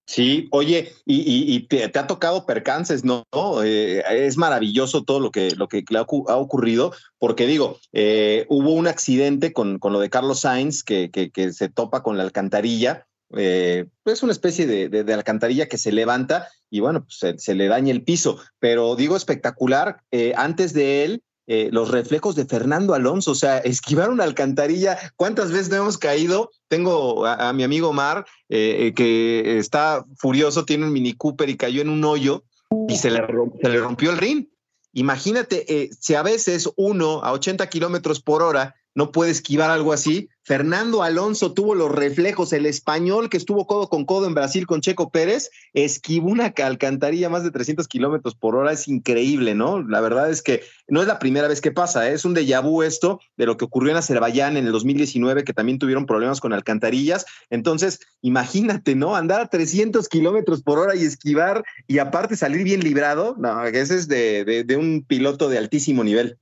Sí, 0.09 0.47
oye, 0.51 0.93
y, 1.05 1.67
te, 1.67 1.83
ha 1.83 2.07
tocado 2.07 2.45
percances, 2.45 3.03
¿no? 3.03 3.25
Eh, 3.61 4.01
es 4.09 4.37
maravilloso 4.37 5.03
todo 5.03 5.19
lo 5.19 5.31
que, 5.31 5.51
lo 5.51 5.67
que 5.67 5.83
ha, 5.97 6.37
ocurrido, 6.37 6.93
porque 7.19 7.45
digo, 7.45 7.77
eh, 7.91 8.45
hubo 8.47 8.71
un 8.71 8.87
accidente 8.87 9.51
con, 9.51 9.79
con, 9.79 9.91
lo 9.91 9.99
de 9.99 10.09
Carlos 10.09 10.39
Sainz 10.39 10.81
que, 10.81 11.11
que, 11.11 11.51
se 11.51 11.67
topa 11.67 12.03
con 12.03 12.15
la 12.15 12.23
alcantarilla, 12.23 13.05
es 13.29 14.23
una 14.23 14.31
especie 14.31 14.65
de, 14.65 15.13
alcantarilla 15.13 15.67
que 15.67 15.77
se 15.77 15.91
levanta 15.91 16.47
y 16.69 16.79
bueno, 16.79 17.05
pues 17.05 17.41
se, 17.41 17.55
le 17.55 17.67
daña 17.67 17.91
el 17.91 18.03
piso. 18.03 18.39
Pero 18.59 18.95
digo 18.95 19.15
espectacular, 19.15 20.01
eh, 20.11 20.33
antes 20.35 20.73
de 20.73 21.03
él, 21.03 21.23
eh, 21.49 21.69
los 21.71 21.91
reflejos 21.91 22.35
de 22.35 22.45
Fernando 22.45 22.93
Alonso, 22.93 23.31
o 23.31 23.35
sea, 23.35 23.59
esquivar 23.59 24.09
una 24.09 24.25
alcantarilla, 24.25 24.97
¿cuántas 25.15 25.51
veces 25.51 25.69
no 25.69 25.77
hemos 25.77 25.97
caído? 25.97 26.51
Tengo 26.67 27.25
a, 27.25 27.53
mi 27.53 27.63
amigo 27.63 27.93
Mar, 27.93 28.25
eh, 28.49 28.93
que 28.95 29.57
está 29.57 30.05
furioso, 30.17 30.65
tiene 30.65 30.85
un 30.85 30.91
Mini 30.91 31.13
Cooper 31.13 31.49
y 31.49 31.55
cayó 31.55 31.81
en 31.81 31.89
un 31.89 32.03
hoyo 32.03 32.43
y 32.89 32.97
se 32.97 33.11
le, 33.11 33.21
rompió 33.21 34.11
el 34.11 34.17
rin. 34.17 34.51
Imagínate, 34.91 35.89
si 35.97 36.15
a 36.15 36.23
veces 36.23 36.69
uno 36.75 37.23
a 37.23 37.31
80 37.31 37.67
kilómetros 37.69 38.21
por 38.21 38.41
hora 38.41 38.75
no 38.97 39.11
puede 39.11 39.29
esquivar 39.29 39.69
algo 39.69 39.93
así. 39.93 40.27
Fernando 40.41 41.03
Alonso 41.03 41.53
tuvo 41.53 41.75
los 41.75 41.91
reflejos, 41.91 42.51
el 42.51 42.65
español 42.65 43.29
que 43.29 43.37
estuvo 43.37 43.67
codo 43.67 43.89
con 43.89 44.05
codo 44.05 44.25
en 44.25 44.33
Brasil 44.33 44.65
con 44.65 44.81
Checo 44.81 45.11
Pérez, 45.11 45.51
esquivó 45.73 46.29
una 46.29 46.51
alcantarilla 46.63 47.29
más 47.29 47.43
de 47.43 47.51
300 47.51 47.87
kilómetros 47.87 48.33
por 48.33 48.55
hora, 48.55 48.71
es 48.71 48.87
increíble, 48.87 49.53
¿no? 49.53 49.83
La 49.83 50.01
verdad 50.01 50.31
es 50.31 50.41
que 50.41 50.63
no 50.87 51.01
es 51.01 51.07
la 51.07 51.19
primera 51.19 51.47
vez 51.47 51.61
que 51.61 51.71
pasa, 51.71 52.09
¿eh? 52.09 52.15
es 52.15 52.25
un 52.25 52.33
déjà 52.33 52.63
vu 52.63 52.81
esto 52.81 53.19
de 53.35 53.45
lo 53.45 53.55
que 53.55 53.65
ocurrió 53.65 53.91
en 53.91 53.97
Azerbaiyán 53.97 54.57
en 54.57 54.65
el 54.65 54.71
2019, 54.71 55.43
que 55.43 55.53
también 55.53 55.77
tuvieron 55.77 56.07
problemas 56.07 56.41
con 56.41 56.51
alcantarillas. 56.51 57.27
Entonces, 57.51 57.99
imagínate, 58.21 58.95
¿no? 58.95 59.15
Andar 59.15 59.41
a 59.41 59.47
300 59.47 60.09
kilómetros 60.09 60.63
por 60.63 60.79
hora 60.79 60.95
y 60.95 61.03
esquivar 61.03 61.63
y 61.85 61.99
aparte 61.99 62.35
salir 62.35 62.63
bien 62.63 62.79
librado, 62.79 63.35
no, 63.37 63.63
ese 63.63 63.95
es 63.95 64.07
de, 64.07 64.63
de 64.65 64.75
un 64.75 65.05
piloto 65.07 65.49
de 65.49 65.59
altísimo 65.59 66.03
nivel. 66.03 66.39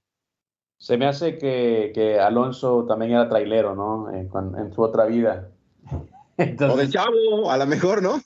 Se 0.77 0.97
me 0.97 1.07
hace 1.07 1.37
que, 1.37 2.19
Alonso 2.19 2.85
también 2.85 3.11
era 3.11 3.29
trailero, 3.29 3.75
¿no? 3.75 4.11
En, 4.11 4.73
su 4.73 4.81
otra 4.81 5.05
vida. 5.05 5.49
o 6.37 6.77
de 6.77 6.89
chavo, 6.89 7.49
a 7.49 7.57
lo 7.57 7.65
mejor, 7.65 8.01
¿no? 8.01 8.21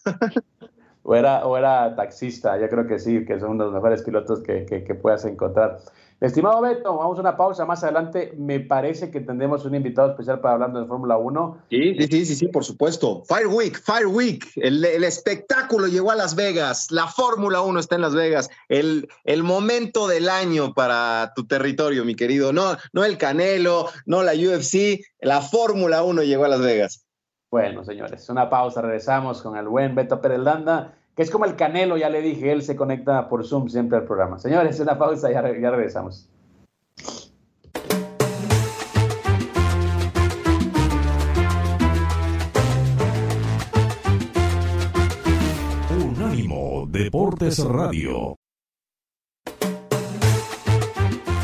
o, 1.04 1.16
era, 1.16 1.46
o 1.46 1.58
era 1.58 1.96
taxista, 1.96 2.60
yo 2.60 2.68
creo 2.70 2.88
que 2.88 3.00
sí, 3.00 3.26
que 3.26 3.40
son 3.40 3.52
uno 3.52 3.66
de 3.66 3.72
los 3.72 3.76
mejores 3.76 4.04
pilotos 4.04 4.42
que, 4.42 4.66
que 4.66 4.96
puedas 4.96 5.26
encontrar. 5.26 5.80
Estimado 6.22 6.60
Beto, 6.60 6.98
vamos 6.98 7.18
a 7.18 7.22
una 7.22 7.38
pausa. 7.38 7.66
Más 7.66 7.82
adelante 7.82 8.34
me 8.38 8.60
parece 8.60 9.10
que 9.10 9.22
tendremos 9.22 9.64
un 9.64 9.74
invitado 9.74 10.10
especial 10.10 10.42
para 10.42 10.56
hablar 10.56 10.74
de 10.74 10.86
Fórmula 10.86 11.16
1. 11.16 11.64
Sí, 11.70 11.96
sí, 11.96 12.26
sí, 12.26 12.36
sí, 12.36 12.48
por 12.48 12.66
supuesto. 12.66 13.24
Fire 13.26 13.48
Week, 13.48 13.82
Fire 13.82 14.08
Week. 14.08 14.46
El, 14.58 14.84
espectáculo 14.84 15.88
llegó 15.88 16.12
a 16.12 16.16
Las 16.16 16.36
Vegas. 16.36 16.92
La 16.92 17.08
Fórmula 17.08 17.62
1 17.62 17.80
está 17.80 17.96
en 17.96 18.02
Las 18.02 18.16
Vegas. 18.16 18.50
El, 18.68 19.08
el 19.24 19.44
momento 19.44 20.10
del 20.10 20.28
año 20.28 20.74
para 20.74 21.32
tu 21.36 21.48
territorio, 21.48 22.04
mi 22.04 22.16
querido. 22.16 22.52
No, 22.52 22.76
no 22.92 23.06
el 23.06 23.18
Canelo, 23.18 23.86
no 24.06 24.22
la 24.22 24.34
UFC. 24.34 25.00
La 25.22 25.40
Fórmula 25.40 26.04
1 26.04 26.24
llegó 26.24 26.44
a 26.44 26.50
Las 26.50 26.60
Vegas. 26.60 27.06
Bueno, 27.50 27.86
señores, 27.86 28.28
una 28.30 28.50
pausa. 28.50 28.82
Regresamos 28.82 29.42
con 29.42 29.56
el 29.56 29.70
buen 29.70 29.96
Beto 29.96 30.20
Pérez 30.20 30.40
Landa 30.40 30.99
es 31.20 31.30
como 31.30 31.44
el 31.44 31.58
Canelo, 31.58 31.98
ya 31.98 32.10
le 32.10 32.22
dije, 32.22 32.50
él 32.50 32.62
se 32.62 32.78
conecta 32.78 33.28
por 33.28 33.46
Zoom 33.46 33.68
siempre 33.68 33.98
al 33.98 34.06
programa. 34.06 34.40
Señores, 34.40 34.80
una 34.80 34.98
pausa 34.98 35.30
ya, 35.30 35.42
ya 35.60 35.70
regresamos. 35.70 36.30
Unánimo 45.92 46.88
Deportes 46.88 47.66
Radio. 47.66 48.38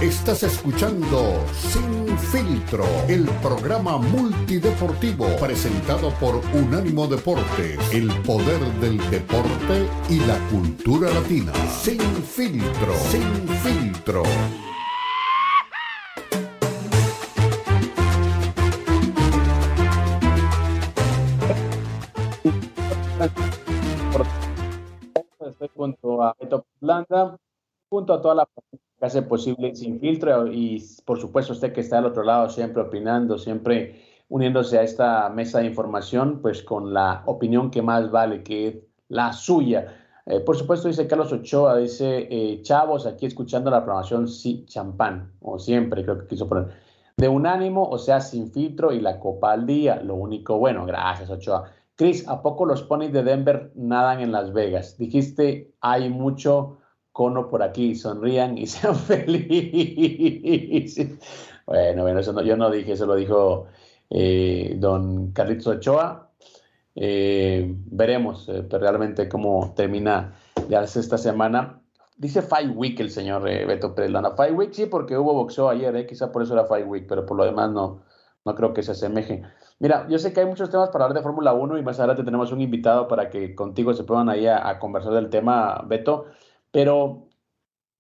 Estás 0.05 0.43
escuchando 0.43 1.43
Sin 1.51 2.15
Filtro, 2.15 2.85
el 3.07 3.25
programa 3.41 3.97
multideportivo 3.97 5.25
presentado 5.39 6.11
por 6.19 6.35
Unánimo 6.53 7.07
Deportes, 7.07 7.79
el 7.91 8.11
poder 8.21 8.61
del 8.79 8.99
deporte 9.09 9.89
y 10.07 10.19
la 10.19 10.37
cultura 10.49 11.09
latina. 11.09 11.51
Sin 11.81 11.99
Filtro, 11.99 12.93
Sin 13.09 13.47
Filtro. 13.63 14.21
Estoy 25.47 25.69
junto 25.75 26.21
a 26.21 26.35
Beto 26.39 26.63
junto 27.89 28.13
a 28.13 28.21
toda 28.21 28.35
la 28.35 28.45
que 29.05 29.19
hace 29.19 29.21
posible 29.21 29.75
sin 29.75 29.99
filtro 29.99 30.47
y 30.47 30.83
por 31.05 31.19
supuesto 31.19 31.53
usted 31.53 31.71
que 31.73 31.81
está 31.81 31.99
al 31.99 32.05
otro 32.05 32.23
lado 32.23 32.49
siempre 32.49 32.81
opinando, 32.81 33.37
siempre 33.37 34.01
uniéndose 34.29 34.79
a 34.79 34.81
esta 34.81 35.29
mesa 35.29 35.59
de 35.59 35.67
información, 35.67 36.39
pues 36.41 36.63
con 36.63 36.91
la 36.91 37.21
opinión 37.27 37.69
que 37.69 37.83
más 37.83 38.09
vale, 38.09 38.41
que 38.41 38.67
es 38.67 38.75
la 39.09 39.31
suya. 39.31 39.95
Eh, 40.25 40.39
por 40.39 40.57
supuesto, 40.57 40.87
dice 40.87 41.05
Carlos 41.05 41.31
Ochoa, 41.31 41.77
dice, 41.77 42.27
eh, 42.31 42.61
chavos, 42.63 43.05
aquí 43.05 43.27
escuchando 43.27 43.69
la 43.69 43.83
programación, 43.83 44.27
sí, 44.27 44.65
champán, 44.67 45.33
o 45.41 45.59
siempre 45.59 46.03
creo 46.03 46.17
que 46.17 46.25
quiso 46.25 46.49
poner, 46.49 46.69
de 47.15 47.27
unánimo, 47.27 47.87
o 47.87 47.99
sea, 47.99 48.19
sin 48.19 48.51
filtro 48.51 48.91
y 48.91 48.99
la 48.99 49.19
copa 49.19 49.53
al 49.53 49.67
día, 49.67 50.01
lo 50.01 50.15
único 50.15 50.57
bueno, 50.57 50.87
gracias 50.87 51.29
Ochoa. 51.29 51.69
Chris, 51.95 52.27
¿a 52.27 52.41
poco 52.41 52.65
los 52.65 52.81
ponis 52.81 53.13
de 53.13 53.23
Denver 53.23 53.71
nadan 53.75 54.19
en 54.19 54.31
Las 54.31 54.51
Vegas? 54.51 54.97
Dijiste, 54.97 55.71
hay 55.79 56.09
mucho 56.09 56.79
cono 57.15 57.47
por 57.47 57.63
aquí, 57.63 57.95
sonrían 57.95 58.57
y 58.57 58.67
sean 58.73 58.93
felices. 58.93 59.47
Bueno, 61.65 62.01
bueno, 62.01 62.19
eso 62.19 62.33
no, 62.33 62.41
yo 62.41 62.57
no 62.57 62.69
dije, 62.69 62.91
eso 62.91 63.05
lo 63.05 63.15
dijo 63.15 63.67
eh, 64.09 64.75
don 64.77 65.31
Carlitos 65.31 65.67
Ochoa. 65.67 66.29
Eh, 66.93 67.73
veremos 67.85 68.49
eh, 68.49 68.65
realmente 68.69 69.29
cómo 69.29 69.73
termina 69.77 70.35
ya 70.67 70.83
esta 70.83 71.17
semana. 71.17 71.79
Dice 72.17 72.41
Five 72.41 72.73
Week 72.75 72.99
el 72.99 73.09
señor 73.09 73.43
Beto 73.43 73.95
Pérez 73.95 74.11
Five 74.35 74.51
Week 74.51 74.73
sí, 74.73 74.85
porque 74.85 75.17
hubo 75.17 75.33
boxeo 75.33 75.69
ayer, 75.69 76.05
quizá 76.05 76.33
por 76.33 76.43
eso 76.43 76.51
era 76.53 76.65
Five 76.65 76.83
Week, 76.83 77.05
pero 77.07 77.25
por 77.25 77.37
lo 77.37 77.45
demás 77.45 77.71
no, 77.71 78.01
no 78.43 78.55
creo 78.55 78.73
que 78.73 78.83
se 78.83 78.91
asemeje. 78.91 79.41
Mira, 79.79 80.05
yo 80.09 80.19
sé 80.19 80.33
que 80.33 80.41
hay 80.41 80.47
muchos 80.47 80.69
temas 80.69 80.89
para 80.89 81.05
hablar 81.05 81.19
de 81.19 81.23
Fórmula 81.23 81.53
1 81.53 81.77
y 81.77 81.81
más 81.81 81.97
adelante 81.97 82.23
tenemos 82.25 82.51
un 82.51 82.59
invitado 82.59 83.07
para 83.07 83.29
que 83.29 83.55
contigo 83.55 83.93
se 83.93 84.03
puedan 84.03 84.27
ahí 84.27 84.47
a 84.47 84.77
conversar 84.79 85.13
del 85.13 85.29
tema, 85.29 85.81
Beto. 85.87 86.25
Pero 86.75 87.29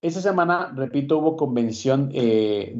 esa 0.01 0.19
semana, 0.19 0.73
repito, 0.75 1.19
hubo 1.19 1.37
convención 1.37 2.09
eh, 2.13 2.73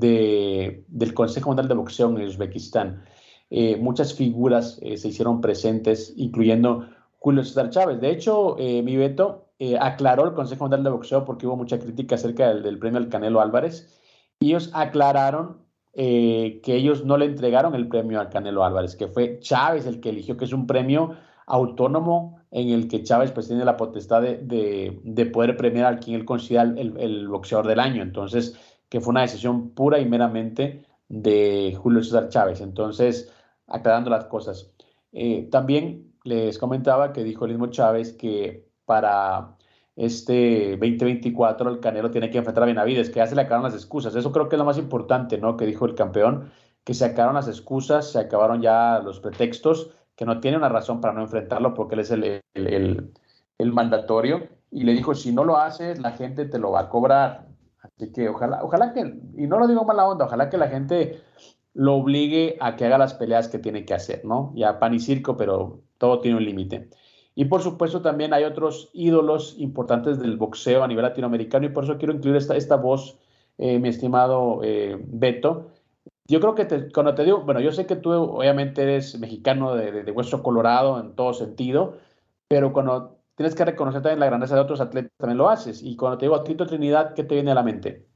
del 0.90 1.14
Consejo 1.14 1.52
Mundial 1.52 1.70
de 1.70 1.74
Boxeo 1.74 2.10
en 2.10 2.22
Uzbekistán. 2.28 3.02
Eh, 3.50 3.78
muchas 3.78 4.14
figuras 4.14 4.78
eh, 4.82 4.98
se 4.98 5.08
hicieron 5.08 5.40
presentes, 5.40 6.14
incluyendo 6.18 6.86
Julio 7.20 7.46
César 7.46 7.70
Chávez. 7.70 8.02
De 8.02 8.10
hecho, 8.10 8.58
mi 8.60 8.98
veto 8.98 9.54
aclaró 9.80 10.26
el 10.26 10.34
Consejo 10.34 10.66
Mundial 10.66 10.84
de 10.84 10.90
Boxeo 10.90 11.24
porque 11.24 11.48
hubo 11.48 11.56
mucha 11.56 11.80
crítica 11.80 12.16
acerca 12.16 12.54
del, 12.54 12.78
premio 12.78 13.00
al 13.00 13.08
Canelo 13.08 13.40
Álvarez. 13.40 13.98
Y 14.38 14.48
ellos 14.48 14.72
aclararon 14.74 15.62
que 15.94 16.62
ellos 16.66 17.06
no 17.06 17.16
le 17.16 17.24
entregaron 17.24 17.74
el 17.74 17.88
premio 17.88 18.20
al 18.20 18.28
Canelo 18.28 18.66
Álvarez, 18.66 18.98
que 18.98 19.08
fue 19.08 19.40
Chávez 19.40 19.86
el 19.86 20.02
que 20.02 20.10
eligió, 20.10 20.36
que 20.36 20.44
es 20.44 20.52
un 20.52 20.68
premio 20.68 21.16
autónomo 21.48 22.42
en 22.56 22.70
el 22.70 22.88
que 22.88 23.04
Chávez 23.04 23.34
pues 23.34 23.48
tiene 23.48 23.66
la 23.66 23.76
potestad 23.76 24.22
de, 24.22 25.30
poder 25.34 25.58
premiar 25.58 25.94
a 25.94 26.00
quien 26.00 26.16
él 26.16 26.24
considera 26.24 26.64
el, 26.64 27.28
boxeador 27.28 27.68
del 27.68 27.82
año. 27.82 28.02
Entonces, 28.02 28.58
que 28.88 29.02
fue 29.02 29.12
una 29.12 29.22
decisión 29.22 29.72
pura 29.72 30.00
y 30.00 30.06
meramente 30.06 30.86
de 31.10 31.78
Julio 31.78 32.02
César 32.02 32.30
Chávez. 32.30 32.62
Entonces, 32.62 33.30
aclarando 33.68 34.10
las 34.10 34.26
cosas. 34.26 34.72
Eh, 35.12 35.50
también 35.52 36.14
les 36.24 36.58
comentaba 36.58 37.12
que 37.12 37.26
dijo 37.26 37.44
el 37.44 37.52
mismo 37.52 37.68
Chávez 37.68 38.14
que 38.14 38.70
para 38.86 39.58
este 39.98 40.78
2024 40.78 41.70
el 41.70 41.82
Canelo 41.82 42.10
tiene 42.10 42.30
que 42.30 42.38
enfrentar 42.38 42.64
a 42.64 42.68
Benavides, 42.68 43.10
que 43.10 43.18
ya 43.18 43.28
se 43.28 43.36
le 43.36 43.42
acabaron 43.42 43.66
las 43.66 43.76
excusas. 43.76 44.16
Eso 44.16 44.32
creo 44.32 44.48
que 44.48 44.56
es 44.56 44.60
lo 44.60 44.66
más 44.66 44.78
importante, 44.78 45.38
¿no? 45.38 45.58
Que 45.58 45.66
dijo 45.66 45.86
el 45.86 45.96
campeón, 45.96 46.52
que 46.86 46.94
se 46.94 47.04
acabaron 47.04 47.36
las 47.36 47.50
excusas, 47.50 48.14
se 48.14 48.20
acabaron 48.20 48.62
ya 48.62 49.02
los 49.04 49.20
pretextos 49.20 49.92
que 50.16 50.26
no 50.26 50.40
tiene 50.40 50.58
una 50.58 50.70
razón 50.70 51.02
para 51.02 51.14
no 51.14 51.22
enfrentarlo 51.22 51.74
porque 51.74 51.96
él 51.96 52.02
es 52.02 52.12
el, 52.12 52.42
el, 52.54 53.74
mandatorio. 53.74 54.48
Y 54.72 54.84
le 54.84 54.94
dijo, 54.94 55.14
si 55.14 55.32
no 55.32 55.44
lo 55.44 55.58
haces, 55.58 56.00
la 56.00 56.12
gente 56.12 56.46
te 56.46 56.60
lo 56.60 56.72
va 56.72 56.82
a 56.82 56.90
cobrar. 56.90 57.48
Así 57.82 58.12
que 58.12 58.30
ojalá, 58.30 58.64
ojalá 58.64 58.94
que, 58.94 59.02
y 59.38 59.48
no 59.48 59.60
lo 59.60 59.68
digo 59.68 59.86
mala 59.86 60.08
onda, 60.08 60.26
ojalá 60.26 60.50
que 60.50 60.58
la 60.58 60.68
gente 60.68 61.22
lo 61.74 61.96
obligue 61.96 62.58
a 62.60 62.76
que 62.76 62.86
haga 62.86 62.98
las 62.98 63.14
peleas 63.14 63.48
que 63.48 63.60
tiene 63.60 63.86
que 63.86 63.94
hacer, 63.94 64.24
¿no? 64.26 64.54
Ya 64.56 64.80
pan 64.80 64.94
y 64.94 65.00
circo, 65.00 65.38
pero 65.38 65.82
todo 65.98 66.20
tiene 66.20 66.38
un 66.38 66.46
límite. 66.46 66.90
Y 67.36 67.46
por 67.46 67.62
supuesto 67.62 68.02
también 68.02 68.34
hay 68.34 68.46
otros 68.46 68.90
ídolos 68.94 69.56
importantes 69.60 70.20
del 70.20 70.38
boxeo 70.38 70.84
a 70.84 70.88
nivel 70.88 71.04
latinoamericano 71.04 71.66
y 71.66 71.70
por 71.70 71.84
eso 71.84 71.98
quiero 71.98 72.14
incluir 72.14 72.38
esta, 72.38 72.56
esta 72.56 72.78
voz, 72.78 73.20
eh, 73.58 73.78
mi 73.78 73.90
estimado 73.90 74.62
eh, 74.64 74.98
Beto, 75.06 75.72
yo 76.28 76.40
creo 76.40 76.56
que 76.56 76.92
cuando 76.92 77.16
te 77.16 77.24
digo, 77.24 77.42
bueno, 77.42 77.62
yo 77.62 77.72
sé 77.72 77.86
que 77.86 77.96
tú 77.96 78.12
obviamente 78.12 78.82
eres 78.82 79.20
mexicano 79.20 79.76
de, 79.76 80.04
de, 80.04 80.12
hueso 80.12 80.42
colorado 80.42 81.00
en 81.00 81.16
todo 81.16 81.34
sentido, 81.34 81.98
pero 82.48 82.74
cuando 82.74 83.20
tienes 83.36 83.56
que 83.56 83.66
reconocer 83.66 84.02
también 84.02 84.20
la 84.20 84.26
grandeza 84.28 84.56
de 84.56 84.62
otros 84.62 84.82
atletas, 84.82 85.12
también 85.18 85.38
lo 85.38 85.50
haces. 85.50 85.82
Y 85.84 85.96
cuando 85.96 86.18
te 86.18 86.26
digo 86.26 86.36
a 86.36 86.44
Tito 86.44 86.66
Trinidad, 86.66 87.14
¿qué 87.14 87.24
te 87.24 87.36
viene 87.36 87.52
a 87.52 87.56
la 87.56 87.64
mente? 87.64 88.08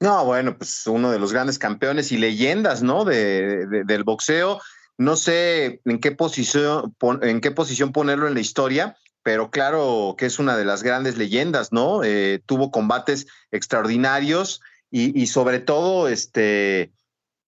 No, 0.00 0.24
bueno, 0.24 0.58
pues 0.58 0.86
uno 0.88 1.12
de 1.12 1.20
los 1.20 1.32
grandes 1.32 1.58
campeones 1.58 2.10
y 2.10 2.18
leyendas, 2.18 2.82
¿no? 2.82 3.04
De, 3.04 3.66
del 3.86 4.02
boxeo. 4.02 4.60
No 4.98 5.14
sé 5.16 5.80
en 5.84 6.00
qué 6.00 6.10
posición, 6.10 6.94
en 7.22 7.40
qué 7.40 7.52
posición 7.52 7.92
ponerlo 7.92 8.26
en 8.26 8.34
la 8.34 8.40
historia, 8.40 8.96
pero 9.22 9.50
claro 9.50 10.16
que 10.18 10.26
es 10.26 10.40
una 10.40 10.56
de 10.56 10.64
las 10.64 10.82
grandes 10.82 11.16
leyendas, 11.16 11.72
¿no? 11.72 12.02
Eh, 12.02 12.42
tuvo 12.46 12.72
combates 12.72 13.28
extraordinarios 13.52 14.60
y, 14.90 15.26
sobre 15.28 15.60
todo, 15.60 16.08
este, 16.08 16.92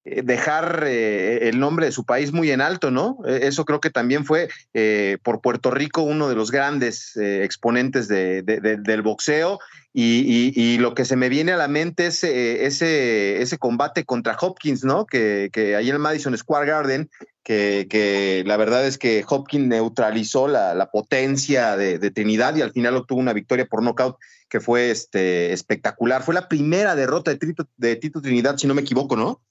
dejar 0.05 0.85
eh, 0.87 1.49
el 1.49 1.59
nombre 1.59 1.87
de 1.87 1.93
su 1.93 2.05
país 2.05 2.33
muy 2.33 2.51
en 2.51 2.61
alto, 2.61 2.91
¿no? 2.91 3.19
E, 3.27 3.47
eso 3.47 3.65
creo 3.65 3.81
que 3.81 3.91
también 3.91 4.25
fue 4.25 4.49
eh, 4.75 5.19
por 5.23 5.41
Puerto 5.41 5.71
Rico 5.71 6.03
uno 6.03 6.29
de 6.29 6.35
los 6.35 6.51
grandes 6.51 7.17
exponentes 7.17 8.09
del 8.09 9.03
boxeo 9.03 9.59
y, 9.93 10.77
lo 10.79 10.95
que 10.95 11.05
se 11.05 11.17
me 11.17 11.29
viene 11.29 11.53
a 11.53 11.57
la 11.57 11.69
mente 11.69 12.07
es 12.07 12.25
ese, 12.25 13.41
ese 13.41 13.59
combate 13.59 14.05
contra 14.05 14.37
Hopkins, 14.39 14.85
¿no? 14.85 15.07
Que, 15.07 15.51
que 15.53 15.77
ahí 15.77 15.89
en 15.89 15.95
el 15.95 16.01
Madison 16.01 16.37
Square 16.37 16.67
Garden, 16.67 17.09
que, 17.45 18.43
la 18.47 18.57
verdad 18.57 18.87
es 18.87 18.99
que 18.99 19.25
Hopkins 19.27 19.69
neutralizó 19.69 20.49
la, 20.49 20.89
potencia 20.91 21.77
de, 21.77 22.11
Trinidad 22.11 22.57
y 22.57 22.63
al 22.63 22.73
final 22.73 22.97
obtuvo 22.97 23.21
una 23.21 23.33
victoria 23.33 23.67
por 23.67 23.83
nocaut 23.83 24.17
que 24.49 24.61
fue 24.61 24.91
este, 24.91 25.53
espectacular. 25.53 26.23
Fue 26.23 26.35
la 26.35 26.49
primera 26.49 26.95
derrota 26.95 27.33
de 27.33 27.55
de 27.77 27.97
Tito 27.97 28.21
Trinidad, 28.21 28.57
si 28.57 28.67
no 28.67 28.75
me 28.75 28.83
equivoco, 28.83 29.17
¿no? 29.17 29.43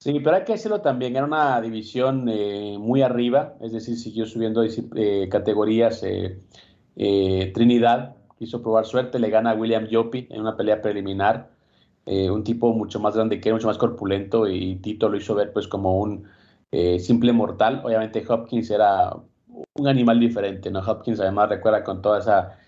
Sí, 0.00 0.20
pero 0.20 0.36
hay 0.36 0.44
que 0.44 0.52
decirlo 0.52 0.80
también, 0.80 1.16
era 1.16 1.24
una 1.24 1.60
división 1.60 2.28
eh, 2.28 2.76
muy 2.78 3.02
arriba, 3.02 3.56
es 3.60 3.72
decir, 3.72 3.96
siguió 3.96 4.26
subiendo 4.26 4.62
eh, 4.62 5.28
categorías. 5.28 6.04
Eh, 6.04 7.50
Trinidad 7.52 8.16
quiso 8.38 8.62
probar 8.62 8.86
suerte, 8.86 9.18
le 9.18 9.28
gana 9.28 9.50
a 9.50 9.54
William 9.54 9.86
Yopi 9.88 10.28
en 10.30 10.40
una 10.40 10.56
pelea 10.56 10.80
preliminar, 10.82 11.50
un 12.06 12.42
tipo 12.44 12.72
mucho 12.72 13.00
más 13.00 13.14
grande 13.16 13.40
que 13.40 13.48
él, 13.50 13.54
mucho 13.56 13.66
más 13.66 13.76
corpulento, 13.78 14.48
y 14.48 14.76
Tito 14.76 15.08
lo 15.08 15.16
hizo 15.18 15.34
ver 15.34 15.52
pues 15.52 15.68
como 15.68 15.98
un 15.98 16.24
simple 16.98 17.32
mortal. 17.32 17.82
Obviamente 17.84 18.24
Hopkins 18.26 18.70
era 18.70 19.12
un 19.74 19.88
animal 19.88 20.18
diferente, 20.20 20.70
¿no? 20.70 20.80
Hopkins 20.80 21.20
además 21.20 21.50
recuerda 21.50 21.84
con 21.84 22.00
toda 22.00 22.20
esa, 22.20 22.58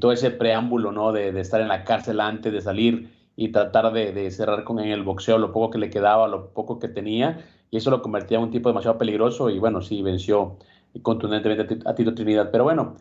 todo 0.00 0.12
ese 0.12 0.30
preámbulo, 0.32 0.92
¿no? 0.92 1.12
De, 1.12 1.28
estar 1.40 1.60
en 1.60 1.68
la 1.68 1.84
cárcel 1.84 2.20
antes 2.20 2.52
de 2.52 2.60
salir 2.60 3.10
y 3.40 3.52
tratar 3.52 3.90
de, 3.94 4.30
cerrar 4.30 4.64
con 4.64 4.80
el 4.80 5.02
boxeo 5.02 5.38
lo 5.38 5.50
poco 5.50 5.70
que 5.70 5.78
le 5.78 5.88
quedaba, 5.88 6.28
lo 6.28 6.52
poco 6.52 6.78
que 6.78 6.88
tenía, 6.88 7.42
y 7.70 7.78
eso 7.78 7.90
lo 7.90 8.02
convertía 8.02 8.36
en 8.36 8.44
un 8.44 8.50
tipo 8.50 8.68
demasiado 8.68 8.98
peligroso 8.98 9.48
y 9.48 9.58
bueno, 9.58 9.80
sí, 9.80 10.02
venció 10.02 10.58
contundentemente 11.00 11.78
a 11.86 11.94
Tito 11.94 12.14
Trinidad. 12.14 12.50
Pero 12.52 12.64
bueno, 12.64 12.96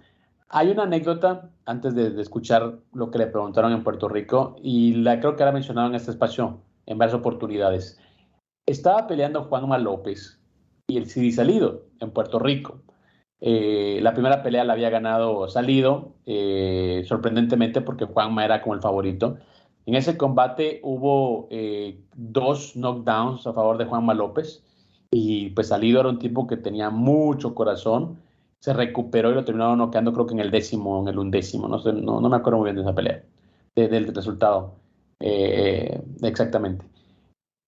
hay 0.48 0.70
una 0.70 0.84
anécdota 0.84 1.50
antes 1.66 1.94
de, 1.94 2.12
de, 2.12 2.22
escuchar 2.22 2.80
lo 2.94 3.12
que 3.12 3.18
le 3.18 3.28
preguntaron 3.28 3.74
en 3.74 3.84
Puerto 3.84 4.08
Rico 4.08 4.56
y 4.64 4.94
la 4.94 5.20
creo 5.20 5.36
que 5.36 5.44
era 5.44 5.52
mencionado 5.52 5.90
en 5.90 5.96
este 5.96 6.12
espacio 6.12 6.62
en 6.86 6.98
varias 6.98 7.20
oportunidades. 7.20 8.00
Estaba 8.66 9.08
peleando 9.08 9.44
Juanma 9.44 9.78
López 9.78 10.40
y 10.88 10.96
el 10.96 11.08
Cidi 11.08 11.34
Salido 11.34 11.84
en 12.00 12.12
Puerto 12.12 12.40
Rico. 12.40 12.80
Eh, 13.42 14.00
la 14.02 14.14
primera 14.14 14.42
pelea 14.42 14.64
la 14.64 14.72
había 14.72 14.90
ganado 14.90 15.50
Salido, 15.50 16.14
eh, 16.26 17.04
sorprendentemente 17.06 17.82
porque 17.82 18.06
Juanma 18.06 18.46
era 18.46 18.62
como 18.62 18.76
el 18.76 18.82
favorito. 18.82 19.38
En 19.90 19.96
ese 19.96 20.18
combate 20.18 20.82
hubo 20.84 21.48
eh, 21.50 22.00
dos 22.16 22.76
knockdowns 22.76 23.48
a 23.48 23.54
favor 23.54 23.76
de 23.80 23.86
Juanma 23.86 24.14
López 24.14 24.64
y 25.10 25.50
pues 25.50 25.70
Salido 25.70 26.02
era 26.02 26.10
un 26.10 26.20
tipo 26.20 26.46
que 26.46 26.58
tenía 26.58 26.92
mucho 26.92 27.56
corazón, 27.56 28.20
se 28.60 28.72
recuperó 28.74 29.32
y 29.32 29.34
lo 29.34 29.44
terminaron 29.46 29.80
noqueando 29.80 30.14
creo 30.14 30.28
que 30.28 30.36
en 30.36 30.42
el 30.42 30.52
décimo, 30.52 31.02
en 31.02 31.08
el 31.08 31.18
undécimo, 31.18 31.68
no, 31.68 31.80
sé, 31.80 31.92
no, 31.92 32.22
me 32.22 32.36
acuerdo 32.36 32.60
muy 32.60 32.66
bien 32.66 32.76
de 32.76 32.84
esa 32.84 32.94
pelea, 32.94 33.24
de, 33.76 33.88
del 33.88 34.14
resultado 34.14 34.76
eh, 35.20 36.00
exactamente. 36.22 36.86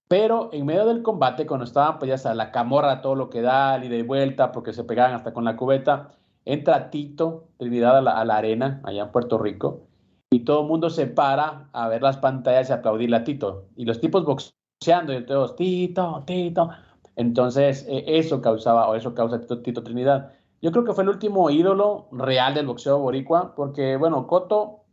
Pero 0.08 0.52
en 0.54 0.68
medio 0.68 0.86
del 0.86 1.02
combate, 1.02 1.48
cuando 1.48 1.66
estaban, 1.66 1.98
pues 1.98 2.22
ya 2.22 2.36
la 2.36 2.52
camorra, 2.52 3.02
todo 3.02 3.16
lo 3.16 3.32
que 3.32 3.42
da, 3.42 3.84
y 3.84 3.88
de 3.90 4.04
vuelta, 4.04 4.52
porque 4.52 4.74
se 4.74 4.84
pegaban 4.84 5.16
hasta 5.16 5.34
con 5.34 5.44
la 5.44 5.58
cubeta, 5.58 6.12
entra 6.46 6.92
Tito 6.92 7.48
Trinidad 7.58 7.98
a 8.08 8.26
la 8.26 8.38
arena, 8.38 8.80
allá 8.84 9.06
en 9.06 9.12
Puerto 9.12 9.40
Rico, 9.40 9.88
y 10.34 10.46
todo 10.46 10.62
el 10.62 10.68
mundo 10.68 10.90
se 10.90 11.08
para 11.08 11.68
a 11.74 11.90
ver 11.90 12.02
las 12.02 12.18
pantallas 12.18 12.70
y 12.70 12.74
aplaudirle 12.74 13.18
a 13.18 13.24
Tito. 13.26 13.66
Y 13.76 13.84
los 13.84 14.00
tipos 14.00 14.24
boxeando, 14.24 15.14
y 15.14 15.26
todos, 15.26 15.58
Tito, 15.58 16.24
Tito. 16.26 16.70
Entonces, 17.18 17.86
eh, 17.90 18.06
eso 18.08 18.42
causaba, 18.42 18.88
o 18.90 18.96
eso 18.96 19.14
causa 19.14 19.42
Tito, 19.42 19.62
Tito, 19.62 19.84
Trinidad. 19.84 20.32
Yo 20.62 20.72
creo 20.72 20.86
que 20.86 20.94
fue 20.94 21.04
el 21.04 21.10
último 21.10 21.50
ídolo 21.50 22.08
real 22.14 22.54
del 22.54 22.66
boxeo 22.66 22.98
boricua, 23.00 23.54
porque, 23.56 23.98
bueno, 23.98 24.26
Coto 24.26 24.86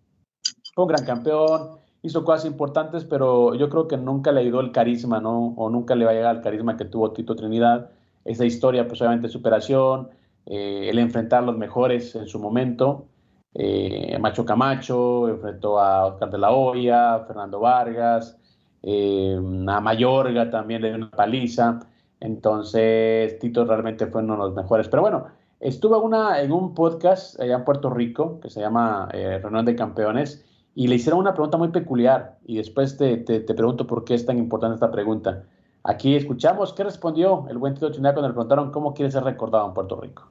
fue 0.74 0.84
un 0.84 0.89
gran 0.89 1.05
campeón, 1.05 1.78
hizo 2.03 2.24
cosas 2.24 2.45
importantes, 2.45 3.05
pero 3.05 3.55
yo 3.55 3.70
creo 3.70 3.86
que 3.86 3.97
nunca 3.97 4.32
le 4.32 4.41
ayudó 4.41 4.61
el 4.61 4.72
carisma, 4.72 5.20
¿no? 5.20 5.55
O 5.57 5.70
nunca 5.70 5.95
le 5.95 6.05
va 6.05 6.11
a 6.11 6.14
llegar 6.14 6.34
el 6.34 6.43
carisma 6.43 6.76
que 6.76 6.84
tuvo 6.84 7.12
Tito 7.12 7.36
Trinidad. 7.36 7.91
Esa 8.24 8.45
historia, 8.45 8.89
pues 8.89 9.01
obviamente 9.03 9.28
superación, 9.28 10.09
eh, 10.47 10.89
el 10.91 10.99
enfrentar 10.99 11.45
a 11.45 11.47
los 11.47 11.57
mejores 11.57 12.16
en 12.16 12.26
su 12.26 12.41
momento. 12.41 13.07
Eh, 13.55 14.18
Macho 14.20 14.44
Camacho, 14.44 15.28
enfrentó 15.28 15.78
a 15.78 16.07
Oscar 16.07 16.30
de 16.30 16.38
la 16.38 16.53
Hoya, 16.53 17.24
Fernando 17.26 17.61
Vargas, 17.61 18.38
eh, 18.82 19.36
a 19.36 19.80
Mayorga 19.80 20.51
también 20.51 20.82
le 20.82 20.88
dio 20.88 20.96
una 20.96 21.11
paliza. 21.11 21.80
Entonces, 22.20 23.38
Tito 23.38 23.64
realmente 23.64 24.07
fue 24.07 24.22
uno 24.22 24.34
de 24.34 24.38
los 24.40 24.55
mejores. 24.55 24.88
Pero 24.88 25.03
bueno, 25.03 25.26
estuvo 25.61 26.01
una, 26.01 26.40
en 26.40 26.53
un 26.53 26.74
podcast 26.74 27.40
allá 27.40 27.57
en 27.57 27.64
Puerto 27.64 27.90
Rico 27.90 28.40
que 28.40 28.51
se 28.51 28.61
llama 28.61 29.09
eh, 29.12 29.38
Reunión 29.38 29.64
de 29.64 29.76
Campeones 29.76 30.44
y 30.74 30.86
le 30.88 30.96
hicieron 30.96 31.20
una 31.20 31.34
pregunta 31.34 31.57
muy 31.59 31.68
peculiar 31.68 32.38
y 32.44 32.57
después 32.57 32.96
te, 32.96 33.16
te, 33.18 33.40
pregunto 33.40 33.86
por 33.86 34.05
qué 34.05 34.14
es 34.14 34.24
tan 34.24 34.38
importante 34.38 34.74
esta 34.74 34.90
pregunta. 34.90 35.44
Aquí 35.84 36.14
escuchamos 36.14 36.72
qué 36.72 36.84
respondió 36.84 37.46
el 37.49 37.59
buen 37.59 37.74
Tito 37.74 37.90
Trinidad 37.90 38.14
cuando 38.14 38.28
le 38.28 38.34
preguntaron 38.34 38.70
cómo 38.70 38.94
quiere 38.94 39.11
ser 39.11 39.24
recordado 39.24 39.66
en 39.66 39.74
Puerto 39.74 40.01
Rico. 40.01 40.30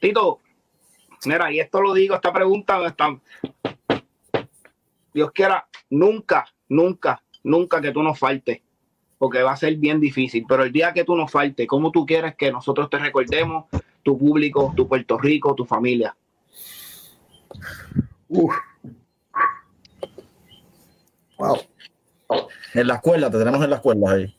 Tito, 0.00 0.38
mira, 1.26 1.52
y 1.52 1.60
esto 1.60 1.80
lo 1.80 1.92
digo, 1.94 2.14
esta 2.14 2.32
pregunta, 2.32 2.84
está, 2.86 3.18
Dios 5.12 5.30
quiera, 5.32 5.66
nunca, 5.90 6.46
nunca, 6.68 7.22
nunca 7.42 7.80
que 7.80 7.92
tú 7.92 8.02
nos 8.02 8.18
faltes, 8.18 8.60
porque 9.18 9.42
va 9.42 9.52
a 9.52 9.56
ser 9.56 9.76
bien 9.76 10.00
difícil, 10.00 10.44
pero 10.48 10.64
el 10.64 10.72
día 10.72 10.92
que 10.92 11.04
tú 11.04 11.16
nos 11.16 11.30
faltes, 11.30 11.66
¿cómo 11.66 11.90
tú 11.90 12.06
quieres 12.06 12.36
que 12.36 12.52
nosotros 12.52 12.88
te 12.88 12.98
recordemos, 12.98 13.66
tu 14.02 14.16
público, 14.16 14.72
tu 14.76 14.88
Puerto 14.88 15.18
Rico, 15.18 15.54
tu 15.54 15.64
familia? 15.64 16.16
Uf. 18.28 18.54
Wow. 21.38 21.58
En 22.74 22.86
la 22.86 22.94
escuela, 22.94 23.30
te 23.30 23.38
tenemos 23.38 23.62
en 23.62 23.70
la 23.70 23.76
escuela 23.76 24.12
ahí. 24.12 24.36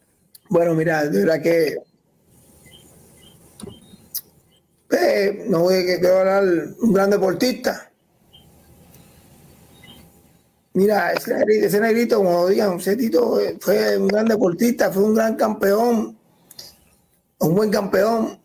Bueno, 0.50 0.74
mira, 0.74 1.04
de 1.06 1.26
verdad 1.26 1.42
que 1.42 1.76
eh, 4.92 5.46
no 5.48 5.62
voy 5.62 5.76
a 5.76 6.20
hablar 6.20 6.44
un 6.80 6.94
gran 6.94 7.10
deportista. 7.10 7.92
Mira, 10.74 11.12
ese 11.12 11.34
negrito, 11.34 11.66
ese 11.66 11.80
negrito 11.80 12.18
como 12.18 12.48
digan, 12.48 12.78
ese 12.80 12.96
Tito 12.96 13.40
fue 13.60 13.98
un 13.98 14.08
gran 14.08 14.26
deportista, 14.26 14.92
fue 14.92 15.04
un 15.04 15.16
gran 15.16 15.36
campeón, 15.36 16.18
un 17.40 17.56
buen 17.56 17.70
campeón. 17.70 18.40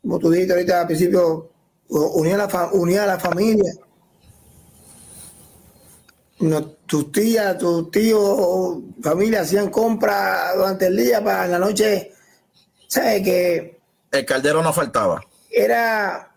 Como 0.00 0.18
tú 0.18 0.30
dijiste 0.30 0.54
ahorita 0.54 0.80
al 0.80 0.86
principio, 0.86 1.50
unía 1.88 2.36
a 2.36 2.46
la, 2.46 2.70
unía 2.72 3.06
la 3.06 3.18
familia 3.18 3.74
no, 6.40 6.64
tus 6.86 7.10
tías, 7.10 7.58
tus 7.58 7.90
tíos, 7.90 8.78
familia 9.02 9.40
hacían 9.40 9.70
compras 9.70 10.56
durante 10.56 10.86
el 10.86 10.96
día 10.96 11.22
para 11.22 11.46
la 11.46 11.58
noche. 11.58 12.12
¿Sabes 12.86 13.22
que 13.22 13.77
El 14.10 14.24
caldero 14.24 14.62
no 14.62 14.72
faltaba. 14.72 15.22
Era. 15.50 16.34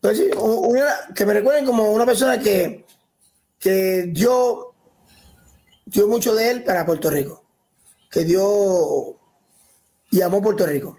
Pues, 0.00 0.20
una, 0.36 0.94
que 1.14 1.26
me 1.26 1.34
recuerden 1.34 1.66
como 1.66 1.90
una 1.90 2.06
persona 2.06 2.38
que, 2.38 2.86
que 3.58 4.04
dio, 4.08 4.74
dio 5.84 6.08
mucho 6.08 6.34
de 6.34 6.50
él 6.50 6.64
para 6.64 6.86
Puerto 6.86 7.10
Rico. 7.10 7.44
Que 8.10 8.24
dio 8.24 9.18
y 10.10 10.20
amó 10.22 10.42
Puerto 10.42 10.66
Rico. 10.66 10.98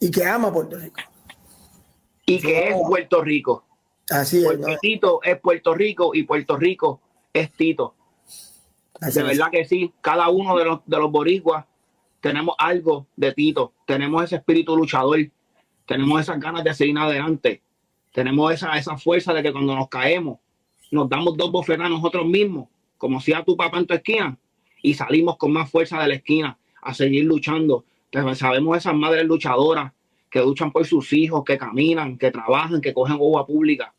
Y 0.00 0.10
que 0.10 0.24
ama 0.24 0.52
Puerto 0.52 0.76
Rico. 0.76 1.00
Y 2.26 2.40
que 2.40 2.68
es 2.68 2.74
Puerto 2.86 3.22
Rico. 3.22 3.64
Así 4.10 4.38
es. 4.38 4.44
Porque 4.44 4.72
¿no? 4.72 4.78
Tito 4.78 5.20
es 5.22 5.40
Puerto 5.40 5.74
Rico 5.74 6.14
y 6.14 6.22
Puerto 6.22 6.56
Rico 6.56 7.00
es 7.32 7.50
Tito. 7.52 7.94
Así 9.00 9.18
de 9.18 9.24
verdad 9.24 9.50
que 9.50 9.64
sí, 9.64 9.92
cada 10.00 10.28
uno 10.28 10.56
de 10.56 10.64
los, 10.64 10.80
de 10.86 10.96
los 10.98 11.10
boricuas 11.10 11.64
tenemos 12.20 12.54
algo 12.58 13.06
de 13.16 13.32
Tito, 13.32 13.72
tenemos 13.86 14.24
ese 14.24 14.36
espíritu 14.36 14.76
luchador, 14.76 15.18
tenemos 15.86 16.20
esas 16.20 16.38
ganas 16.40 16.64
de 16.64 16.74
seguir 16.74 16.98
adelante, 16.98 17.62
tenemos 18.12 18.52
esa, 18.52 18.76
esa 18.76 18.96
fuerza 18.96 19.32
de 19.32 19.42
que 19.42 19.52
cuando 19.52 19.74
nos 19.74 19.88
caemos, 19.88 20.38
nos 20.90 21.08
damos 21.08 21.36
dos 21.36 21.50
bofetadas 21.50 21.90
nosotros 21.90 22.26
mismos, 22.26 22.68
como 22.96 23.20
si 23.20 23.32
a 23.32 23.44
tu 23.44 23.56
papá 23.56 23.78
en 23.78 23.86
tu 23.86 23.94
esquina, 23.94 24.38
y 24.82 24.94
salimos 24.94 25.36
con 25.36 25.52
más 25.52 25.70
fuerza 25.70 26.00
de 26.00 26.08
la 26.08 26.14
esquina 26.14 26.58
a 26.82 26.94
seguir 26.94 27.24
luchando. 27.24 27.84
Sabemos 28.34 28.76
esas 28.76 28.94
madres 28.94 29.24
luchadoras 29.24 29.92
que 30.30 30.40
luchan 30.40 30.72
por 30.72 30.86
sus 30.86 31.12
hijos, 31.12 31.44
que 31.44 31.58
caminan, 31.58 32.16
que 32.16 32.30
trabajan, 32.30 32.80
que 32.80 32.94
cogen 32.94 33.14
agua 33.14 33.46
pública 33.46 33.92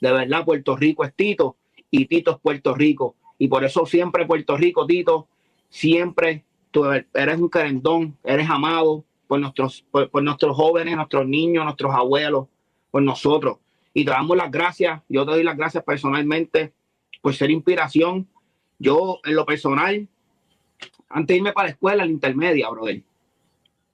de 0.00 0.12
verdad 0.12 0.44
Puerto 0.44 0.76
Rico 0.76 1.04
es 1.04 1.14
Tito 1.14 1.56
y 1.90 2.06
Tito 2.06 2.32
es 2.32 2.38
Puerto 2.38 2.74
Rico. 2.74 3.16
Y 3.38 3.48
por 3.48 3.64
eso 3.64 3.86
siempre 3.86 4.26
Puerto 4.26 4.56
Rico, 4.56 4.86
Tito, 4.86 5.28
siempre 5.68 6.44
tú 6.76 6.84
eres 6.84 7.40
un 7.40 7.48
querendón, 7.48 8.18
eres 8.22 8.50
amado 8.50 9.02
por 9.26 9.40
nuestros, 9.40 9.82
por, 9.90 10.10
por, 10.10 10.22
nuestros 10.22 10.54
jóvenes, 10.54 10.94
nuestros 10.94 11.26
niños, 11.26 11.64
nuestros 11.64 11.94
abuelos, 11.94 12.48
por 12.90 13.02
nosotros. 13.02 13.56
Y 13.94 14.04
te 14.04 14.10
damos 14.10 14.36
las 14.36 14.50
gracias, 14.50 15.00
yo 15.08 15.24
te 15.24 15.30
doy 15.30 15.42
las 15.42 15.56
gracias 15.56 15.82
personalmente 15.84 16.74
por 17.22 17.34
ser 17.34 17.50
inspiración. 17.50 18.28
Yo, 18.78 19.20
en 19.24 19.36
lo 19.36 19.46
personal, 19.46 20.06
antes 21.08 21.28
de 21.32 21.38
irme 21.38 21.54
para 21.54 21.68
la 21.68 21.72
escuela, 21.72 22.04
la 22.04 22.10
intermedia, 22.10 22.68
brother, 22.68 23.00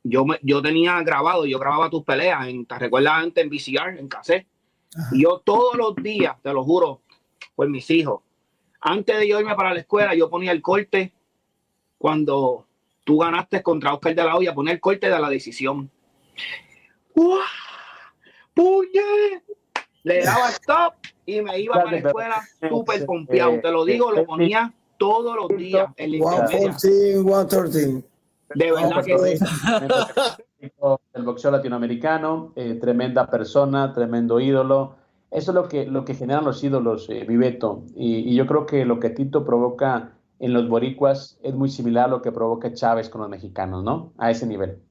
yo, 0.03 0.25
me, 0.25 0.41
yo 0.43 0.61
tenía 0.61 1.01
grabado, 1.05 1.47
yo 1.47 1.61
grababa 1.61 1.89
tus 1.89 2.03
peleas, 2.03 2.49
en, 2.49 2.67
¿te 2.67 2.81
recuerdas 2.81 3.15
antes 3.15 3.45
en 3.45 3.49
VCR, 3.49 4.01
en 4.01 4.09
cassette? 4.09 4.49
Ajá. 4.99 5.11
Y 5.13 5.23
yo 5.23 5.41
todos 5.45 5.77
los 5.77 5.95
días, 5.95 6.35
te 6.43 6.53
lo 6.53 6.65
juro, 6.65 7.01
por 7.55 7.69
mis 7.69 7.89
hijos, 7.91 8.23
antes 8.81 9.17
de 9.21 9.29
yo 9.29 9.39
irme 9.39 9.55
para 9.55 9.73
la 9.73 9.79
escuela, 9.79 10.17
yo 10.17 10.29
ponía 10.29 10.51
el 10.51 10.63
corte 10.63 11.13
cuando 11.97 12.67
tú 13.05 13.19
ganaste 13.19 13.63
contra 13.63 13.95
Oscar 13.95 14.15
de 14.15 14.25
la 14.25 14.37
Hoya, 14.37 14.55
ponía 14.55 14.73
el 14.73 14.81
corte 14.81 15.09
de 15.09 15.19
la 15.19 15.29
decisión. 15.29 15.91
¡Uah! 17.15 17.41
¡Puñe! 18.55 19.43
Le 20.05 20.25
daba 20.25 20.49
stop 20.51 20.95
y 21.27 21.41
me 21.41 21.61
iba 21.61 21.75
para 21.75 21.91
la 21.93 21.97
escuela 21.99 22.43
súper 22.69 23.07
pompeado. 23.07 23.61
Te 23.61 23.71
lo 23.71 23.85
digo, 23.85 24.11
lo 24.11 24.25
ponía 24.25 24.73
todos 24.99 25.37
los 25.37 25.59
días 25.59 25.91
en 25.97 26.19
la 26.19 26.47
114, 26.49 27.23
113. 27.23 28.05
De 28.55 28.73
verdad 28.73 29.05
que 29.05 29.37
sí. 29.37 29.45
El 31.15 31.25
boxeo 31.25 31.51
latinoamericano, 31.51 32.53
eh, 32.55 32.75
tremenda 32.75 33.29
persona, 33.29 33.93
tremendo 33.93 34.39
ídolo. 34.39 34.95
Eso 35.31 35.51
es 35.51 35.55
lo 35.55 35.69
que, 35.69 35.87
lo 35.87 36.05
que 36.05 36.15
generan 36.15 36.45
los 36.45 36.63
ídolos, 36.63 37.09
eh, 37.11 37.25
Viveto. 37.27 37.83
Y, 37.97 38.31
y, 38.31 38.37
yo 38.37 38.47
creo 38.47 38.65
que 38.65 38.85
lo 38.85 39.01
que 39.01 39.11
Tito 39.11 39.45
provoca 39.45 40.13
en 40.43 40.53
los 40.53 40.69
boricuas 40.69 41.39
es 41.45 41.55
muy 41.55 41.71
similar 41.71 42.07
a 42.07 42.09
lo 42.09 42.21
que 42.21 42.33
provoca 42.33 42.75
Chávez 42.75 43.09
con 43.09 43.21
los 43.21 43.31
mexicanos, 43.31 43.85
¿no? 43.85 44.13
A 44.19 44.33
ese 44.33 44.45
nivel. 44.45 44.83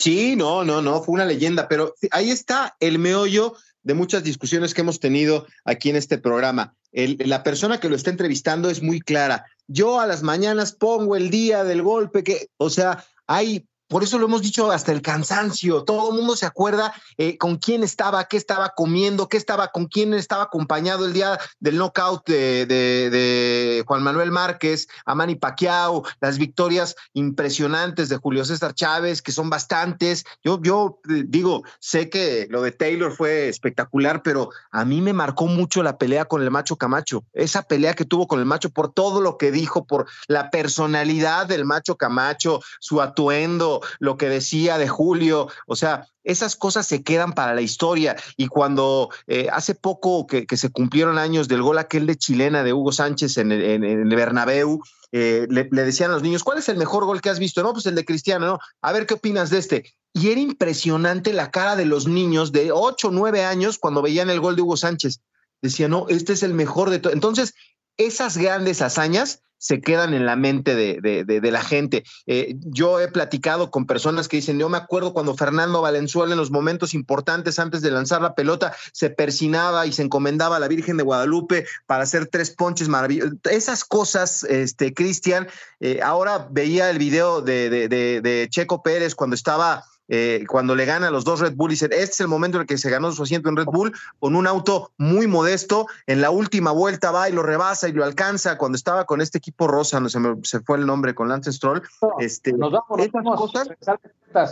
Sí, 0.00 0.34
no, 0.34 0.64
no, 0.64 0.82
no, 0.82 1.00
fue 1.00 1.14
una 1.14 1.24
leyenda, 1.24 1.68
pero 1.68 1.94
ahí 2.10 2.30
está 2.30 2.76
el 2.80 2.98
meollo 2.98 3.54
de 3.84 3.94
muchas 3.94 4.24
discusiones 4.24 4.74
que 4.74 4.80
hemos 4.80 4.98
tenido 4.98 5.46
aquí 5.64 5.90
en 5.90 5.96
este 5.96 6.18
programa. 6.18 6.74
la 6.92 7.44
persona 7.44 7.78
que 7.78 7.88
lo 7.88 7.94
está 7.94 8.10
entrevistando 8.10 8.68
es 8.68 8.82
muy 8.82 9.00
clara. 9.00 9.46
Yo 9.68 10.00
a 10.00 10.08
las 10.08 10.24
mañanas 10.24 10.72
pongo 10.72 11.14
el 11.14 11.30
día 11.30 11.62
del 11.62 11.82
golpe, 11.82 12.24
que, 12.24 12.48
o 12.56 12.68
sea, 12.68 13.04
hay 13.28 13.64
por 13.88 14.02
eso 14.02 14.18
lo 14.18 14.26
hemos 14.26 14.42
dicho 14.42 14.72
hasta 14.72 14.92
el 14.92 15.00
cansancio. 15.00 15.84
Todo 15.84 16.10
el 16.10 16.16
mundo 16.16 16.34
se 16.36 16.46
acuerda 16.46 16.92
eh, 17.18 17.38
con 17.38 17.56
quién 17.56 17.84
estaba, 17.84 18.24
qué 18.24 18.36
estaba 18.36 18.70
comiendo, 18.70 19.28
qué 19.28 19.36
estaba, 19.36 19.68
con 19.68 19.86
quién 19.86 20.12
estaba 20.14 20.44
acompañado 20.44 21.06
el 21.06 21.12
día 21.12 21.38
del 21.60 21.76
knockout 21.76 22.26
de, 22.26 23.84
Juan 23.86 24.02
Manuel 24.02 24.32
Márquez, 24.32 24.88
Amani 25.04 25.36
Pacquiao, 25.36 26.02
las 26.20 26.38
victorias 26.38 26.96
impresionantes 27.12 28.08
de 28.08 28.16
Julio 28.16 28.44
César 28.44 28.74
Chávez, 28.74 29.22
que 29.22 29.32
son 29.32 29.50
bastantes. 29.50 30.24
Yo, 30.42 30.60
yo 30.62 31.00
eh, 31.08 31.24
digo, 31.26 31.62
sé 31.78 32.10
que 32.10 32.48
lo 32.50 32.62
de 32.62 32.72
Taylor 32.72 33.12
fue 33.12 33.48
espectacular, 33.48 34.22
pero 34.22 34.50
a 34.72 34.84
mí 34.84 35.00
me 35.00 35.12
marcó 35.12 35.46
mucho 35.46 35.82
la 35.82 35.96
pelea 35.96 36.24
con 36.24 36.42
el 36.42 36.50
macho 36.50 36.76
Camacho. 36.76 37.24
Esa 37.32 37.62
pelea 37.62 37.94
que 37.94 38.04
tuvo 38.04 38.26
con 38.26 38.40
el 38.40 38.46
macho 38.46 38.70
por 38.70 38.92
todo 38.92 39.20
lo 39.20 39.38
que 39.38 39.52
dijo, 39.52 39.86
por 39.86 40.06
la 40.26 40.50
personalidad 40.50 41.46
del 41.46 41.64
macho 41.64 41.96
Camacho, 41.96 42.60
su 42.80 43.00
atuendo 43.00 43.75
lo 43.98 44.16
que 44.16 44.28
decía 44.28 44.78
de 44.78 44.88
Julio, 44.88 45.48
o 45.66 45.76
sea, 45.76 46.06
esas 46.24 46.56
cosas 46.56 46.86
se 46.86 47.02
quedan 47.02 47.32
para 47.32 47.54
la 47.54 47.62
historia. 47.62 48.16
Y 48.36 48.48
cuando 48.48 49.10
eh, 49.26 49.48
hace 49.52 49.74
poco 49.74 50.26
que, 50.26 50.44
se 50.56 50.70
cumplieron 50.70 51.18
años 51.18 51.48
del 51.48 51.62
gol 51.62 51.78
aquel 51.78 52.06
de 52.06 52.16
chilena 52.16 52.62
de 52.62 52.72
Hugo 52.72 52.92
Sánchez 52.92 53.38
en 53.38 53.52
el, 53.52 54.14
Bernabéu, 54.14 54.82
eh, 55.12 55.46
le, 55.48 55.64
decían 55.64 56.10
a 56.10 56.14
los 56.14 56.22
niños, 56.22 56.42
¿cuál 56.42 56.58
es 56.58 56.68
el 56.68 56.76
mejor 56.76 57.04
gol 57.04 57.20
que 57.20 57.30
has 57.30 57.38
visto? 57.38 57.62
No, 57.62 57.72
pues 57.72 57.86
el 57.86 57.94
de 57.94 58.04
Cristiano, 58.04 58.46
¿no? 58.46 58.58
A 58.82 58.92
ver 58.92 59.06
qué 59.06 59.14
opinas 59.14 59.50
de 59.50 59.58
este. 59.58 59.92
Y 60.12 60.30
era 60.30 60.40
impresionante 60.40 61.32
la 61.32 61.50
cara 61.50 61.76
de 61.76 61.84
los 61.84 62.08
niños 62.08 62.50
de 62.50 62.72
8 62.72 63.08
o 63.08 63.10
9 63.10 63.44
años 63.44 63.78
cuando 63.78 64.02
veían 64.02 64.30
el 64.30 64.40
gol 64.40 64.56
de 64.56 64.62
Hugo 64.62 64.76
Sánchez. 64.76 65.20
Decían, 65.62 65.92
no, 65.92 66.06
este 66.08 66.32
es 66.32 66.42
el 66.42 66.54
mejor 66.54 66.90
de 66.90 66.98
todo. 66.98 67.12
Entonces, 67.12 67.54
esas 67.96 68.36
grandes 68.36 68.82
hazañas 68.82 69.42
se 69.58 69.80
quedan 69.80 70.14
en 70.14 70.26
la 70.26 70.36
mente 70.36 70.74
de, 70.74 71.50
la 71.50 71.62
gente. 71.62 72.04
Eh, 72.26 72.56
yo 72.60 73.00
he 73.00 73.08
platicado 73.08 73.70
con 73.70 73.86
personas 73.86 74.28
que 74.28 74.36
dicen, 74.36 74.58
yo 74.58 74.68
me 74.68 74.78
acuerdo 74.78 75.12
cuando 75.12 75.36
Fernando 75.36 75.80
Valenzuela 75.80 76.32
en 76.32 76.38
los 76.38 76.50
momentos 76.50 76.94
importantes 76.94 77.58
antes 77.58 77.82
de 77.82 77.90
lanzar 77.90 78.20
la 78.20 78.34
pelota 78.34 78.74
se 78.92 79.10
persinaba 79.10 79.86
y 79.86 79.92
se 79.92 80.02
encomendaba 80.02 80.56
a 80.56 80.60
la 80.60 80.68
Virgen 80.68 80.96
de 80.96 81.04
Guadalupe 81.04 81.66
para 81.86 82.02
hacer 82.02 82.26
tres 82.26 82.50
ponches 82.50 82.88
maravillosos. 82.88 83.34
Esas 83.50 83.84
cosas, 83.84 84.44
este, 84.44 84.92
Cristian, 84.92 85.46
eh, 85.80 86.00
ahora 86.02 86.48
veía 86.50 86.90
el 86.90 86.98
video 86.98 87.42
de 87.42 88.48
Checo 88.50 88.82
Pérez 88.82 89.14
cuando 89.14 89.34
estaba 89.34 89.84
eh, 90.08 90.44
cuando 90.48 90.74
le 90.74 90.84
gana 90.84 91.08
a 91.08 91.10
los 91.10 91.24
dos 91.24 91.40
Red 91.40 91.54
Bull 91.54 91.70
y 91.70 91.74
dice, 91.74 91.86
este 91.86 92.02
es 92.02 92.20
el 92.20 92.28
momento 92.28 92.58
en 92.58 92.62
el 92.62 92.66
que 92.66 92.78
se 92.78 92.90
ganó 92.90 93.10
su 93.12 93.22
asiento 93.22 93.48
en 93.48 93.56
Red 93.56 93.66
Bull 93.66 93.92
con 94.18 94.36
un 94.36 94.46
auto 94.46 94.92
muy 94.98 95.26
modesto, 95.26 95.86
en 96.06 96.20
la 96.20 96.30
última 96.30 96.70
vuelta 96.70 97.10
va 97.10 97.28
y 97.28 97.32
lo 97.32 97.42
rebasa 97.42 97.88
y 97.88 97.92
lo 97.92 98.04
alcanza, 98.04 98.58
cuando 98.58 98.76
estaba 98.76 99.04
con 99.04 99.20
este 99.20 99.38
equipo 99.38 99.66
rosa, 99.66 100.00
no 100.00 100.08
se 100.08 100.20
me 100.20 100.36
se 100.42 100.60
fue 100.60 100.78
el 100.78 100.86
nombre, 100.86 101.14
con 101.14 101.28
Lance 101.28 101.52
Stroll. 101.52 101.82
este, 102.18 102.52
nos 102.52 102.72
vamos, 102.72 102.98
nos 102.98 103.12
vamos 103.12 103.52
cosas, 103.52 103.68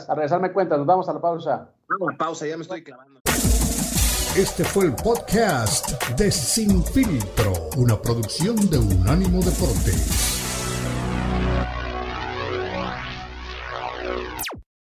a 0.09 0.15
regresarme 0.15 0.53
cuenta, 0.53 0.77
nos 0.77 0.87
vamos 0.87 1.09
a 1.09 1.13
la 1.13 1.21
pausa. 1.21 1.69
Vamos 1.89 2.09
a 2.09 2.13
la 2.13 2.19
pausa, 2.19 2.47
ya 2.47 2.57
me 2.57 2.63
estoy 2.63 2.83
clavando. 2.83 3.21
Este 4.37 4.65
fue 4.65 4.87
el 4.87 4.95
podcast 4.97 5.93
de 6.17 6.33
Sin 6.33 6.85
Filtro, 6.85 7.53
una 7.77 8.01
producción 8.01 8.57
de 8.69 8.79
Unánimo 8.79 9.41
Deportes. 9.41 10.44